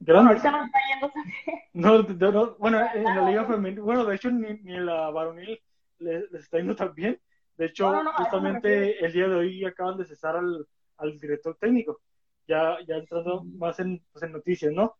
Ahorita 0.08 0.50
no 0.50 0.64
está 0.64 0.78
yendo 0.90 1.10
también. 1.10 1.36
No, 1.74 2.56
bueno, 2.58 2.80
en 2.94 3.04
la 3.04 3.28
liga 3.28 3.44
femenil, 3.44 3.80
bueno, 3.80 4.04
de 4.04 4.16
hecho 4.16 4.30
ni, 4.30 4.54
ni 4.62 4.78
la 4.78 5.10
varonil 5.10 5.58
les, 5.98 6.32
está 6.34 6.58
yendo 6.58 6.74
tan 6.74 6.94
bien. 6.94 7.20
De 7.56 7.66
hecho, 7.66 7.92
justamente 8.16 9.04
el 9.04 9.12
día 9.12 9.28
de 9.28 9.34
hoy 9.34 9.64
acaban 9.64 9.96
de 9.96 10.04
cesar 10.04 10.36
al, 10.36 10.66
al 10.96 11.18
director 11.18 11.56
técnico, 11.58 12.00
ya, 12.46 12.78
ya 12.86 12.96
entrando 12.96 13.44
más 13.44 13.78
en, 13.80 14.02
pues, 14.12 14.22
en 14.24 14.32
noticias, 14.32 14.72
¿no? 14.72 14.96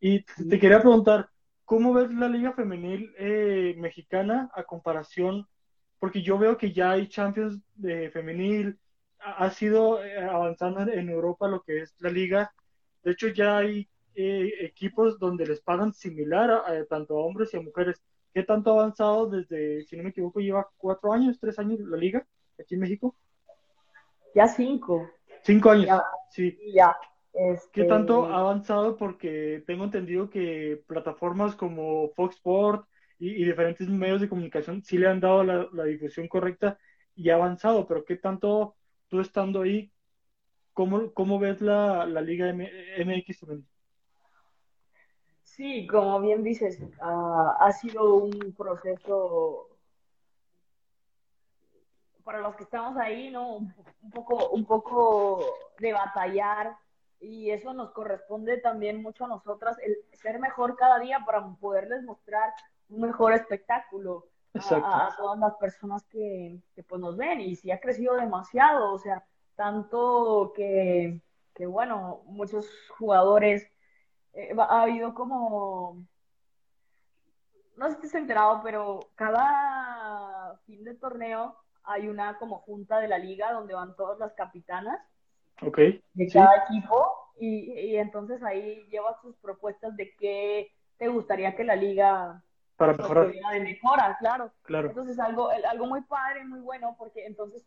Y 0.00 0.22
te 0.22 0.58
quería 0.58 0.80
preguntar, 0.80 1.28
¿cómo 1.64 1.92
ves 1.92 2.12
la 2.12 2.28
liga 2.28 2.52
femenil 2.52 3.12
eh, 3.18 3.74
mexicana 3.78 4.50
a 4.54 4.62
comparación? 4.64 5.46
Porque 5.98 6.22
yo 6.22 6.38
veo 6.38 6.56
que 6.56 6.72
ya 6.72 6.92
hay 6.92 7.08
Champions 7.08 7.60
de 7.74 8.10
femenil, 8.10 8.78
ha, 9.24 9.50
sido 9.50 10.04
eh, 10.04 10.18
avanzando 10.18 10.80
en 10.80 11.08
Europa 11.08 11.48
lo 11.48 11.62
que 11.62 11.82
es 11.82 11.94
la 12.00 12.10
liga. 12.10 12.52
De 13.02 13.12
hecho, 13.12 13.28
ya 13.28 13.58
hay 13.58 13.88
eh, 14.14 14.50
equipos 14.60 15.18
donde 15.18 15.46
les 15.46 15.60
pagan 15.60 15.92
similar 15.92 16.50
a, 16.50 16.84
tanto 16.88 17.16
a 17.16 17.24
hombres 17.24 17.52
y 17.52 17.56
a 17.56 17.60
mujeres. 17.60 18.02
¿Qué 18.32 18.42
tanto 18.42 18.70
ha 18.70 18.82
avanzado 18.82 19.28
desde, 19.28 19.82
si 19.84 19.96
no 19.96 20.02
me 20.02 20.10
equivoco, 20.10 20.40
lleva 20.40 20.68
cuatro 20.76 21.12
años, 21.12 21.38
tres 21.40 21.58
años 21.58 21.80
la 21.80 21.96
liga 21.96 22.26
aquí 22.58 22.74
en 22.74 22.80
México? 22.80 23.14
Ya 24.34 24.48
cinco. 24.48 25.08
Cinco 25.42 25.70
años, 25.70 26.00
sí. 26.30 26.58
Ya. 26.72 26.96
¿Qué 27.32 27.52
este, 27.52 27.84
tanto 27.84 28.26
ha 28.26 28.38
avanzado? 28.38 28.96
Porque 28.96 29.64
tengo 29.66 29.84
entendido 29.84 30.30
que 30.30 30.82
plataformas 30.86 31.56
como 31.56 32.10
Fox 32.14 32.36
Sport 32.36 32.86
y, 33.18 33.44
diferentes 33.44 33.88
medios 33.88 34.20
de 34.20 34.28
comunicación 34.28 34.82
sí 34.84 34.98
le 34.98 35.08
han 35.08 35.20
dado 35.20 35.42
la, 35.42 35.84
difusión 35.84 36.28
correcta 36.28 36.78
y 37.16 37.30
ha 37.30 37.34
avanzado, 37.34 37.86
pero 37.86 38.04
¿qué 38.04 38.16
tanto 38.16 38.76
estando 39.20 39.62
ahí, 39.62 39.92
cómo, 40.72 41.12
cómo 41.12 41.38
ves 41.38 41.60
la, 41.60 42.06
Liga 42.06 42.52
MX 42.52 43.46
Sí, 45.42 45.86
como 45.86 46.20
bien 46.20 46.42
dices, 46.42 46.80
ha 47.00 47.70
sido 47.72 48.14
un 48.16 48.54
proceso 48.56 49.68
para 52.24 52.40
los 52.40 52.56
que 52.56 52.64
estamos 52.64 52.96
ahí, 52.96 53.30
¿no? 53.30 53.56
Un 53.56 54.10
poco, 54.12 54.48
un 54.50 54.64
poco 54.64 55.44
de 55.78 55.92
batallar 55.92 56.76
y 57.20 57.50
eso 57.50 57.72
nos 57.72 57.92
corresponde 57.92 58.58
también 58.58 59.02
mucho 59.02 59.24
a 59.24 59.28
nosotras, 59.28 59.76
el 59.82 59.96
ser 60.12 60.38
mejor 60.40 60.76
cada 60.76 60.98
día 60.98 61.20
para 61.24 61.46
poderles 61.60 62.02
mostrar 62.02 62.52
un 62.88 63.02
mejor 63.02 63.32
espectáculo 63.32 64.26
a, 64.54 65.14
todas 65.16 65.38
las 65.38 65.54
personas 65.56 66.04
que, 66.04 66.60
pues 66.88 67.00
nos 67.00 67.16
ven 67.16 67.40
y 67.40 67.56
si 67.56 67.70
ha 67.70 67.80
crecido 67.80 68.14
demasiado, 68.14 68.92
o 68.92 68.98
sea, 68.98 69.24
tanto 69.56 70.52
que, 70.54 71.20
que 71.54 71.66
bueno, 71.66 72.22
muchos 72.26 72.68
jugadores, 72.98 73.68
eh, 74.32 74.54
ha 74.56 74.82
habido 74.82 75.14
como, 75.14 76.04
no 77.76 77.88
sé 77.88 77.94
si 77.96 78.00
te 78.02 78.06
has 78.06 78.14
enterado, 78.14 78.60
pero 78.62 79.00
cada 79.14 80.56
fin 80.66 80.84
de 80.84 80.94
torneo 80.94 81.56
hay 81.84 82.08
una 82.08 82.38
como 82.38 82.58
junta 82.60 82.98
de 82.98 83.08
la 83.08 83.18
liga 83.18 83.52
donde 83.52 83.74
van 83.74 83.94
todas 83.94 84.18
las 84.18 84.32
capitanas 84.32 84.98
okay, 85.60 86.02
de 86.14 86.28
cada 86.32 86.64
equipo 86.64 87.06
y, 87.38 87.72
y, 87.72 87.96
entonces 87.96 88.42
ahí 88.42 88.86
llevas 88.88 89.20
tus 89.20 89.36
propuestas 89.36 89.94
de 89.96 90.14
qué 90.16 90.72
te 90.96 91.08
gustaría 91.08 91.54
que 91.56 91.64
la 91.64 91.76
liga 91.76 92.42
para 92.76 92.92
mejorar 92.92 93.30
de 93.30 93.60
mejora, 93.60 94.16
claro. 94.18 94.52
claro. 94.62 94.88
Entonces 94.88 95.18
algo, 95.18 95.48
algo 95.48 95.86
muy 95.86 96.02
padre, 96.02 96.44
muy 96.44 96.60
bueno, 96.60 96.94
porque 96.98 97.26
entonces 97.26 97.64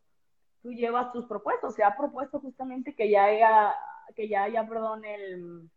tú 0.62 0.72
llevas 0.72 1.12
tus 1.12 1.26
propuestas. 1.26 1.76
Se 1.76 1.84
ha 1.84 1.96
propuesto 1.96 2.40
justamente 2.40 2.94
que 2.94 3.10
ya 3.10 3.26
haya, 3.26 3.76
que 4.16 4.28
ya 4.28 4.44
haya, 4.44 4.68
perdón, 4.68 5.06
el 5.06 5.70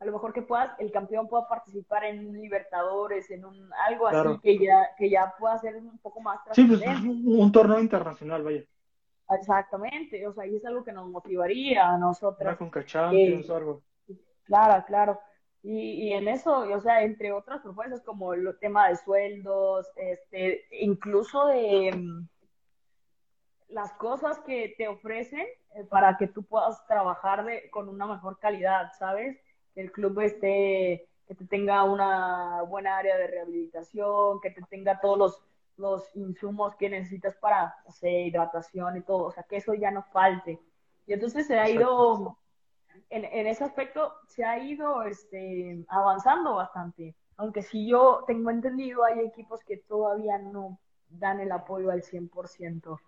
a 0.00 0.04
lo 0.04 0.12
mejor 0.12 0.32
que 0.32 0.42
puedas, 0.42 0.78
el 0.80 0.92
campeón 0.92 1.28
pueda 1.28 1.48
participar 1.48 2.04
en 2.04 2.26
un 2.26 2.40
Libertadores, 2.40 3.30
en 3.30 3.44
un 3.44 3.70
algo 3.86 4.06
así 4.06 4.38
que 4.42 4.58
ya, 4.58 4.90
que 4.98 5.08
ya 5.08 5.34
pueda 5.38 5.56
ser 5.58 5.76
un 5.76 5.98
poco 5.98 6.20
más 6.20 6.40
Sí, 6.52 6.64
pues 6.64 6.82
un, 7.02 7.50
torneo 7.52 7.80
internacional, 7.80 8.42
vaya. 8.42 8.62
Exactamente, 9.30 10.26
o 10.26 10.34
sea, 10.34 10.46
y 10.46 10.56
es 10.56 10.64
algo 10.66 10.84
que 10.84 10.92
nos 10.92 11.08
motivaría 11.08 11.88
a 11.88 11.96
nosotros. 11.96 12.56
con 12.56 12.70
Champions 12.84 13.48
o 13.48 13.56
algo. 13.56 13.82
Claro, 14.44 14.84
claro. 14.86 15.20
Y, 15.66 16.12
en 16.12 16.28
eso, 16.28 16.58
o 16.58 16.80
sea, 16.82 17.02
entre 17.02 17.32
otras 17.32 17.62
propuestas 17.62 18.02
como 18.02 18.34
el 18.34 18.54
tema 18.60 18.88
de 18.88 18.96
sueldos, 18.96 19.86
este, 19.96 20.66
incluso 20.70 21.46
de 21.46 21.90
mm, 21.96 22.28
las 23.68 23.92
cosas 23.94 24.38
que 24.40 24.74
te 24.76 24.88
ofrecen 24.88 25.46
eh, 25.74 25.84
para 25.88 26.18
que 26.18 26.28
tú 26.28 26.42
puedas 26.42 26.86
trabajar 26.86 27.46
de, 27.46 27.70
con 27.70 27.88
una 27.88 28.06
mejor 28.06 28.38
calidad, 28.38 28.92
¿sabes? 28.98 29.38
que 29.74 29.80
el 29.80 29.90
club 29.90 30.20
esté, 30.20 31.08
que 31.26 31.34
te 31.34 31.46
tenga 31.46 31.82
una 31.84 32.62
buena 32.62 32.98
área 32.98 33.16
de 33.16 33.26
rehabilitación, 33.26 34.40
que 34.42 34.50
te 34.50 34.62
tenga 34.62 35.00
todos 35.00 35.18
los, 35.18 35.42
los 35.76 36.16
insumos 36.16 36.76
que 36.76 36.90
necesitas 36.90 37.36
para 37.36 37.74
hacer 37.86 38.26
hidratación 38.26 38.98
y 38.98 39.00
todo, 39.00 39.24
o 39.24 39.32
sea, 39.32 39.42
que 39.44 39.56
eso 39.56 39.74
ya 39.74 39.90
no 39.90 40.02
falte. 40.12 40.60
Y 41.06 41.12
entonces 41.14 41.46
se 41.46 41.58
ha 41.58 41.68
ido, 41.68 42.38
en, 43.10 43.24
en 43.24 43.46
ese 43.46 43.64
aspecto, 43.64 44.12
se 44.28 44.44
ha 44.44 44.58
ido 44.58 45.02
este, 45.02 45.84
avanzando 45.88 46.54
bastante. 46.54 47.14
Aunque 47.36 47.62
si 47.62 47.88
yo 47.88 48.24
tengo 48.26 48.50
entendido, 48.50 49.04
hay 49.04 49.20
equipos 49.20 49.60
que 49.64 49.78
todavía 49.78 50.38
no 50.38 50.78
dan 51.08 51.40
el 51.40 51.52
apoyo 51.52 51.90
al 51.90 52.02
100% 52.02 52.98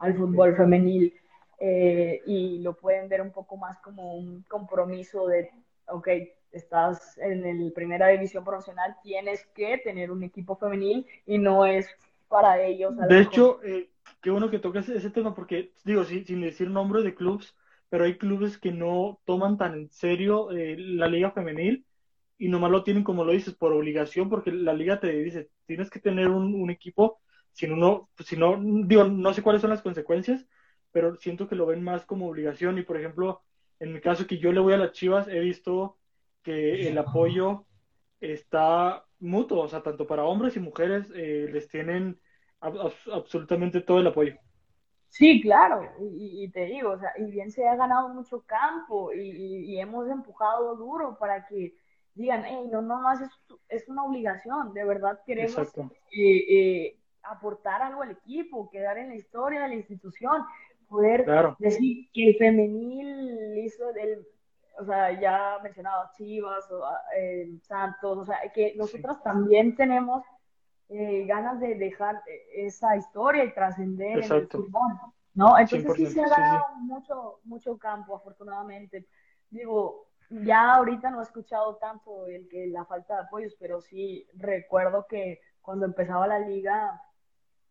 al 0.00 0.16
fútbol 0.16 0.56
femenil. 0.56 1.14
Eh, 1.58 2.20
y 2.26 2.58
lo 2.58 2.74
pueden 2.74 3.08
ver 3.08 3.22
un 3.22 3.30
poco 3.30 3.56
más 3.56 3.78
como 3.78 4.16
un 4.16 4.42
compromiso 4.48 5.28
de 5.28 5.50
ok, 5.86 6.08
estás 6.50 7.16
en 7.18 7.44
el 7.46 7.72
primera 7.72 8.08
división 8.08 8.44
profesional, 8.44 8.96
tienes 9.02 9.46
que 9.54 9.78
tener 9.78 10.10
un 10.10 10.22
equipo 10.22 10.56
femenil 10.56 11.06
y 11.26 11.38
no 11.38 11.64
es 11.64 11.88
para 12.28 12.60
ellos. 12.60 12.96
De 13.08 13.20
hecho, 13.20 13.62
eh, 13.62 13.90
qué 14.20 14.30
bueno 14.30 14.50
que 14.50 14.58
toques 14.58 14.88
ese 14.88 15.10
tema 15.10 15.34
porque, 15.34 15.72
digo, 15.84 16.04
sin 16.04 16.40
decir 16.40 16.68
nombre 16.70 17.02
de 17.02 17.14
clubes, 17.14 17.54
pero 17.92 18.04
hay 18.04 18.16
clubes 18.16 18.56
que 18.56 18.72
no 18.72 19.20
toman 19.26 19.58
tan 19.58 19.74
en 19.74 19.90
serio 19.90 20.50
eh, 20.50 20.76
la 20.78 21.08
liga 21.08 21.30
femenil 21.32 21.84
y 22.38 22.48
nomás 22.48 22.70
lo 22.70 22.84
tienen, 22.84 23.04
como 23.04 23.22
lo 23.22 23.32
dices, 23.32 23.52
por 23.54 23.74
obligación, 23.74 24.30
porque 24.30 24.50
la 24.50 24.72
liga 24.72 24.98
te 24.98 25.12
dice, 25.12 25.50
tienes 25.66 25.90
que 25.90 26.00
tener 26.00 26.28
un, 26.28 26.70
equipo, 26.70 27.20
si 27.52 27.66
no, 27.66 28.08
si 28.24 28.38
no, 28.38 28.58
digo, 28.86 29.04
no 29.04 29.34
sé 29.34 29.42
cuáles 29.42 29.60
son 29.60 29.68
las 29.68 29.82
consecuencias, 29.82 30.46
pero 30.90 31.16
siento 31.16 31.46
que 31.48 31.54
lo 31.54 31.66
ven 31.66 31.84
más 31.84 32.06
como 32.06 32.30
obligación 32.30 32.78
y, 32.78 32.82
por 32.82 32.96
ejemplo, 32.96 33.42
en 33.78 33.92
mi 33.92 34.00
caso 34.00 34.26
que 34.26 34.38
yo 34.38 34.52
le 34.52 34.60
voy 34.60 34.72
a 34.72 34.78
las 34.78 34.92
Chivas, 34.92 35.28
he 35.28 35.40
visto 35.40 35.98
que 36.42 36.88
el 36.88 36.96
apoyo 36.96 37.66
está 38.20 39.04
mutuo, 39.18 39.64
o 39.64 39.68
sea, 39.68 39.82
tanto 39.82 40.06
para 40.06 40.24
hombres 40.24 40.56
y 40.56 40.60
mujeres 40.60 41.12
eh, 41.14 41.46
les 41.52 41.68
tienen 41.68 42.18
absolutamente 42.58 43.82
todo 43.82 44.00
el 44.00 44.06
apoyo. 44.06 44.34
Sí, 45.12 45.42
claro, 45.42 45.92
y, 46.00 46.48
te 46.52 46.64
digo, 46.64 46.92
o 46.92 46.98
sea, 46.98 47.12
y 47.18 47.30
bien 47.30 47.50
se 47.50 47.68
ha 47.68 47.76
ganado 47.76 48.08
mucho 48.08 48.40
campo 48.46 49.12
y, 49.12 49.78
hemos 49.78 50.08
empujado 50.08 50.74
duro 50.74 51.18
para 51.18 51.46
que 51.46 51.74
digan, 52.14 52.44
hey, 52.46 52.66
no, 52.72 52.80
no 52.80 52.98
más 53.02 53.20
es, 53.20 53.28
es 53.68 53.86
una 53.90 54.04
obligación, 54.04 54.72
de 54.72 54.84
verdad 54.86 55.20
queremos 55.26 55.58
eh, 55.76 55.90
eh, 56.16 56.98
aportar 57.24 57.82
algo 57.82 58.00
al 58.00 58.12
equipo, 58.12 58.70
quedar 58.70 58.96
en 58.96 59.10
la 59.10 59.16
historia 59.16 59.60
de 59.60 59.68
la 59.68 59.74
institución 59.74 60.46
poder 60.88 61.26
decir 61.58 62.08
que 62.14 62.30
el 62.30 62.36
femenil 62.36 63.58
hizo 63.58 63.92
del, 63.92 64.26
o 64.80 64.84
sea, 64.86 65.20
ya 65.20 65.58
mencionado 65.62 66.08
Chivas, 66.16 66.70
o, 66.70 66.82
eh, 67.18 67.50
Santos, 67.60 68.16
o 68.16 68.24
sea, 68.24 68.38
que 68.54 68.72
nosotras 68.76 69.22
también 69.22 69.76
tenemos 69.76 70.22
eh, 70.94 71.24
ganas 71.26 71.58
de 71.58 71.74
dejar 71.76 72.22
esa 72.54 72.96
historia 72.96 73.44
y 73.44 73.54
trascender 73.54 74.18
en 74.18 74.32
el 74.32 74.48
fútbol, 74.48 74.92
¿no? 75.32 75.58
Entonces 75.58 75.90
sí 75.96 76.06
se 76.06 76.22
ha 76.22 76.28
dado 76.28 76.64
mucho, 76.80 77.40
mucho 77.44 77.78
campo, 77.78 78.14
afortunadamente. 78.14 79.06
Digo, 79.48 80.08
ya 80.28 80.74
ahorita 80.74 81.10
no 81.10 81.20
he 81.20 81.22
escuchado 81.22 81.76
tanto 81.76 82.26
el 82.26 82.46
que 82.46 82.66
la 82.66 82.84
falta 82.84 83.14
de 83.14 83.20
apoyos, 83.22 83.56
pero 83.58 83.80
sí 83.80 84.26
recuerdo 84.34 85.06
que 85.08 85.40
cuando 85.62 85.86
empezaba 85.86 86.26
la 86.26 86.40
liga, 86.40 87.00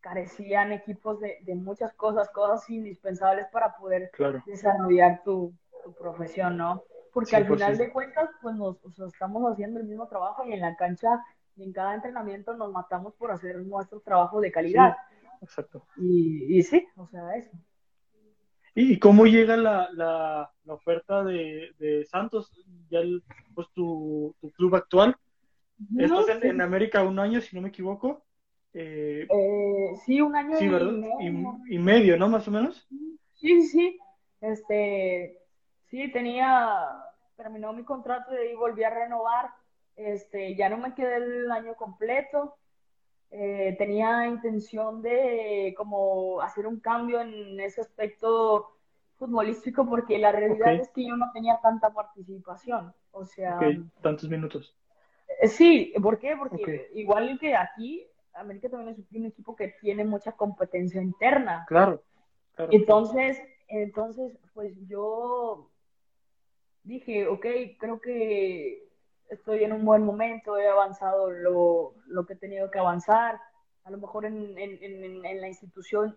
carecían 0.00 0.72
equipos 0.72 1.20
de, 1.20 1.38
de 1.42 1.54
muchas 1.54 1.92
cosas, 1.94 2.28
cosas 2.30 2.68
indispensables 2.70 3.46
para 3.52 3.76
poder 3.76 4.10
desarrollar 4.46 5.22
tu, 5.22 5.54
tu, 5.84 5.94
profesión, 5.94 6.56
¿no? 6.56 6.82
Porque 7.12 7.36
al 7.36 7.46
final 7.46 7.78
de 7.78 7.92
cuentas, 7.92 8.30
pues 8.40 8.56
nos 8.56 8.76
estamos 8.98 9.48
haciendo 9.52 9.78
el 9.78 9.86
mismo 9.86 10.08
trabajo 10.08 10.44
y 10.44 10.54
en 10.54 10.60
la 10.60 10.74
cancha 10.74 11.22
y 11.56 11.64
en 11.64 11.72
cada 11.72 11.94
entrenamiento 11.94 12.54
nos 12.54 12.72
matamos 12.72 13.14
por 13.14 13.30
hacer 13.30 13.56
nuestro 13.58 14.00
trabajo 14.00 14.40
de 14.40 14.52
calidad. 14.52 14.96
exacto. 15.40 15.86
Y, 15.96 16.58
y, 16.58 16.62
sí, 16.62 16.86
o 16.96 17.06
sea, 17.06 17.36
eso. 17.36 17.50
¿Y 18.74 18.98
cómo 18.98 19.26
llega 19.26 19.56
la, 19.56 19.90
la, 19.92 20.50
la 20.64 20.74
oferta 20.74 21.22
de, 21.24 21.72
de, 21.78 22.06
Santos, 22.06 22.50
ya 22.88 23.00
el, 23.00 23.22
pues 23.54 23.68
tu, 23.74 24.34
tu 24.40 24.50
club 24.52 24.74
actual? 24.76 25.14
Estás 25.98 26.28
en, 26.28 26.46
en 26.46 26.60
América 26.60 27.02
un 27.02 27.18
año, 27.18 27.40
si 27.40 27.54
no 27.54 27.62
me 27.62 27.68
equivoco. 27.68 28.24
Eh, 28.74 29.26
eh, 29.28 29.96
sí, 30.06 30.20
un 30.20 30.34
año 30.34 30.56
y, 31.68 31.78
medio. 31.78 32.16
¿no? 32.16 32.28
Más 32.28 32.48
o 32.48 32.50
menos. 32.50 32.88
Sí, 33.34 33.62
sí, 33.62 33.98
Este, 34.40 35.38
sí, 35.88 36.10
tenía 36.10 36.88
terminó 37.36 37.72
mi 37.72 37.84
contrato 37.84 38.30
y 38.42 38.54
volví 38.54 38.84
a 38.84 38.90
renovar. 38.90 39.50
Este, 39.96 40.54
ya 40.56 40.68
no 40.68 40.78
me 40.78 40.94
quedé 40.94 41.16
el 41.16 41.50
año 41.50 41.74
completo. 41.74 42.56
Eh, 43.30 43.74
tenía 43.78 44.26
intención 44.26 45.00
de 45.00 45.74
como 45.76 46.40
hacer 46.42 46.66
un 46.66 46.80
cambio 46.80 47.20
en 47.20 47.58
ese 47.60 47.80
aspecto 47.80 48.76
futbolístico 49.16 49.88
porque 49.88 50.18
la 50.18 50.32
realidad 50.32 50.74
es 50.74 50.90
que 50.90 51.06
yo 51.06 51.16
no 51.16 51.30
tenía 51.32 51.58
tanta 51.62 51.92
participación. 51.92 52.92
O 53.12 53.24
sea, 53.24 53.58
tantos 54.00 54.28
minutos. 54.28 54.74
Eh, 55.40 55.48
sí, 55.48 55.94
¿por 56.02 56.18
qué? 56.18 56.36
Porque 56.36 56.90
igual 56.94 57.38
que 57.38 57.54
aquí, 57.54 58.06
América 58.34 58.68
también 58.68 58.90
es 58.90 59.12
un 59.12 59.26
equipo 59.26 59.54
que 59.54 59.68
tiene 59.80 60.04
mucha 60.04 60.32
competencia 60.32 61.00
interna. 61.00 61.64
Claro. 61.68 62.02
Entonces, 62.70 63.40
entonces, 63.68 64.36
pues 64.54 64.74
yo 64.86 65.70
dije, 66.82 67.26
ok, 67.26 67.46
creo 67.78 68.00
que 68.00 68.91
estoy 69.32 69.64
en 69.64 69.72
un 69.72 69.84
buen 69.84 70.04
momento, 70.04 70.58
he 70.58 70.68
avanzado 70.68 71.30
lo, 71.30 71.94
lo 72.06 72.26
que 72.26 72.34
he 72.34 72.36
tenido 72.36 72.70
que 72.70 72.78
avanzar. 72.78 73.40
A 73.84 73.90
lo 73.90 73.98
mejor 73.98 74.26
en, 74.26 74.56
en, 74.58 75.24
en, 75.24 75.40
la 75.40 75.48
institución 75.48 76.16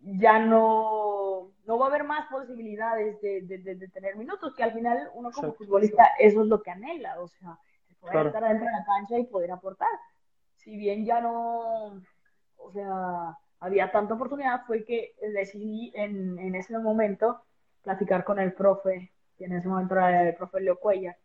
ya 0.00 0.38
no, 0.38 1.52
no 1.66 1.78
va 1.78 1.86
a 1.86 1.88
haber 1.88 2.04
más 2.04 2.26
posibilidades 2.30 3.20
de, 3.20 3.42
de, 3.42 3.88
tener 3.88 4.16
minutos, 4.16 4.54
que 4.54 4.62
al 4.62 4.72
final 4.72 5.10
uno 5.14 5.30
como 5.32 5.52
futbolista 5.54 6.06
eso 6.18 6.42
es 6.42 6.46
lo 6.46 6.62
que 6.62 6.70
anhela, 6.70 7.20
o 7.20 7.28
sea, 7.28 7.58
poder 8.00 8.26
estar 8.26 8.42
dentro 8.42 8.66
de 8.66 8.72
la 8.72 8.84
cancha 8.84 9.18
y 9.18 9.24
poder 9.24 9.50
aportar. 9.50 9.88
Si 10.54 10.76
bien 10.76 11.04
ya 11.04 11.20
no, 11.20 12.00
o 12.56 12.72
sea, 12.72 13.36
había 13.60 13.90
tanta 13.90 14.14
oportunidad, 14.14 14.64
fue 14.66 14.84
que 14.84 15.14
decidí 15.34 15.92
en, 15.94 16.38
en 16.38 16.54
ese 16.54 16.78
momento 16.78 17.42
platicar 17.82 18.24
con 18.24 18.38
el 18.38 18.52
profe, 18.52 19.12
que 19.36 19.44
en 19.44 19.52
ese 19.52 19.68
momento 19.68 19.94
era 19.94 20.28
el 20.28 20.34
profe 20.34 20.60
Leo 20.60 20.78
Cuella, 20.78 21.16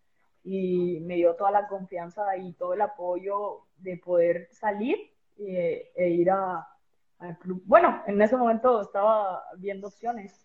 y 0.43 0.99
me 1.01 1.15
dio 1.15 1.35
toda 1.35 1.51
la 1.51 1.67
confianza 1.67 2.35
y 2.37 2.53
todo 2.53 2.73
el 2.73 2.81
apoyo 2.81 3.67
de 3.77 3.97
poder 3.97 4.47
salir 4.51 4.97
eh, 5.37 5.91
e 5.95 6.09
ir 6.09 6.31
al 6.31 7.37
club. 7.39 7.61
Bueno, 7.65 8.01
en 8.07 8.21
ese 8.21 8.35
momento 8.35 8.81
estaba 8.81 9.43
viendo 9.57 9.87
opciones, 9.87 10.39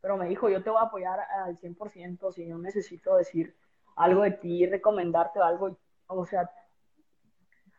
pero 0.00 0.16
me 0.16 0.28
dijo, 0.28 0.48
yo 0.48 0.62
te 0.62 0.70
voy 0.70 0.80
a 0.80 0.86
apoyar 0.86 1.20
al 1.20 1.56
100% 1.56 2.32
si 2.32 2.46
no 2.46 2.58
necesito 2.58 3.16
decir 3.16 3.56
algo 3.96 4.22
de 4.22 4.32
ti, 4.32 4.66
recomendarte 4.66 5.40
algo. 5.40 5.78
O 6.08 6.24
sea, 6.24 6.50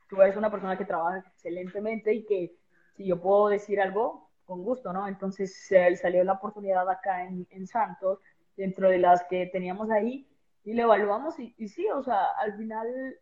tú 0.10 0.22
eres 0.22 0.36
una 0.38 0.52
persona 0.52 0.78
que 0.78 0.86
trabaja 0.86 1.20
excelentemente 1.20 2.14
y 2.14 2.26
que 2.26 2.56
si 2.96 3.06
yo 3.06 3.22
puedo 3.22 3.50
decir 3.50 3.80
algo, 3.80 4.28
con 4.46 4.64
gusto, 4.64 4.94
¿no? 4.94 5.08
Entonces 5.08 5.70
salió 6.02 6.24
la 6.24 6.34
oportunidad 6.34 6.90
acá 6.90 7.26
en, 7.26 7.46
en 7.50 7.68
Santos, 7.68 8.20
dentro 8.56 8.90
de 8.90 8.98
las 8.98 9.24
que 9.26 9.46
teníamos 9.48 9.92
ahí, 9.92 10.26
y 10.68 10.74
le 10.74 10.82
evaluamos 10.82 11.40
y, 11.40 11.56
y 11.58 11.70
sí, 11.70 11.88
o 11.88 12.04
sea, 12.04 12.26
al 12.38 12.58
final 12.58 13.18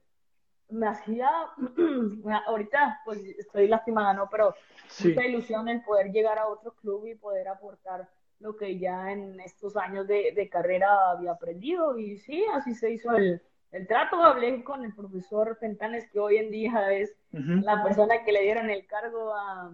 me 0.70 0.88
hacía, 0.88 1.30
ahorita 2.48 3.02
pues 3.06 3.24
estoy 3.38 3.68
lastimada, 3.68 4.16
¿no? 4.16 4.28
Pero 4.32 4.56
mucha 5.04 5.24
ilusión 5.24 5.70
en 5.70 5.84
poder 5.84 6.12
llegar 6.12 6.40
a 6.40 6.48
otro 6.48 6.74
club 6.74 7.06
y 7.06 7.14
poder 7.14 7.48
aportar 7.48 8.10
lo 8.40 8.56
que 8.56 8.80
ya 8.80 9.12
en 9.12 9.40
estos 9.42 9.78
años 9.78 10.08
de, 10.08 10.34
de 10.36 10.50
carrera 10.50 11.12
había 11.12 11.34
aprendido 11.34 12.00
y 12.00 12.18
sí, 12.18 12.44
así 12.52 12.74
se 12.74 12.90
hizo 12.90 13.16
el, 13.16 13.40
el 13.72 13.86
trato. 13.86 14.24
Hablé 14.24 14.64
con 14.64 14.84
el 14.84 14.96
profesor 14.96 15.56
Fentanes, 15.60 16.10
que 16.10 16.20
hoy 16.20 16.38
en 16.38 16.50
día 16.50 16.94
es 16.94 17.16
la 17.32 17.84
persona 17.84 18.24
que 18.24 18.32
le 18.32 18.42
dieron 18.42 18.72
el 18.72 18.88
cargo 18.88 19.36
a, 19.36 19.72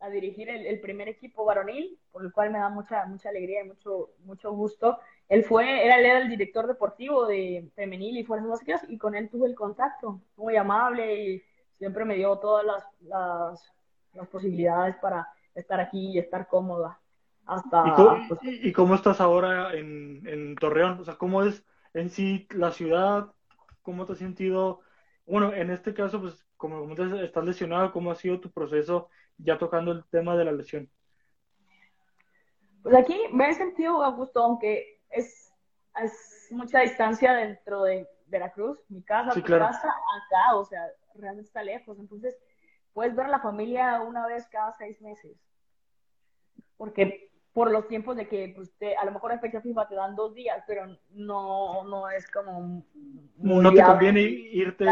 a 0.00 0.08
dirigir 0.08 0.48
el, 0.48 0.64
el, 0.64 0.80
primer 0.80 1.10
equipo 1.10 1.44
varonil, 1.44 1.98
por 2.10 2.24
el 2.24 2.32
cual 2.32 2.50
me 2.50 2.58
da 2.58 2.70
mucha, 2.70 3.04
mucha 3.04 3.28
alegría 3.28 3.62
y 3.62 3.68
mucho, 3.68 4.14
mucho 4.24 4.52
gusto. 4.52 4.98
Él 5.28 5.44
fue, 5.44 5.86
era, 5.86 6.18
el 6.18 6.28
director 6.28 6.66
deportivo 6.66 7.26
de 7.26 7.70
femenil 7.74 8.18
y 8.18 8.24
fuerzas 8.24 8.48
básicas 8.48 8.84
y 8.88 8.98
con 8.98 9.14
él 9.14 9.30
tuve 9.30 9.48
el 9.48 9.54
contacto, 9.54 10.20
muy 10.36 10.56
amable 10.56 11.24
y 11.24 11.42
siempre 11.78 12.04
me 12.04 12.16
dio 12.16 12.36
todas 12.38 12.64
las, 12.64 12.84
las, 13.00 13.72
las 14.12 14.28
posibilidades 14.28 14.96
para 14.96 15.26
estar 15.54 15.80
aquí 15.80 16.12
y 16.12 16.18
estar 16.18 16.46
cómoda. 16.48 16.98
Hasta, 17.46 17.88
¿Y 17.88 17.92
cómo, 17.92 18.28
pues, 18.28 18.40
¿y 18.44 18.72
cómo 18.72 18.94
estás 18.94 19.20
ahora 19.20 19.74
en, 19.74 20.22
en, 20.26 20.54
Torreón? 20.56 21.00
O 21.00 21.04
sea, 21.04 21.16
¿cómo 21.16 21.42
es 21.42 21.64
en 21.92 22.08
sí 22.10 22.46
la 22.50 22.70
ciudad? 22.70 23.32
¿Cómo 23.82 24.06
te 24.06 24.12
has 24.12 24.18
sentido? 24.18 24.80
Bueno, 25.26 25.52
en 25.52 25.70
este 25.70 25.92
caso, 25.92 26.20
pues 26.20 26.46
como 26.56 26.92
estás 26.92 27.44
lesionado, 27.44 27.90
¿cómo 27.90 28.12
ha 28.12 28.14
sido 28.14 28.38
tu 28.38 28.50
proceso 28.52 29.08
ya 29.36 29.58
tocando 29.58 29.90
el 29.90 30.04
tema 30.04 30.36
de 30.36 30.44
la 30.44 30.52
lesión? 30.52 30.88
Pues 32.82 32.94
aquí 32.94 33.18
me 33.32 33.48
he 33.48 33.54
sentido 33.54 34.02
a 34.02 34.10
gusto, 34.10 34.42
aunque 34.42 35.01
es, 35.12 35.52
es 36.02 36.48
mucha 36.50 36.80
distancia 36.80 37.34
dentro 37.34 37.82
de 37.84 38.08
Veracruz, 38.26 38.78
mi 38.88 39.02
casa, 39.02 39.34
mi 39.34 39.42
casa, 39.42 39.88
acá, 39.88 40.56
o 40.56 40.64
sea, 40.64 40.82
realmente 41.14 41.46
está 41.46 41.62
lejos. 41.62 41.98
Entonces, 41.98 42.36
puedes 42.92 43.14
ver 43.14 43.26
a 43.26 43.30
la 43.30 43.40
familia 43.40 44.00
una 44.00 44.26
vez 44.26 44.48
cada 44.48 44.72
seis 44.72 45.00
meses. 45.00 45.36
Porque 46.76 47.30
por 47.52 47.70
los 47.70 47.86
tiempos 47.86 48.16
de 48.16 48.26
que 48.28 48.52
pues, 48.54 48.74
a 48.98 49.04
lo 49.04 49.12
mejor 49.12 49.32
en 49.32 49.40
fecha 49.40 49.60
FIFA 49.60 49.88
te 49.88 49.94
dan 49.94 50.16
dos 50.16 50.34
días, 50.34 50.64
pero 50.66 50.86
no, 51.10 51.84
no 51.84 52.08
es 52.08 52.30
como... 52.30 52.84
no 53.36 53.72
te 53.72 53.82
conviene 53.82 54.20
irte 54.20 54.86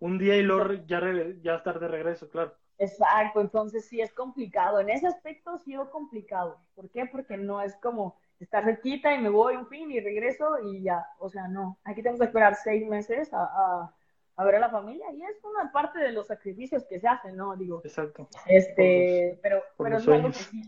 un 0.00 0.18
día 0.18 0.36
y 0.36 0.42
luego 0.42 0.72
ya, 0.86 1.00
ya 1.40 1.54
estar 1.54 1.78
de 1.78 1.88
regreso, 1.88 2.28
claro. 2.28 2.54
Exacto, 2.78 3.40
entonces 3.40 3.86
sí 3.86 4.00
es 4.00 4.12
complicado. 4.12 4.80
En 4.80 4.90
ese 4.90 5.06
aspecto 5.06 5.50
ha 5.50 5.58
sido 5.58 5.90
complicado. 5.90 6.58
¿Por 6.74 6.90
qué? 6.90 7.06
Porque 7.06 7.36
no 7.36 7.62
es 7.62 7.76
como 7.76 8.16
estar 8.40 8.64
cerquita 8.64 9.14
y 9.14 9.20
me 9.20 9.28
voy 9.28 9.56
un 9.56 9.66
fin 9.68 9.90
y 9.90 10.00
regreso 10.00 10.58
y 10.60 10.82
ya. 10.82 11.06
O 11.18 11.28
sea, 11.28 11.48
no. 11.48 11.78
Aquí 11.84 12.02
tengo 12.02 12.18
que 12.18 12.24
esperar 12.24 12.54
seis 12.56 12.86
meses 12.86 13.32
a, 13.32 13.92
a, 14.36 14.44
ver 14.44 14.56
a 14.56 14.60
la 14.60 14.70
familia 14.70 15.10
y 15.12 15.22
es 15.22 15.42
una 15.44 15.72
parte 15.72 15.98
de 15.98 16.12
los 16.12 16.26
sacrificios 16.26 16.84
que 16.84 17.00
se 17.00 17.08
hacen, 17.08 17.36
¿no? 17.36 17.56
Digo. 17.56 17.80
Exacto. 17.84 18.28
Este, 18.46 19.38
pero, 19.42 19.62
pero 19.78 19.98
es 19.98 20.08
algo 20.08 20.28
que 20.28 20.34
sí. 20.34 20.62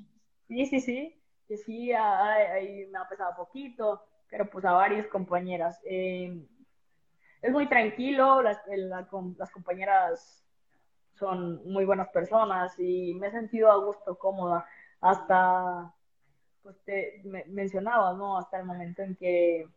Sí, 0.48 0.66
sí, 0.66 0.80
sí. 0.80 1.22
Que 1.48 1.56
sí, 1.56 1.92
ahí 1.92 2.86
me 2.86 2.98
ha 2.98 3.08
pesado 3.08 3.36
poquito, 3.36 4.02
pero 4.28 4.50
pues 4.50 4.64
a 4.64 4.72
varias 4.72 5.06
compañeras. 5.06 5.80
Eh, 5.84 6.44
es 7.42 7.52
muy 7.52 7.68
tranquilo, 7.68 8.42
las, 8.42 8.60
las 8.66 9.50
compañeras 9.52 10.44
son 11.14 11.64
muy 11.70 11.84
buenas 11.84 12.08
personas 12.08 12.78
y 12.78 13.14
me 13.14 13.28
he 13.28 13.30
sentido 13.30 13.70
a 13.70 13.76
gusto, 13.76 14.18
cómoda, 14.18 14.66
hasta, 15.00 15.94
pues 16.66 16.82
te 16.84 17.22
mencionaba, 17.46 18.12
¿no? 18.14 18.36
Hasta 18.36 18.58
el 18.58 18.64
momento 18.64 19.00
en 19.00 19.14
que, 19.14 19.68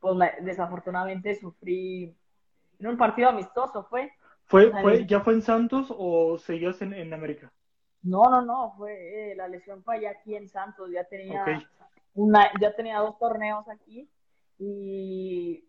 pues 0.00 0.16
desafortunadamente 0.40 1.34
sufrí 1.34 2.16
en 2.78 2.86
un 2.86 2.96
partido 2.96 3.28
amistoso, 3.28 3.84
¿fue? 3.90 4.10
¿Fue, 4.46 4.70
fue 4.80 5.04
¿Ya 5.04 5.20
fue 5.20 5.34
en 5.34 5.42
Santos 5.42 5.94
o 5.94 6.38
seguías 6.38 6.80
en, 6.80 6.94
en 6.94 7.12
América? 7.12 7.52
No, 8.02 8.22
no, 8.30 8.40
no, 8.40 8.72
fue, 8.78 9.32
eh, 9.32 9.36
la 9.36 9.48
lesión 9.48 9.82
fue 9.84 9.96
allá 9.96 10.12
aquí 10.12 10.34
en 10.34 10.48
Santos, 10.48 10.90
ya 10.90 11.04
tenía, 11.04 11.44
una, 12.14 12.50
ya 12.58 12.74
tenía 12.74 13.00
dos 13.00 13.18
torneos 13.18 13.68
aquí 13.68 14.08
y 14.58 15.62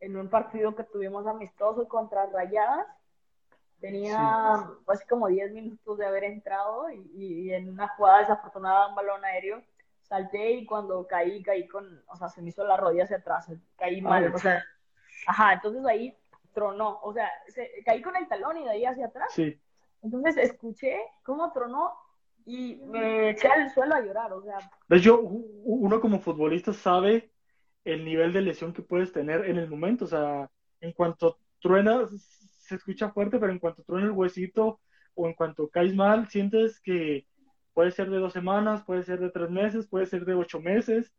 en 0.00 0.16
un 0.16 0.30
partido 0.30 0.74
que 0.74 0.84
tuvimos 0.84 1.26
amistoso 1.26 1.86
contra 1.88 2.24
Rayadas, 2.24 2.86
Tenía 3.82 4.70
casi 4.86 5.06
como 5.08 5.26
10 5.26 5.52
minutos 5.52 5.98
de 5.98 6.06
haber 6.06 6.22
entrado 6.22 6.88
y, 6.90 7.52
en 7.52 7.68
una 7.68 7.88
jugada 7.88 8.20
desafortunada, 8.20 8.86
un 8.86 8.94
balón 8.94 9.24
aéreo, 9.24 9.60
salté 10.02 10.52
y 10.52 10.64
cuando 10.64 11.04
caí, 11.08 11.42
caí 11.42 11.66
con, 11.66 12.00
o 12.06 12.16
sea, 12.16 12.28
se 12.28 12.42
me 12.42 12.50
hizo 12.50 12.64
la 12.64 12.76
rodilla 12.76 13.02
hacia 13.02 13.16
atrás, 13.16 13.50
caí 13.76 14.00
mal, 14.00 14.32
o 14.32 14.38
sea, 14.38 14.62
ajá, 15.26 15.54
entonces 15.54 15.84
ahí 15.84 16.16
tronó, 16.54 17.00
o 17.02 17.12
sea, 17.12 17.28
caí 17.84 18.00
con 18.02 18.14
el 18.14 18.28
talón 18.28 18.58
y 18.58 18.64
de 18.64 18.70
ahí 18.70 18.84
hacia 18.84 19.06
atrás. 19.06 19.32
Sí. 19.32 19.60
Entonces 20.00 20.36
escuché 20.36 21.00
cómo 21.24 21.52
tronó 21.52 21.92
y 22.44 22.76
me 22.84 23.30
eché 23.30 23.48
al 23.48 23.68
suelo 23.70 23.96
a 23.96 24.00
llorar, 24.00 24.32
o 24.32 24.42
sea. 24.42 24.58
Yo, 25.00 25.20
uno 25.20 26.00
como 26.00 26.20
futbolista 26.20 26.72
sabe 26.72 27.32
el 27.84 28.04
nivel 28.04 28.32
de 28.32 28.42
lesión 28.42 28.72
que 28.72 28.82
puedes 28.82 29.12
tener 29.12 29.44
en 29.44 29.58
el 29.58 29.68
momento, 29.68 30.04
o 30.04 30.08
sea, 30.08 30.48
en 30.80 30.92
cuanto 30.92 31.38
truenas, 31.60 32.41
se 32.72 32.76
escucha 32.76 33.10
fuerte, 33.10 33.38
pero 33.38 33.52
en 33.52 33.58
cuanto 33.58 33.82
truena 33.82 34.06
el 34.06 34.12
huesito 34.12 34.80
o 35.14 35.26
en 35.26 35.34
cuanto 35.34 35.68
caes 35.68 35.94
mal, 35.94 36.26
sientes 36.28 36.80
que 36.80 37.26
puede 37.74 37.90
ser 37.90 38.08
de 38.08 38.18
dos 38.18 38.32
semanas, 38.32 38.82
puede 38.82 39.02
ser 39.02 39.20
de 39.20 39.30
tres 39.30 39.50
meses, 39.50 39.86
puede 39.86 40.06
ser 40.06 40.24
de 40.24 40.34
ocho 40.34 40.60
meses. 40.60 41.14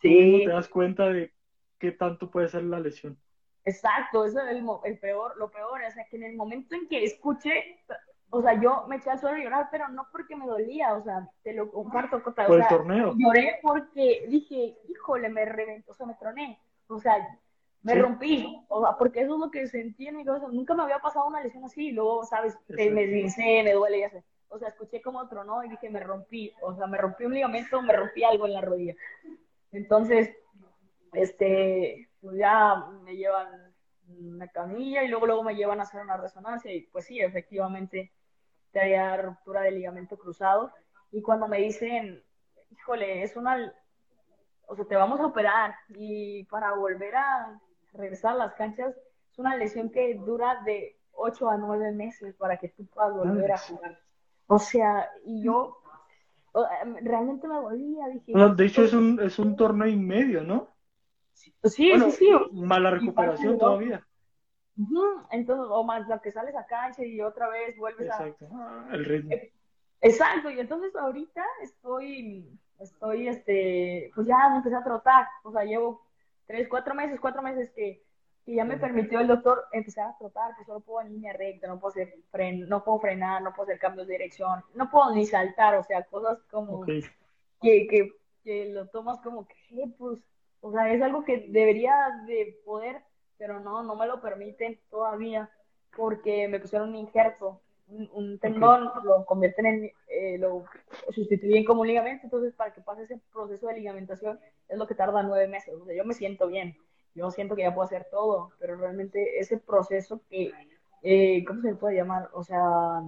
Sí. 0.00 0.44
te 0.46 0.52
das 0.52 0.68
cuenta 0.68 1.08
de 1.08 1.34
qué 1.78 1.92
tanto 1.92 2.30
puede 2.30 2.48
ser 2.48 2.62
la 2.62 2.80
lesión. 2.80 3.18
Exacto, 3.64 4.24
eso 4.24 4.40
es 4.40 4.56
el, 4.84 4.98
peor, 4.98 5.36
lo 5.36 5.50
peor, 5.50 5.82
o 5.86 5.90
sea, 5.90 6.06
que 6.08 6.16
en 6.16 6.22
el 6.22 6.36
momento 6.36 6.74
en 6.74 6.88
que 6.88 7.04
escuché, 7.04 7.82
o 8.30 8.40
sea, 8.40 8.58
yo 8.58 8.86
me 8.88 8.96
eché 8.96 9.10
al 9.10 9.18
suelo 9.18 9.36
a 9.36 9.40
llorar, 9.40 9.68
pero 9.70 9.88
no 9.88 10.06
porque 10.10 10.36
me 10.36 10.46
dolía, 10.46 10.94
o 10.94 11.02
sea, 11.02 11.28
te 11.42 11.52
lo 11.52 11.70
comparto. 11.70 12.22
Por 12.22 12.60
el 12.60 12.68
torneo. 12.68 13.14
Lloré 13.18 13.58
porque 13.60 14.24
dije, 14.28 14.78
híjole, 14.88 15.28
me 15.28 15.44
reventó, 15.44 15.90
o 15.90 15.94
sea, 15.94 16.06
me 16.06 16.14
troné, 16.14 16.58
o 16.86 16.98
sea, 16.98 17.16
me 17.82 17.94
rompí, 17.94 18.64
o 18.68 18.82
sea, 18.82 18.96
porque 18.96 19.20
eso 19.20 19.34
es 19.34 19.40
lo 19.40 19.50
que 19.50 19.66
sentí 19.66 20.08
en 20.08 20.16
mi 20.16 20.24
cabeza. 20.24 20.48
Nunca 20.48 20.74
me 20.74 20.82
había 20.82 20.98
pasado 20.98 21.26
una 21.26 21.42
lesión 21.42 21.64
así 21.64 21.88
y 21.88 21.92
luego, 21.92 22.24
¿sabes? 22.24 22.56
me 22.68 23.06
dice, 23.06 23.62
me 23.62 23.72
duele, 23.72 24.00
ya 24.00 24.10
sé. 24.10 24.24
O 24.48 24.58
sea, 24.58 24.68
escuché 24.68 25.00
como 25.00 25.28
tronó 25.28 25.62
y 25.62 25.68
dije, 25.68 25.90
me 25.90 26.00
rompí. 26.00 26.52
O 26.62 26.74
sea, 26.74 26.86
me 26.86 26.98
rompí 26.98 27.24
un 27.24 27.34
ligamento, 27.34 27.80
me 27.82 27.92
rompí 27.92 28.24
algo 28.24 28.46
en 28.46 28.54
la 28.54 28.60
rodilla. 28.60 28.94
Entonces, 29.72 30.34
este, 31.12 32.08
pues 32.20 32.36
ya 32.38 32.86
me 33.04 33.16
llevan 33.16 33.74
una 34.08 34.48
camilla 34.48 35.04
y 35.04 35.08
luego 35.08 35.26
luego 35.26 35.42
me 35.42 35.54
llevan 35.54 35.80
a 35.80 35.82
hacer 35.82 36.00
una 36.00 36.16
resonancia 36.16 36.72
y 36.72 36.82
pues 36.82 37.04
sí, 37.04 37.20
efectivamente 37.20 38.12
traía 38.72 39.16
ruptura 39.18 39.62
del 39.62 39.74
ligamento 39.74 40.18
cruzado 40.18 40.72
y 41.10 41.22
cuando 41.22 41.46
me 41.46 41.58
dicen, 41.58 42.22
híjole, 42.70 43.22
es 43.22 43.36
una, 43.36 43.72
o 44.66 44.76
sea, 44.76 44.84
te 44.86 44.96
vamos 44.96 45.20
a 45.20 45.26
operar 45.26 45.74
y 45.88 46.44
para 46.44 46.74
volver 46.74 47.16
a 47.16 47.60
regresar 47.92 48.32
a 48.32 48.46
las 48.46 48.54
canchas 48.54 48.94
es 49.30 49.38
una 49.38 49.56
lesión 49.56 49.90
que 49.90 50.14
dura 50.14 50.62
de 50.64 50.98
8 51.12 51.50
a 51.50 51.56
9 51.56 51.92
meses 51.92 52.34
para 52.36 52.56
que 52.56 52.68
tú 52.68 52.86
puedas 52.86 53.14
volver 53.14 53.52
a 53.52 53.58
jugar. 53.58 53.98
O 54.46 54.58
sea, 54.58 55.10
y 55.24 55.42
yo 55.42 55.78
realmente 57.02 57.46
me 57.46 57.58
volvía, 57.58 58.08
dije... 58.08 58.32
de 58.32 58.66
hecho 58.66 58.82
es 58.82 58.92
un, 58.92 59.20
es 59.20 59.38
un 59.38 59.54
torneo 59.56 59.86
y 59.86 59.96
medio, 59.96 60.42
¿no? 60.42 60.68
Sí, 61.32 61.54
sí, 61.64 62.10
sí. 62.12 62.30
Mala 62.52 62.90
recuperación 62.90 63.58
todavía. 63.58 64.04
Entonces, 65.30 65.66
o 65.68 65.84
más 65.84 66.06
lo 66.08 66.20
que 66.20 66.32
sales 66.32 66.54
a 66.54 66.66
cancha 66.66 67.04
y 67.04 67.20
otra 67.20 67.48
vez 67.48 67.76
vuelves 67.76 68.06
Exacto. 68.06 68.48
a... 68.52 68.88
el 68.92 69.04
ritmo. 69.04 69.32
Eh, 69.32 69.52
exacto, 70.00 70.50
y 70.50 70.60
entonces 70.60 70.94
ahorita 70.94 71.44
estoy, 71.62 72.48
estoy, 72.78 73.28
este, 73.28 74.10
pues 74.14 74.26
ya 74.26 74.48
me 74.50 74.56
empecé 74.58 74.76
a 74.76 74.84
trotar, 74.84 75.26
o 75.42 75.50
sea, 75.50 75.64
llevo 75.64 76.07
tres, 76.48 76.66
cuatro 76.68 76.96
meses, 76.96 77.20
cuatro 77.20 77.42
meses 77.42 77.70
que, 77.70 78.02
que 78.44 78.54
ya 78.56 78.64
me 78.64 78.76
permitió 78.76 79.20
el 79.20 79.28
doctor 79.28 79.66
empezar 79.70 80.08
a 80.08 80.18
trotar, 80.18 80.56
pues 80.56 80.66
solo 80.66 80.80
puedo 80.80 81.06
en 81.06 81.12
línea 81.12 81.32
recta, 81.34 81.68
no 81.68 81.78
puedo 81.78 81.92
hacer 81.92 82.12
fren, 82.32 82.68
no 82.68 82.82
puedo 82.82 82.98
frenar, 82.98 83.40
no 83.42 83.52
puedo 83.52 83.68
hacer 83.68 83.78
cambios 83.78 84.08
de 84.08 84.14
dirección, 84.14 84.64
no 84.74 84.90
puedo 84.90 85.14
ni 85.14 85.26
saltar, 85.26 85.76
o 85.76 85.84
sea, 85.84 86.02
cosas 86.02 86.42
como 86.50 86.84
que, 86.84 87.06
que, 87.62 88.12
que 88.42 88.70
lo 88.72 88.88
tomas 88.88 89.20
como 89.20 89.46
que, 89.46 89.86
pues, 89.96 90.18
o 90.62 90.72
sea, 90.72 90.92
es 90.92 91.00
algo 91.00 91.24
que 91.24 91.46
debería 91.50 91.94
de 92.26 92.60
poder 92.64 93.02
pero 93.38 93.60
no, 93.60 93.82
no 93.82 93.94
me 93.94 94.06
lo 94.06 94.20
permiten 94.20 94.78
todavía 94.90 95.48
porque 95.96 96.48
me 96.48 96.60
pusieron 96.60 96.90
un 96.90 96.96
injerto, 96.96 97.62
un, 97.88 98.38
tendón, 98.38 98.90
lo 99.02 99.24
convierten 99.24 99.66
en, 99.66 99.92
eh, 100.08 100.38
lo 100.38 100.64
sustituyen 101.10 101.64
como 101.64 101.82
un 101.82 101.88
ligamento, 101.88 102.24
entonces 102.24 102.54
para 102.54 102.72
que 102.72 102.80
pase 102.80 103.04
ese 103.04 103.20
proceso 103.32 103.66
de 103.66 103.74
ligamentación 103.74 104.38
es 104.68 104.78
lo 104.78 104.86
que 104.86 104.94
tarda 104.94 105.22
nueve 105.22 105.48
meses, 105.48 105.74
o 105.74 105.84
sea, 105.84 105.94
yo 105.94 106.04
me 106.04 106.14
siento 106.14 106.48
bien, 106.48 106.76
yo 107.14 107.30
siento 107.30 107.56
que 107.56 107.62
ya 107.62 107.74
puedo 107.74 107.86
hacer 107.86 108.06
todo, 108.10 108.50
pero 108.58 108.76
realmente 108.76 109.38
ese 109.38 109.58
proceso 109.58 110.20
que, 110.28 110.52
eh, 111.02 111.44
¿cómo 111.46 111.62
se 111.62 111.68
le 111.68 111.76
puede 111.76 111.96
llamar? 111.96 112.28
O 112.32 112.44
sea, 112.44 113.02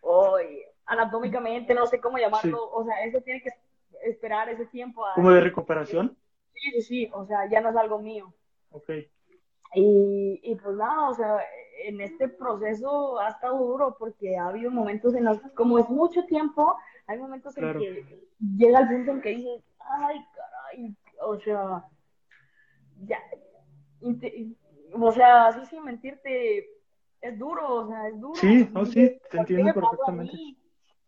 hoy 0.00 0.64
anatómicamente, 0.86 1.74
no 1.74 1.86
sé 1.86 2.00
cómo 2.00 2.18
llamarlo, 2.18 2.68
o 2.70 2.84
sea, 2.84 3.04
eso 3.04 3.20
tiene 3.20 3.40
que 3.40 3.50
esperar 4.02 4.48
ese 4.48 4.66
tiempo. 4.66 5.06
A, 5.06 5.14
¿Como 5.14 5.30
de 5.30 5.40
recuperación? 5.40 6.16
Sí, 6.54 6.70
sí, 6.72 6.82
sí, 6.82 7.10
o 7.12 7.24
sea, 7.24 7.48
ya 7.48 7.60
no 7.60 7.70
es 7.70 7.76
algo 7.76 8.00
mío. 8.00 8.34
Ok. 8.70 8.90
Y, 9.74 10.40
y 10.42 10.54
pues 10.56 10.74
nada, 10.76 11.10
o 11.10 11.14
sea, 11.14 11.38
en 11.86 12.00
este 12.00 12.28
proceso 12.28 13.18
ha 13.20 13.28
estado 13.28 13.58
duro 13.58 13.96
porque 13.98 14.36
ha 14.36 14.48
habido 14.48 14.70
momentos 14.70 15.14
en 15.14 15.24
los, 15.24 15.40
como 15.54 15.78
es 15.78 15.88
mucho 15.88 16.24
tiempo, 16.24 16.76
hay 17.06 17.18
momentos 17.18 17.56
en 17.58 17.78
que 17.78 18.18
llega 18.56 18.80
el 18.80 18.88
punto 18.88 19.12
en 19.12 19.20
que 19.20 19.28
dices, 19.30 19.62
ay, 19.78 20.24
caray, 20.34 20.96
o 21.22 21.38
sea, 21.40 21.84
ya, 23.04 23.18
o 24.92 25.12
sea, 25.12 25.46
así 25.46 25.66
sin 25.66 25.84
mentirte, 25.84 26.68
es 27.20 27.38
duro, 27.38 27.74
o 27.74 27.88
sea, 27.88 28.08
es 28.08 28.20
duro. 28.20 28.34
Sí, 28.34 28.68
no, 28.72 28.86
sí, 28.86 29.18
te 29.30 29.38
entiendo 29.38 29.74
perfectamente. 29.74 30.36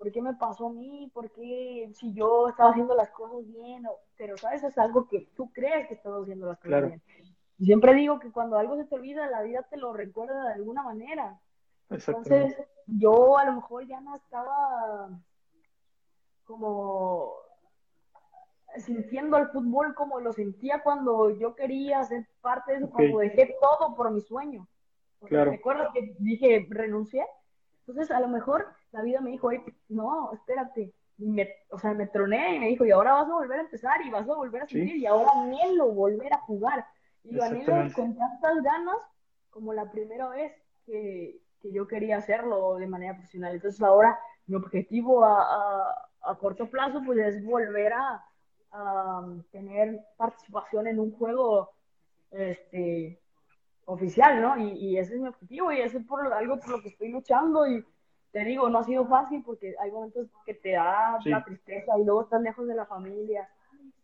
¿por 0.03 0.11
qué 0.11 0.21
me 0.21 0.35
pasó 0.35 0.67
a 0.67 0.73
mí? 0.73 1.09
¿Por 1.15 1.31
qué 1.31 1.89
si 1.95 2.13
yo 2.13 2.49
estaba 2.49 2.71
haciendo 2.71 2.93
las 2.97 3.11
cosas 3.11 3.47
bien? 3.47 3.87
pero, 4.17 4.37
¿sabes? 4.37 4.65
Es 4.65 4.77
algo 4.77 5.07
que 5.07 5.29
tú 5.37 5.53
crees 5.53 5.87
que 5.87 5.95
estás 5.95 6.13
haciendo 6.13 6.47
las 6.47 6.59
cosas 6.59 6.89
bien. 6.89 7.03
Siempre 7.59 7.95
digo 7.95 8.19
que 8.19 8.33
cuando 8.33 8.59
algo 8.59 8.77
se 8.77 8.85
te 8.85 8.95
olvida, 8.95 9.29
la 9.29 9.43
vida 9.43 9.63
te 9.71 9.77
lo 9.77 9.93
recuerda 9.93 10.49
de 10.49 10.55
alguna 10.55 10.83
manera. 10.83 11.39
Entonces, 11.91 12.57
yo 12.87 13.39
a 13.39 13.45
lo 13.45 13.53
mejor 13.53 13.87
ya 13.87 14.01
no 14.01 14.17
estaba 14.17 15.11
como 16.45 17.35
sintiendo 18.79 19.37
el 19.37 19.49
fútbol 19.49 19.95
como 19.95 20.21
lo 20.21 20.33
sentía 20.33 20.83
cuando 20.83 21.31
yo 21.31 21.55
quería 21.55 22.03
ser 22.05 22.27
parte 22.41 22.73
de 22.73 22.79
eso, 22.79 22.91
cuando 22.91 23.19
dejé 23.19 23.55
todo 23.61 23.95
por 23.95 24.11
mi 24.11 24.21
sueño. 24.21 24.67
Claro. 25.27 25.51
¿Recuerdas 25.51 25.89
que 25.93 26.15
dije 26.19 26.67
renuncié? 26.71 27.25
Entonces, 27.87 28.11
a 28.11 28.21
lo 28.21 28.29
mejor 28.29 28.67
la 28.93 29.03
vida 29.03 29.21
me 29.21 29.31
dijo, 29.31 29.51
no, 29.89 30.33
espérate. 30.33 30.93
o 31.71 31.79
sea, 31.79 31.95
me 31.95 32.07
troné 32.07 32.57
y 32.57 32.59
me 32.59 32.69
dijo, 32.69 32.85
y 32.85 32.91
ahora 32.91 33.13
vas 33.13 33.29
a 33.29 33.35
volver 33.35 33.59
a 33.59 33.63
empezar 33.63 34.01
y 34.05 34.11
vas 34.11 34.29
a 34.29 34.35
volver 34.35 34.63
a 34.63 34.67
seguir 34.67 34.97
y 34.97 35.07
ahora 35.07 35.31
anhelo 35.35 35.89
volver 35.89 36.33
a 36.33 36.39
jugar. 36.39 36.87
Y 37.25 37.33
lo 37.35 37.45
anhelo 37.45 37.93
con 37.95 38.17
tantas 38.17 38.63
ganas 38.63 38.97
como 39.51 39.73
la 39.73 39.91
primera 39.91 40.29
vez 40.29 40.53
que, 40.87 41.41
que, 41.61 41.73
yo 41.73 41.87
quería 41.87 42.17
hacerlo 42.17 42.77
de 42.77 42.87
manera 42.87 43.15
profesional. 43.15 43.55
Entonces 43.55 43.81
ahora 43.83 44.19
mi 44.47 44.57
objetivo 44.57 45.25
a, 45.25 46.09
a, 46.23 46.35
corto 46.39 46.69
plazo 46.69 47.03
pues 47.05 47.19
es 47.19 47.45
volver 47.45 47.93
a, 47.93 48.25
a, 48.73 49.27
tener 49.53 50.01
participación 50.17 50.89
en 50.89 50.99
un 50.99 51.13
juego 51.13 51.71
este, 52.31 53.21
oficial, 53.85 54.41
¿no? 54.41 54.57
Y, 54.59 54.73
y, 54.73 54.99
ese 54.99 55.15
es 55.15 55.21
mi 55.21 55.29
objetivo 55.29 55.71
y 55.71 55.81
ese 55.81 55.99
es 55.99 56.07
por 56.07 56.33
algo 56.33 56.59
por 56.59 56.71
lo 56.71 56.83
que 56.83 56.89
estoy 56.89 57.11
luchando 57.11 57.67
y 57.67 57.85
te 58.33 58.45
digo, 58.45 58.69
no 58.71 58.79
ha 58.79 58.85
sido 58.85 59.07
fácil 59.07 59.43
porque 59.45 59.75
hay 59.79 59.91
momentos 59.91 60.27
que 60.47 60.55
te 60.55 60.73
da 60.73 61.19
la 61.25 61.45
tristeza 61.45 61.99
y 61.99 62.05
luego 62.05 62.23
estás 62.23 62.41
lejos 62.41 62.67
de 62.67 62.75
la 62.75 62.87
familia 62.87 63.49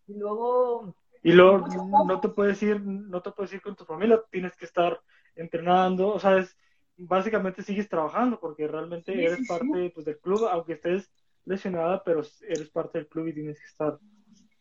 y 0.07 0.15
luego... 0.15 0.95
Y 1.23 1.33
luego 1.33 1.67
no 2.07 2.21
te 2.21 2.29
puedes 2.29 2.63
ir, 2.63 2.81
no 2.81 3.21
te 3.23 3.31
puedes 3.33 3.53
ir 3.53 3.61
con 3.61 3.77
tu 3.77 3.85
familia, 3.85 4.23
tienes 4.31 4.57
que 4.57 4.65
estar 4.65 5.01
entrenando, 5.35 6.09
o 6.09 6.19
sea, 6.19 6.39
es, 6.39 6.57
básicamente 6.97 7.63
sigues 7.63 7.89
trabajando 7.89 8.39
porque 8.41 8.67
realmente 8.67 9.13
eres 9.13 9.47
parte 9.47 9.91
pues, 9.95 10.05
del 10.05 10.19
club, 10.19 10.47
aunque 10.51 10.75
estés 10.75 11.11
lesionada, 11.45 12.03
pero 12.05 12.23
eres 12.43 12.69
parte 12.71 12.99
del 12.99 13.09
club 13.09 13.29
y 13.29 13.35
tienes 13.35 13.59
que 13.59 13.67
estar, 13.67 13.99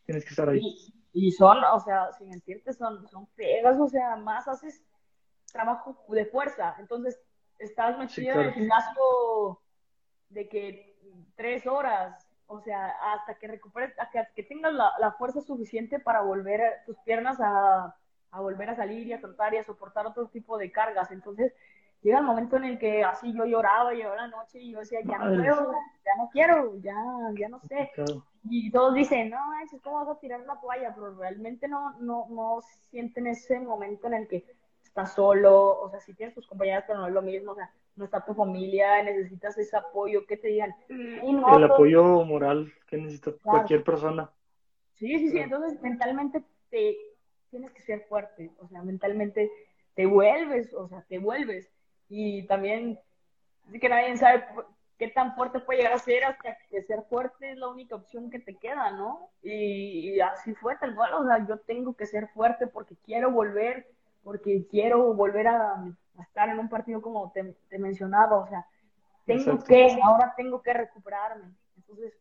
tienes 0.06 0.24
que 0.24 0.30
estar 0.30 0.48
ahí. 0.50 0.62
Y, 1.14 1.32
son, 1.32 1.58
o 1.64 1.80
sea, 1.80 2.12
sin 2.14 2.30
mentirte, 2.30 2.72
son, 2.74 3.08
son 3.08 3.28
pegas, 3.36 3.80
o 3.80 3.88
sea, 3.88 4.16
más 4.18 4.48
haces 4.48 4.84
trabajo 5.52 5.98
de 6.10 6.26
fuerza, 6.26 6.76
entonces 6.80 7.20
estás 7.58 7.98
metido 7.98 8.40
en 8.40 8.48
el 8.48 8.54
gimnasio 8.54 9.60
de 10.30 10.48
que 10.48 10.98
tres 11.36 11.66
horas, 11.66 12.27
o 12.48 12.62
sea, 12.62 12.96
hasta 13.14 13.36
que 13.36 13.48
recuperes, 13.48 13.94
hasta 14.00 14.26
que 14.34 14.44
tengas 14.44 14.74
la, 14.74 14.94
la 15.00 15.12
fuerza 15.12 15.42
suficiente 15.42 16.00
para 16.00 16.22
volver 16.22 16.62
tus 16.86 16.98
piernas 17.00 17.38
a, 17.40 17.96
a, 18.32 18.40
volver 18.40 18.70
a 18.70 18.76
salir 18.76 19.08
y 19.08 19.14
a 19.14 19.20
trotar 19.20 19.54
y 19.54 19.58
a 19.58 19.64
soportar 19.64 20.06
otro 20.08 20.28
tipo 20.28 20.58
de 20.58 20.72
cargas. 20.72 21.12
Entonces, 21.12 21.54
llega 22.02 22.20
el 22.20 22.26
momento 22.26 22.58
en 22.58 22.64
el 22.64 22.80
que 22.80 23.04
así 23.04 23.34
yo 23.34 23.46
lloraba, 23.46 23.94
y 23.94 24.02
la 24.02 24.28
noche 24.28 24.60
y 24.60 24.72
yo 24.72 24.80
decía, 24.80 25.00
ya 25.04 25.18
no 25.18 25.26
puedo, 25.26 25.72
ya 26.06 26.16
no 26.18 26.30
quiero, 26.32 26.78
ya, 26.80 26.96
ya 27.38 27.50
no 27.50 27.60
sé. 27.60 27.92
Y 28.50 28.72
todos 28.72 28.94
dicen, 28.94 29.30
no, 29.30 29.38
¿cómo 29.84 30.06
vas 30.06 30.18
a 30.18 30.20
tirar 30.20 30.40
la 30.42 30.60
toalla? 30.60 30.94
Pero 30.96 31.16
realmente 31.16 31.68
no, 31.68 32.00
no, 32.00 32.28
no 32.30 32.62
sienten 32.90 33.28
ese 33.28 33.60
momento 33.60 34.08
en 34.08 34.14
el 34.14 34.28
que 34.28 34.46
estás 34.98 35.14
solo, 35.14 35.80
o 35.80 35.90
sea, 35.92 36.00
si 36.00 36.16
tienes 36.16 36.34
tus 36.34 36.48
compañeras, 36.48 36.86
pero 36.88 37.00
no 37.00 37.08
es 37.08 37.14
lo 37.14 37.22
mismo, 37.22 37.52
o 37.52 37.56
sea, 37.56 37.72
no 37.96 38.06
está 38.06 38.26
tu 38.26 38.34
familia, 38.34 39.04
necesitas 39.04 39.56
ese 39.60 39.78
apoyo, 39.78 40.26
que 40.26 40.38
te 40.38 40.48
digan. 40.48 40.74
el 40.90 41.64
apoyo 41.64 42.26
moral 42.26 42.74
que 42.88 42.98
necesita 42.98 43.32
cualquier 43.44 43.84
persona. 43.84 44.32
Sí, 44.96 45.20
sí, 45.20 45.30
sí, 45.30 45.38
entonces 45.38 45.80
mentalmente 45.82 46.44
te 46.72 46.98
tienes 47.52 47.72
que 47.72 47.82
ser 47.84 48.02
fuerte, 48.10 48.50
o 48.58 48.68
sea, 48.68 48.82
mentalmente 48.82 49.52
te 49.94 50.08
vuelves, 50.08 50.74
o 50.74 50.88
sea, 50.88 51.06
te 51.08 51.20
vuelves. 51.20 51.72
Y 52.10 52.48
también, 52.48 53.00
así 53.68 53.80
que 53.80 53.90
nadie 53.90 54.18
sabe 54.18 54.46
qué 54.98 55.10
tan 55.10 55.36
fuerte 55.36 55.60
puede 55.60 55.80
llegar 55.80 55.94
a 55.94 56.00
ser 56.00 56.24
hasta 56.24 56.58
que 56.70 56.82
ser 56.82 57.04
fuerte 57.04 57.52
es 57.52 57.58
la 57.58 57.68
única 57.68 57.96
opción 57.96 58.32
que 58.32 58.40
te 58.40 58.56
queda, 58.56 58.92
¿no? 58.92 59.30
Y, 59.44 60.20
así 60.22 60.56
fue 60.56 60.76
tal 60.78 60.96
cual, 60.96 61.14
o 61.14 61.26
sea, 61.26 61.46
yo 61.48 61.60
tengo 61.60 61.96
que 61.96 62.08
ser 62.08 62.30
fuerte 62.30 62.66
porque 62.66 62.96
quiero 63.06 63.30
volver 63.30 63.86
porque 64.28 64.68
quiero 64.70 65.14
volver 65.14 65.48
a, 65.48 65.86
estar 66.20 66.50
en 66.50 66.60
un 66.60 66.68
partido 66.68 67.02
como 67.02 67.32
te, 67.32 67.56
te 67.70 67.80
mencionaba, 67.80 68.36
o 68.36 68.48
sea, 68.50 68.66
tengo 69.26 69.64
que, 69.64 69.98
ahora 70.04 70.34
tengo 70.36 70.62
que 70.62 70.74
recuperarme. 70.74 71.56
Entonces, 71.78 72.14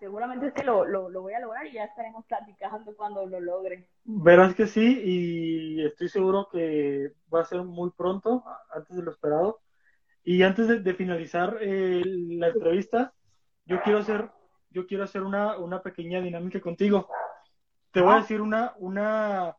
seguramente 0.00 0.46
es 0.46 0.54
que 0.54 0.64
lo, 0.64 0.86
lo, 0.86 1.10
lo, 1.10 1.20
voy 1.20 1.34
a 1.34 1.40
lograr 1.40 1.66
y 1.66 1.72
ya 1.72 1.84
estaremos 1.84 2.24
platicando 2.24 2.96
cuando 2.96 3.26
lo 3.26 3.38
logre. 3.38 3.86
Verás 4.04 4.54
que 4.54 4.66
sí, 4.66 5.02
y 5.04 5.84
estoy 5.84 6.08
seguro 6.08 6.48
que 6.50 7.12
va 7.32 7.42
a 7.42 7.44
ser 7.44 7.62
muy 7.64 7.90
pronto, 7.90 8.42
antes 8.74 8.96
de 8.96 9.02
lo 9.02 9.10
esperado. 9.10 9.60
Y 10.24 10.44
antes 10.44 10.82
de, 10.82 10.94
finalizar 10.94 11.58
eh, 11.60 12.00
la 12.02 12.48
entrevista, 12.48 13.12
yo 13.66 13.82
quiero 13.82 13.98
hacer, 13.98 14.30
yo 14.70 14.86
quiero 14.86 15.04
hacer 15.04 15.22
una, 15.22 15.58
una 15.58 15.82
pequeña 15.82 16.22
dinámica 16.22 16.62
contigo. 16.62 17.08
Te 17.90 18.00
voy 18.00 18.12
a 18.12 18.14
ah. 18.14 18.20
decir 18.22 18.40
una, 18.40 18.72
una, 18.78 19.54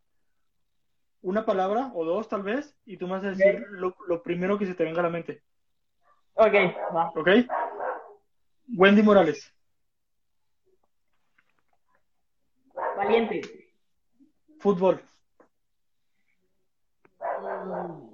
una 1.24 1.46
palabra 1.46 1.92
o 1.96 2.06
dos 2.06 2.28
tal 2.28 2.44
vez 2.44 2.78
y 2.86 2.98
tú 2.98 3.08
me 3.08 3.14
vas 3.14 3.24
a 3.24 3.30
decir 3.30 3.66
lo, 3.72 4.22
primero 4.22 4.60
que 4.60 4.66
se 4.66 4.76
te 4.76 4.84
venga 4.84 5.00
a 5.00 5.04
la 5.04 5.10
mente. 5.10 5.42
Ok, 6.36 6.54
va. 6.94 7.12
Ok. 7.16 7.30
Wendy 8.78 9.02
Morales. 9.02 9.54
Valiente. 12.98 13.42
Fútbol. 14.60 15.02
Mm. 17.20 18.14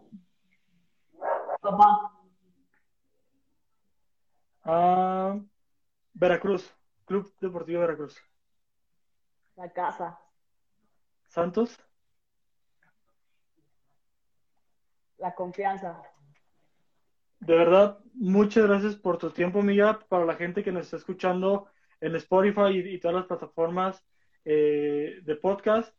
Papá. 1.62 2.12
Ah, 4.64 5.40
Veracruz. 6.14 6.76
Club 7.06 7.34
Deportivo 7.42 7.82
Veracruz. 7.82 8.22
La 9.56 9.72
casa. 9.72 10.20
Santos. 11.28 11.78
La 15.20 15.36
confianza. 15.36 16.02
De 17.40 17.56
verdad, 17.56 18.00
muchas 18.14 18.68
gracias 18.68 18.96
por 18.96 19.18
tu 19.18 19.32
tiempo, 19.32 19.60
amiga. 19.60 20.00
Para 20.10 20.26
la 20.26 20.36
gente 20.36 20.64
que 20.64 20.72
nos 20.72 20.86
está 20.86 20.98
escuchando 20.98 21.68
en 22.02 22.16
Spotify 22.16 22.70
y, 22.72 22.96
y 22.96 23.00
todas 23.00 23.16
las 23.16 23.26
plataformas 23.26 24.04
eh, 24.46 25.20
de 25.24 25.36
podcast. 25.36 25.96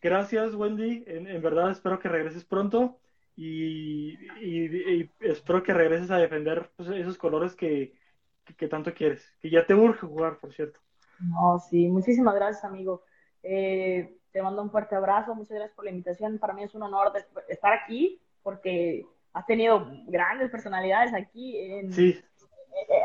Gracias, 0.00 0.54
Wendy. 0.54 1.04
En, 1.06 1.26
en, 1.26 1.42
verdad, 1.42 1.70
espero 1.70 1.98
que 1.98 2.08
regreses 2.08 2.44
pronto 2.44 2.98
y, 3.34 4.12
y, 4.40 5.00
y 5.00 5.10
espero 5.20 5.62
que 5.62 5.74
regreses 5.74 6.10
a 6.10 6.18
defender 6.18 6.70
pues, 6.76 6.88
esos 6.90 7.18
colores 7.18 7.54
que, 7.54 7.98
que, 8.44 8.54
que, 8.54 8.68
tanto 8.68 8.94
quieres. 8.94 9.30
Que 9.40 9.50
ya 9.50 9.66
te 9.66 9.74
urge 9.74 10.06
jugar, 10.06 10.38
por 10.38 10.52
cierto. 10.52 10.80
No, 11.20 11.58
sí, 11.58 11.88
muchísimas 11.88 12.34
gracias, 12.34 12.64
amigo. 12.64 13.02
Eh, 13.42 14.18
te 14.32 14.42
mando 14.42 14.62
un 14.62 14.70
fuerte 14.70 14.94
abrazo. 14.94 15.34
Muchas 15.34 15.56
gracias 15.56 15.74
por 15.74 15.84
la 15.84 15.90
invitación. 15.90 16.38
Para 16.38 16.52
mí 16.52 16.62
es 16.62 16.74
un 16.74 16.82
honor 16.82 17.12
estar 17.48 17.72
aquí 17.72 18.20
porque 18.46 19.04
has 19.32 19.44
tenido 19.44 19.90
grandes 20.06 20.52
personalidades 20.52 21.12
aquí, 21.12 21.58
en, 21.58 21.92
sí. 21.92 22.16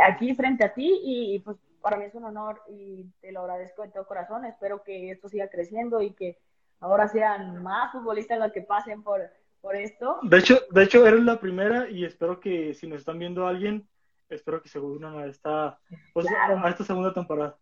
aquí 0.05 0.35
frente 0.35 0.63
a 0.63 0.71
ti 0.71 1.01
y, 1.03 1.33
y, 1.33 1.39
pues 1.39 1.57
para 1.81 1.97
mí 1.97 2.05
es 2.05 2.13
un 2.13 2.25
honor 2.25 2.61
y 2.69 3.05
te 3.21 3.31
lo 3.31 3.41
agradezco 3.41 3.81
de 3.81 3.89
todo 3.89 4.05
corazón. 4.05 4.45
Espero 4.45 4.83
que 4.83 5.09
esto 5.09 5.29
siga 5.29 5.49
creciendo 5.49 5.99
y 6.03 6.11
que 6.11 6.37
ahora 6.79 7.07
sean 7.07 7.63
más 7.63 7.91
futbolistas 7.91 8.37
los 8.37 8.51
que 8.51 8.61
pasen 8.61 9.01
por, 9.01 9.31
por 9.61 9.75
esto. 9.75 10.19
De 10.21 10.37
hecho, 10.37 10.59
de 10.69 10.83
hecho, 10.83 11.07
eres 11.07 11.23
la 11.23 11.39
primera 11.39 11.89
y 11.89 12.05
espero 12.05 12.39
que 12.39 12.75
si 12.75 12.85
nos 12.85 12.99
están 12.99 13.17
viendo 13.17 13.47
alguien, 13.47 13.89
espero 14.29 14.61
que 14.61 14.69
se 14.69 14.77
unan 14.77 15.17
a 15.17 15.25
esta, 15.25 15.79
pues, 16.13 16.27
claro. 16.27 16.63
a 16.63 16.69
esta 16.69 16.83
segunda 16.83 17.15
temporada. 17.15 17.57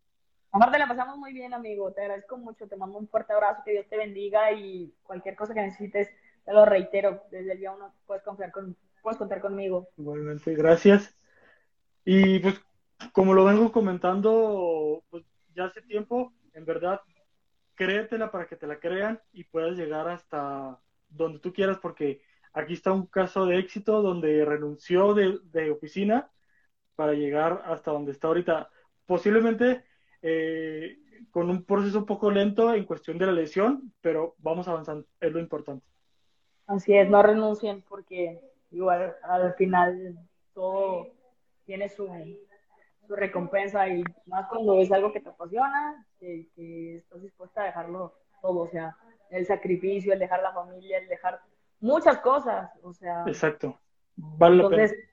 Aparte 0.51 0.79
la 0.79 0.87
pasamos 0.89 1.17
muy 1.17 1.31
bien, 1.31 1.53
amigo. 1.53 1.93
Te 1.93 2.01
agradezco 2.01 2.35
mucho. 2.37 2.67
Te 2.67 2.75
mando 2.75 2.97
un 2.97 3.07
fuerte 3.07 3.31
abrazo. 3.31 3.61
Que 3.63 3.71
Dios 3.71 3.87
te 3.87 3.95
bendiga 3.95 4.51
y 4.51 4.93
cualquier 5.03 5.37
cosa 5.37 5.53
que 5.53 5.61
necesites, 5.61 6.09
lo 6.53 6.65
reitero. 6.65 7.23
Desde 7.31 7.53
el 7.53 7.59
día 7.59 7.71
uno 7.71 7.93
puedes 8.05 8.23
confiar 8.23 8.51
con, 8.51 8.75
puedes 9.01 9.17
contar 9.17 9.41
conmigo. 9.41 9.89
Igualmente, 9.97 10.53
gracias. 10.55 11.15
Y 12.05 12.39
pues 12.39 12.61
como 13.13 13.33
lo 13.33 13.45
vengo 13.45 13.71
comentando 13.71 15.03
pues, 15.09 15.23
ya 15.55 15.65
hace 15.65 15.81
tiempo, 15.81 16.33
en 16.53 16.65
verdad, 16.65 17.01
créetela 17.75 18.31
para 18.31 18.47
que 18.47 18.55
te 18.55 18.67
la 18.67 18.79
crean 18.79 19.21
y 19.31 19.45
puedas 19.45 19.77
llegar 19.77 20.07
hasta 20.09 20.79
donde 21.07 21.39
tú 21.39 21.53
quieras, 21.53 21.77
porque 21.79 22.21
aquí 22.53 22.73
está 22.73 22.91
un 22.91 23.07
caso 23.07 23.45
de 23.45 23.57
éxito 23.57 24.01
donde 24.01 24.43
renunció 24.45 25.13
de, 25.13 25.39
de 25.43 25.71
oficina 25.71 26.29
para 26.95 27.13
llegar 27.13 27.63
hasta 27.65 27.91
donde 27.91 28.11
está 28.11 28.27
ahorita. 28.27 28.69
Posiblemente 29.05 29.85
eh, 30.21 30.97
con 31.31 31.49
un 31.49 31.63
proceso 31.63 31.99
un 31.99 32.05
poco 32.05 32.31
lento 32.31 32.73
en 32.73 32.85
cuestión 32.85 33.17
de 33.17 33.25
la 33.25 33.31
lesión, 33.31 33.93
pero 34.01 34.35
vamos 34.39 34.67
avanzando, 34.67 35.07
es 35.19 35.31
lo 35.31 35.39
importante. 35.39 35.85
Así 36.69 36.95
es, 36.95 37.09
no 37.09 37.23
renuncien 37.23 37.81
porque 37.89 38.39
igual 38.69 39.15
al 39.23 39.55
final 39.55 40.19
todo 40.53 41.07
tiene 41.65 41.89
su, 41.89 42.07
su 43.07 43.15
recompensa 43.15 43.87
y 43.89 44.03
más 44.27 44.47
cuando 44.47 44.79
es 44.79 44.91
algo 44.91 45.11
que 45.11 45.19
te 45.19 45.29
apasiona, 45.29 46.05
que, 46.19 46.47
que, 46.55 46.97
estás 46.97 47.23
dispuesta 47.23 47.61
a 47.61 47.65
dejarlo 47.65 48.13
todo, 48.39 48.59
o 48.59 48.67
sea, 48.67 48.95
el 49.31 49.47
sacrificio, 49.47 50.13
el 50.13 50.19
dejar 50.19 50.43
la 50.43 50.53
familia, 50.53 50.99
el 50.99 51.07
dejar 51.07 51.41
muchas 51.79 52.19
cosas, 52.19 52.69
o 52.83 52.93
sea. 52.93 53.23
Exacto. 53.25 53.79
Vale 54.15 54.57
entonces, 54.57 54.91
la 54.91 54.97
pena. 54.97 55.11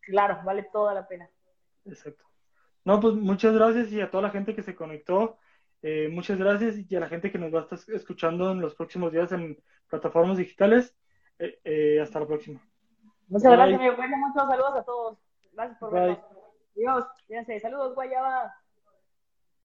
claro, 0.00 0.38
vale 0.42 0.62
toda 0.72 0.94
la 0.94 1.06
pena. 1.06 1.28
Exacto. 1.84 2.24
No, 2.82 2.98
pues 3.00 3.14
muchas 3.14 3.52
gracias 3.54 3.92
y 3.92 4.00
a 4.00 4.10
toda 4.10 4.22
la 4.22 4.30
gente 4.30 4.54
que 4.54 4.62
se 4.62 4.74
conectó, 4.74 5.36
eh, 5.86 6.08
muchas 6.08 6.38
gracias 6.38 6.76
y 6.78 6.96
a 6.96 7.00
la 7.00 7.08
gente 7.08 7.30
que 7.30 7.36
nos 7.36 7.52
va 7.52 7.58
a 7.60 7.62
estar 7.64 7.78
escuchando 7.94 8.52
en 8.52 8.62
los 8.62 8.74
próximos 8.74 9.12
días 9.12 9.30
en 9.32 9.62
plataformas 9.86 10.38
digitales. 10.38 10.96
Eh, 11.38 11.60
eh, 11.62 12.00
hasta 12.00 12.20
la 12.20 12.26
próxima. 12.26 12.58
Muchas 13.28 13.50
Bye. 13.50 13.56
gracias, 13.56 13.80
amigo. 13.80 14.16
Muchos 14.16 14.48
saludos 14.48 14.76
a 14.76 14.82
todos. 14.82 15.18
Gracias 15.52 15.78
por 15.78 15.92
vernos. 15.92 16.18
Dios, 16.74 17.04
fíjense, 17.26 17.60
saludos, 17.60 17.94
Guayaba. 17.94 18.54